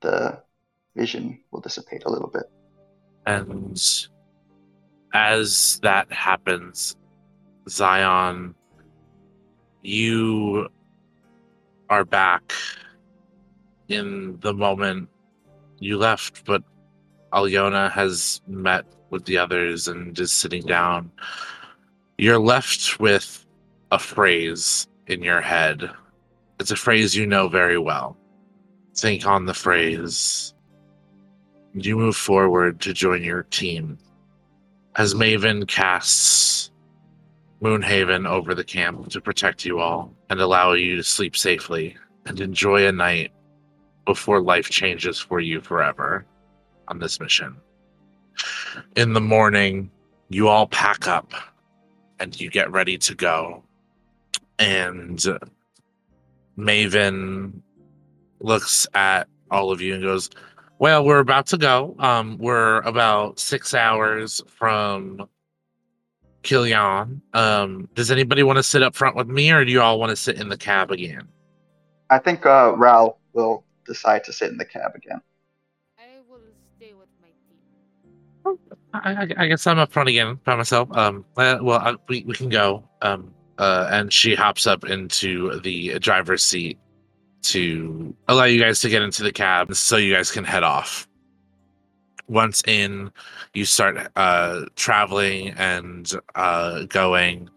the 0.00 0.42
vision 0.96 1.40
will 1.50 1.60
dissipate 1.60 2.04
a 2.04 2.10
little 2.10 2.28
bit. 2.28 2.44
And 3.26 3.80
as 5.12 5.80
that 5.82 6.10
happens, 6.12 6.96
Zion, 7.68 8.54
you 9.82 10.68
are 11.90 12.04
back 12.04 12.52
in 13.88 14.38
the 14.40 14.52
moment 14.52 15.08
you 15.78 15.96
left, 15.96 16.44
but 16.44 16.62
Alyona 17.32 17.90
has 17.90 18.40
met 18.46 18.84
with 19.10 19.24
the 19.24 19.38
others 19.38 19.88
and 19.88 20.18
is 20.18 20.32
sitting 20.32 20.62
down. 20.62 21.10
You're 22.18 22.38
left 22.38 23.00
with 23.00 23.46
a 23.90 23.98
phrase 23.98 24.86
in 25.06 25.22
your 25.22 25.40
head. 25.40 25.90
It's 26.60 26.70
a 26.70 26.76
phrase 26.76 27.14
you 27.14 27.26
know 27.26 27.48
very 27.48 27.78
well. 27.78 28.16
Think 28.94 29.26
on 29.26 29.46
the 29.46 29.54
phrase 29.54 30.54
you 31.74 31.96
move 31.96 32.16
forward 32.16 32.80
to 32.80 32.92
join 32.92 33.22
your 33.22 33.44
team. 33.44 33.98
As 34.96 35.14
Maven 35.14 35.66
casts 35.68 36.70
Moonhaven 37.60 38.26
over 38.26 38.54
the 38.54 38.64
camp 38.64 39.08
to 39.10 39.20
protect 39.20 39.64
you 39.64 39.80
all 39.80 40.14
and 40.30 40.40
allow 40.40 40.72
you 40.72 40.96
to 40.96 41.02
sleep 41.02 41.36
safely 41.36 41.96
and 42.26 42.40
enjoy 42.40 42.86
a 42.86 42.92
night 42.92 43.32
before 44.04 44.40
life 44.40 44.70
changes 44.70 45.18
for 45.18 45.40
you 45.40 45.60
forever 45.60 46.24
on 46.86 46.98
this 46.98 47.20
mission. 47.20 47.56
In 48.96 49.12
the 49.12 49.20
morning, 49.20 49.90
you 50.28 50.48
all 50.48 50.66
pack 50.66 51.08
up 51.08 51.32
and 52.20 52.38
you 52.40 52.50
get 52.50 52.70
ready 52.70 52.96
to 52.98 53.14
go. 53.14 53.64
And 54.58 55.22
Maven 56.56 57.60
looks 58.40 58.86
at 58.94 59.28
all 59.50 59.70
of 59.70 59.80
you 59.80 59.94
and 59.94 60.02
goes, 60.02 60.30
well, 60.78 61.04
we're 61.04 61.18
about 61.18 61.46
to 61.48 61.58
go. 61.58 61.96
Um, 61.98 62.38
we're 62.38 62.80
about 62.82 63.40
six 63.40 63.74
hours 63.74 64.40
from 64.46 65.28
Kilyan. 66.42 67.20
Um, 67.34 67.88
does 67.94 68.10
anybody 68.10 68.42
want 68.42 68.56
to 68.56 68.62
sit 68.62 68.82
up 68.82 68.94
front 68.94 69.16
with 69.16 69.28
me, 69.28 69.50
or 69.50 69.64
do 69.64 69.72
you 69.72 69.80
all 69.80 69.98
want 69.98 70.10
to 70.10 70.16
sit 70.16 70.40
in 70.40 70.48
the 70.48 70.56
cab 70.56 70.90
again? 70.90 71.28
I 72.10 72.18
think 72.18 72.46
uh, 72.46 72.74
Ral 72.76 73.18
will 73.32 73.64
decide 73.84 74.24
to 74.24 74.32
sit 74.32 74.50
in 74.50 74.58
the 74.58 74.64
cab 74.64 74.92
again. 74.94 75.20
I 75.98 76.04
will 76.28 76.40
stay 76.76 76.94
with 76.94 77.08
my 77.20 77.28
team. 77.48 78.58
I, 78.94 79.24
I, 79.24 79.44
I 79.44 79.48
guess 79.48 79.66
I'm 79.66 79.78
up 79.78 79.92
front 79.92 80.08
again 80.08 80.38
by 80.44 80.56
myself. 80.56 80.88
Um, 80.96 81.24
uh, 81.36 81.58
well, 81.60 81.80
I, 81.80 81.94
we 82.08 82.24
we 82.24 82.34
can 82.34 82.48
go. 82.48 82.88
Um, 83.02 83.34
uh, 83.58 83.88
and 83.90 84.12
she 84.12 84.36
hops 84.36 84.66
up 84.66 84.84
into 84.84 85.58
the 85.60 85.98
driver's 85.98 86.44
seat 86.44 86.78
to 87.42 88.14
allow 88.28 88.44
you 88.44 88.60
guys 88.60 88.80
to 88.80 88.88
get 88.88 89.02
into 89.02 89.22
the 89.22 89.32
cab, 89.32 89.74
so 89.74 89.96
you 89.96 90.14
guys 90.14 90.30
can 90.30 90.44
head 90.44 90.62
off. 90.62 91.07
Once 92.28 92.62
in, 92.66 93.10
you 93.54 93.64
start 93.64 94.10
uh 94.16 94.64
traveling 94.76 95.50
and 95.50 96.12
uh 96.34 96.84
going. 96.84 97.48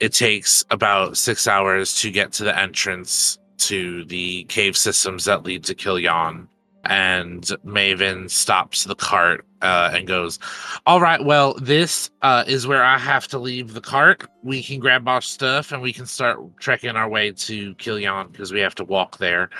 It 0.00 0.12
takes 0.12 0.64
about 0.70 1.16
six 1.16 1.46
hours 1.46 2.00
to 2.00 2.10
get 2.10 2.32
to 2.32 2.44
the 2.44 2.58
entrance 2.58 3.38
to 3.58 4.04
the 4.04 4.44
cave 4.44 4.76
systems 4.76 5.24
that 5.24 5.44
lead 5.44 5.64
to 5.64 5.74
Kilyan 5.74 6.48
and 6.86 7.42
Maven 7.64 8.30
stops 8.30 8.84
the 8.84 8.94
cart 8.94 9.44
uh, 9.62 9.90
and 9.94 10.06
goes, 10.06 10.38
"All 10.86 11.00
right, 11.00 11.24
well, 11.24 11.54
this 11.54 12.10
uh, 12.22 12.44
is 12.46 12.66
where 12.66 12.84
I 12.84 12.98
have 12.98 13.26
to 13.28 13.38
leave 13.38 13.72
the 13.72 13.80
cart. 13.80 14.28
We 14.42 14.62
can 14.62 14.80
grab 14.80 15.08
our 15.08 15.20
stuff 15.22 15.72
and 15.72 15.80
we 15.80 15.92
can 15.92 16.06
start 16.06 16.38
trekking 16.58 16.96
our 16.96 17.08
way 17.08 17.32
to 17.32 17.74
Kilyan 17.76 18.32
because 18.32 18.52
we 18.52 18.60
have 18.60 18.74
to 18.76 18.84
walk 18.84 19.18
there. 19.18 19.50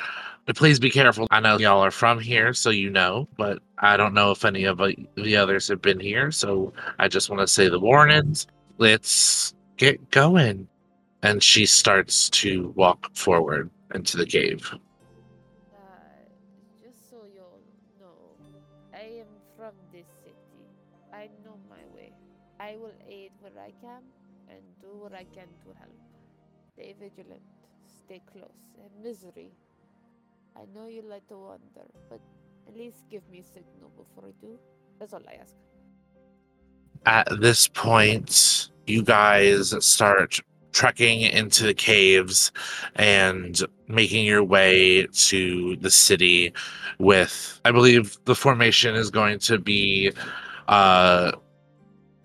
But 0.47 0.57
please 0.57 0.79
be 0.79 0.91
careful. 0.91 1.27
I 1.31 1.41
know 1.41 1.59
y'all 1.59 1.81
are 1.81 1.91
from 1.91 2.19
here, 2.21 2.53
so 2.53 2.71
you 2.71 2.91
know, 2.91 3.29
but 3.37 3.63
I 3.79 3.97
don't 3.97 4.15
know 4.15 4.31
if 4.31 4.45
any 4.45 4.65
of 4.65 4.81
uh, 4.81 4.91
the 5.17 5.37
others 5.37 5.69
have 5.69 5.81
been 5.83 6.01
here. 6.01 6.31
So 6.31 6.73
I 6.99 7.09
just 7.09 7.31
want 7.31 7.41
to 7.41 7.47
say 7.47 7.69
the 7.69 7.81
warnings. 7.81 8.47
Let's 8.79 9.55
get 9.77 10.11
going." 10.11 10.69
And 11.23 11.43
she 11.43 11.67
starts 11.67 12.29
to 12.31 12.69
walk 12.77 13.15
forward 13.15 13.71
into 13.95 14.17
the 14.17 14.27
cave. 14.27 14.75
Uh, 15.73 16.29
just 16.81 17.11
so 17.11 17.25
you'll 17.25 17.63
know, 17.99 18.37
I 18.93 19.21
am 19.23 19.29
from 19.57 19.75
this 19.93 20.07
city. 20.23 20.69
I 21.13 21.29
know 21.45 21.59
my 21.69 21.85
way. 21.95 22.13
I 22.59 22.77
will 22.77 22.97
aid 23.07 23.33
where 23.41 23.59
I 23.59 23.73
can 23.81 24.03
and 24.49 24.63
do 24.81 24.95
what 24.97 25.13
I 25.15 25.25
can 25.25 25.49
to 25.65 25.73
help. 25.79 25.99
Stay 26.73 26.95
vigilant, 26.99 27.43
stay 27.87 28.21
close, 28.27 28.75
and 28.79 28.91
misery. 29.03 29.53
I 30.57 30.65
know 30.75 30.89
you 30.89 31.03
like 31.03 31.27
to 31.29 31.37
wander, 31.37 31.87
but 32.09 32.21
at 32.69 32.77
least 32.77 33.05
give 33.11 33.29
me 33.29 33.41
a 33.41 33.45
signal 33.45 33.91
before 33.97 34.29
I 34.29 34.33
do. 34.41 34.59
That's 34.99 35.13
all 35.13 35.23
I 35.29 35.35
ask. 35.35 35.55
At 37.07 37.29
this 37.41 37.69
point, 37.69 38.71
you 38.87 39.03
guys 39.03 39.75
start 39.85 40.41
trekking 40.73 41.21
into 41.21 41.65
the 41.65 41.75
caves 41.75 42.51
and 42.97 43.61
making 43.89 44.27
your 44.27 44.43
way 44.43 45.07
to 45.13 45.77
the 45.77 45.91
city 45.91 46.53
with 46.99 47.61
I 47.65 47.71
believe 47.71 48.19
the 48.25 48.35
formation 48.35 48.95
is 48.97 49.11
going 49.11 49.39
to 49.41 49.59
be 49.59 50.13
uh 50.69 51.33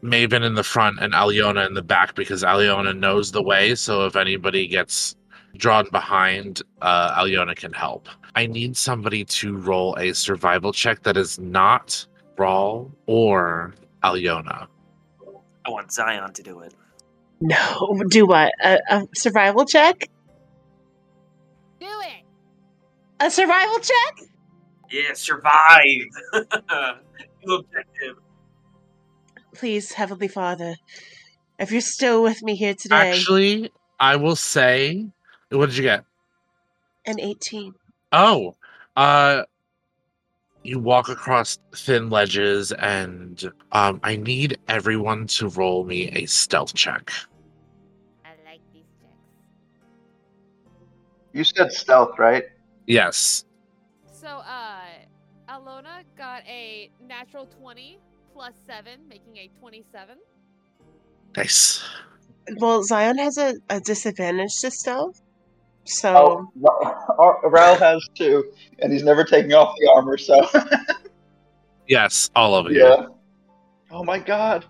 Maven 0.04 0.44
in 0.44 0.56
the 0.56 0.64
front 0.64 1.00
and 1.00 1.14
Aliona 1.14 1.68
in 1.68 1.74
the 1.74 1.82
back 1.82 2.16
because 2.16 2.44
Aliona 2.44 2.98
knows 2.98 3.32
the 3.32 3.44
way. 3.44 3.76
So 3.76 4.06
if 4.06 4.16
anybody 4.16 4.66
gets 4.68 5.16
drawn 5.58 5.90
behind, 5.92 6.62
uh, 6.82 7.22
Aliona 7.22 7.56
can 7.56 7.74
help. 7.74 8.08
I 8.36 8.46
need 8.48 8.78
somebody 8.78 9.26
to 9.26 9.56
roll 9.58 9.96
a 9.98 10.14
survival 10.14 10.72
check 10.72 11.04
that 11.04 11.18
is 11.18 11.40
not 11.40 12.06
Brawl 12.36 12.92
or 13.06 13.74
Aliona. 14.04 14.68
I 15.66 15.70
want 15.70 15.92
Zion 15.92 16.32
to 16.34 16.44
do 16.44 16.60
it. 16.62 16.74
No, 17.42 18.04
do 18.10 18.26
what? 18.26 18.52
A, 18.64 18.80
a 18.90 19.08
survival 19.16 19.66
check? 19.66 20.10
Do 21.80 21.88
it! 21.88 22.24
A 23.20 23.32
survival 23.32 23.80
check? 23.80 24.28
Yeah, 24.92 25.14
survive. 25.14 26.08
New 27.46 27.56
objective. 27.56 28.18
Please, 29.54 29.94
Heavenly 29.94 30.28
Father, 30.28 30.76
if 31.58 31.72
you're 31.72 31.82
still 31.82 32.24
with 32.24 32.42
me 32.42 32.56
here 32.56 32.74
today, 32.74 33.12
Actually, 33.12 33.72
I 34.00 34.16
will 34.16 34.36
say, 34.36 35.08
what 35.50 35.68
did 35.68 35.78
you 35.78 35.84
get? 35.84 36.06
an 37.06 37.20
18. 37.20 37.74
Oh, 38.12 38.56
uh, 38.96 39.44
you 40.64 40.80
walk 40.80 41.10
across 41.10 41.58
thin 41.76 42.10
ledges, 42.10 42.72
and 42.72 43.52
um, 43.72 44.00
I 44.04 44.16
need 44.16 44.58
everyone 44.68 45.28
to 45.28 45.50
roll 45.50 45.86
me 45.86 46.10
a 46.10 46.26
stealth 46.26 46.74
check. 46.74 47.12
I 48.26 48.30
like 48.46 48.62
these 48.74 48.86
checks. 49.00 49.14
You 51.34 51.44
said 51.44 51.72
stealth, 51.72 52.18
right? 52.18 52.44
Yes. 52.88 53.46
So, 54.12 54.28
uh, 54.28 54.82
Alona 55.50 56.04
got 56.18 56.44
a 56.48 56.92
natural 57.00 57.46
20 57.46 58.00
plus 58.34 58.54
7, 58.66 59.00
making 59.08 59.38
a 59.38 59.50
27. 59.60 60.18
Nice. 61.38 61.84
Well, 62.58 62.84
Zion 62.84 63.20
has 63.20 63.38
a, 63.38 63.54
a 63.70 63.80
disadvantage 63.80 64.60
to 64.62 64.72
stealth. 64.72 65.22
So, 65.90 66.48
Oh, 66.64 67.40
Ral 67.44 67.76
has 67.80 68.08
two, 68.16 68.52
and 68.80 68.92
he's 68.94 69.04
never 69.04 69.24
taking 69.24 69.54
off 69.54 69.76
the 69.80 69.92
armor, 69.94 70.18
so. 70.18 70.40
Yes, 71.88 72.30
all 72.36 72.56
of 72.56 72.72
you. 72.72 72.84
yeah. 72.84 73.08
Oh 73.90 74.04
my 74.04 74.20
god. 74.20 74.64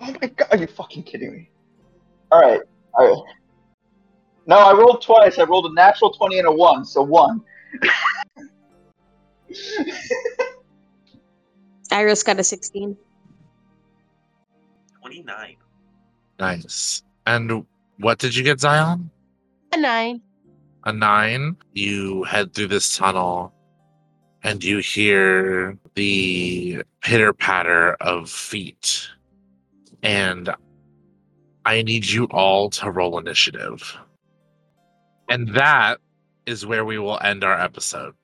Oh 0.00 0.14
my 0.22 0.28
god, 0.28 0.46
are 0.52 0.56
you 0.56 0.68
fucking 0.68 1.02
kidding 1.02 1.32
me? 1.32 1.50
Alright, 2.32 2.60
alright. 2.94 3.24
No, 4.46 4.58
I 4.58 4.72
rolled 4.74 5.02
twice. 5.02 5.40
I 5.40 5.42
rolled 5.42 5.66
a 5.66 5.74
natural 5.74 6.12
20 6.12 6.38
and 6.38 6.46
a 6.46 6.52
1, 6.52 6.84
so 6.84 7.02
1. 7.02 7.42
Iris 11.90 12.22
got 12.22 12.38
a 12.38 12.44
16. 12.44 12.96
29. 15.00 15.56
Nice. 16.38 17.02
And 17.26 17.66
what 17.98 18.18
did 18.18 18.36
you 18.36 18.44
get, 18.44 18.60
Zion? 18.60 19.10
A 19.72 19.76
9. 19.76 20.20
A 20.84 20.92
nine. 20.92 21.56
You 21.72 22.24
head 22.24 22.54
through 22.54 22.68
this 22.68 22.96
tunnel, 22.96 23.52
and 24.42 24.62
you 24.62 24.78
hear 24.78 25.76
the 25.94 26.82
pitter 27.02 27.32
patter 27.32 27.94
of 27.94 28.30
feet. 28.30 29.08
And 30.02 30.50
I 31.64 31.82
need 31.82 32.06
you 32.06 32.24
all 32.26 32.70
to 32.70 32.90
roll 32.90 33.18
initiative. 33.18 33.96
And 35.28 35.48
that 35.54 35.98
is 36.46 36.64
where 36.64 36.84
we 36.84 36.98
will 36.98 37.18
end 37.22 37.44
our 37.44 37.60
episode. 37.60 38.14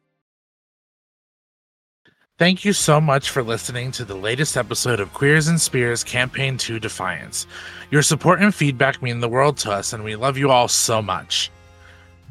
Thank 2.36 2.64
you 2.64 2.72
so 2.72 3.00
much 3.00 3.30
for 3.30 3.44
listening 3.44 3.92
to 3.92 4.04
the 4.04 4.16
latest 4.16 4.56
episode 4.56 4.98
of 4.98 5.14
Queers 5.14 5.46
and 5.46 5.60
Spears 5.60 6.02
Campaign 6.02 6.58
2 6.58 6.80
Defiance. 6.80 7.46
Your 7.92 8.02
support 8.02 8.42
and 8.42 8.52
feedback 8.52 9.00
mean 9.00 9.20
the 9.20 9.28
world 9.28 9.56
to 9.58 9.70
us, 9.70 9.92
and 9.92 10.02
we 10.02 10.16
love 10.16 10.36
you 10.36 10.50
all 10.50 10.66
so 10.66 11.00
much. 11.00 11.52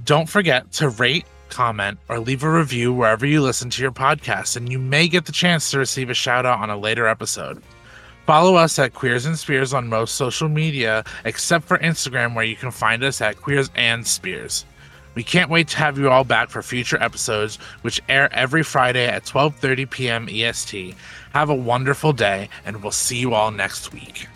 Don't 0.04 0.28
forget 0.28 0.70
to 0.74 0.90
rate, 0.90 1.26
comment, 1.48 2.00
or 2.10 2.20
leave 2.20 2.44
a 2.44 2.52
review 2.52 2.92
wherever 2.92 3.26
you 3.26 3.42
listen 3.42 3.70
to 3.70 3.82
your 3.82 3.94
podcast, 3.94 4.58
and 4.58 4.70
you 4.70 4.78
may 4.78 5.08
get 5.08 5.24
the 5.24 5.32
chance 5.32 5.72
to 5.72 5.80
receive 5.80 6.10
a 6.10 6.14
shout 6.14 6.46
out 6.46 6.60
on 6.60 6.70
a 6.70 6.76
later 6.76 7.08
episode. 7.08 7.64
Follow 8.26 8.56
us 8.56 8.78
at 8.80 8.94
Queers 8.94 9.26
and 9.26 9.40
Spears 9.40 9.74
on 9.74 9.88
most 9.88 10.16
social 10.16 10.50
media, 10.50 11.06
except 11.24 11.64
for 11.64 11.78
Instagram, 11.78 12.36
where 12.36 12.44
you 12.44 12.58
can 12.58 12.72
find 12.72 13.06
us 13.06 13.22
at 13.22 13.38
Queers 13.38 13.70
and 13.74 14.06
Spears. 14.06 14.66
We 15.16 15.24
can't 15.24 15.50
wait 15.50 15.68
to 15.70 15.78
have 15.78 15.98
you 15.98 16.10
all 16.10 16.24
back 16.24 16.50
for 16.50 16.64
future 16.64 17.02
episodes, 17.02 17.58
which 17.82 18.02
air 18.10 18.34
every 18.34 18.64
Friday 18.64 19.08
at 19.08 19.26
12:30 19.26 19.90
p.m. 19.90 20.28
EST. 20.30 20.96
Have 21.34 21.50
a 21.50 21.56
wonderful 21.56 22.14
day, 22.14 22.50
and 22.66 22.82
we'll 22.82 22.92
see 22.92 23.18
you 23.18 23.34
all 23.34 23.52
next 23.52 23.94
week. 23.94 24.28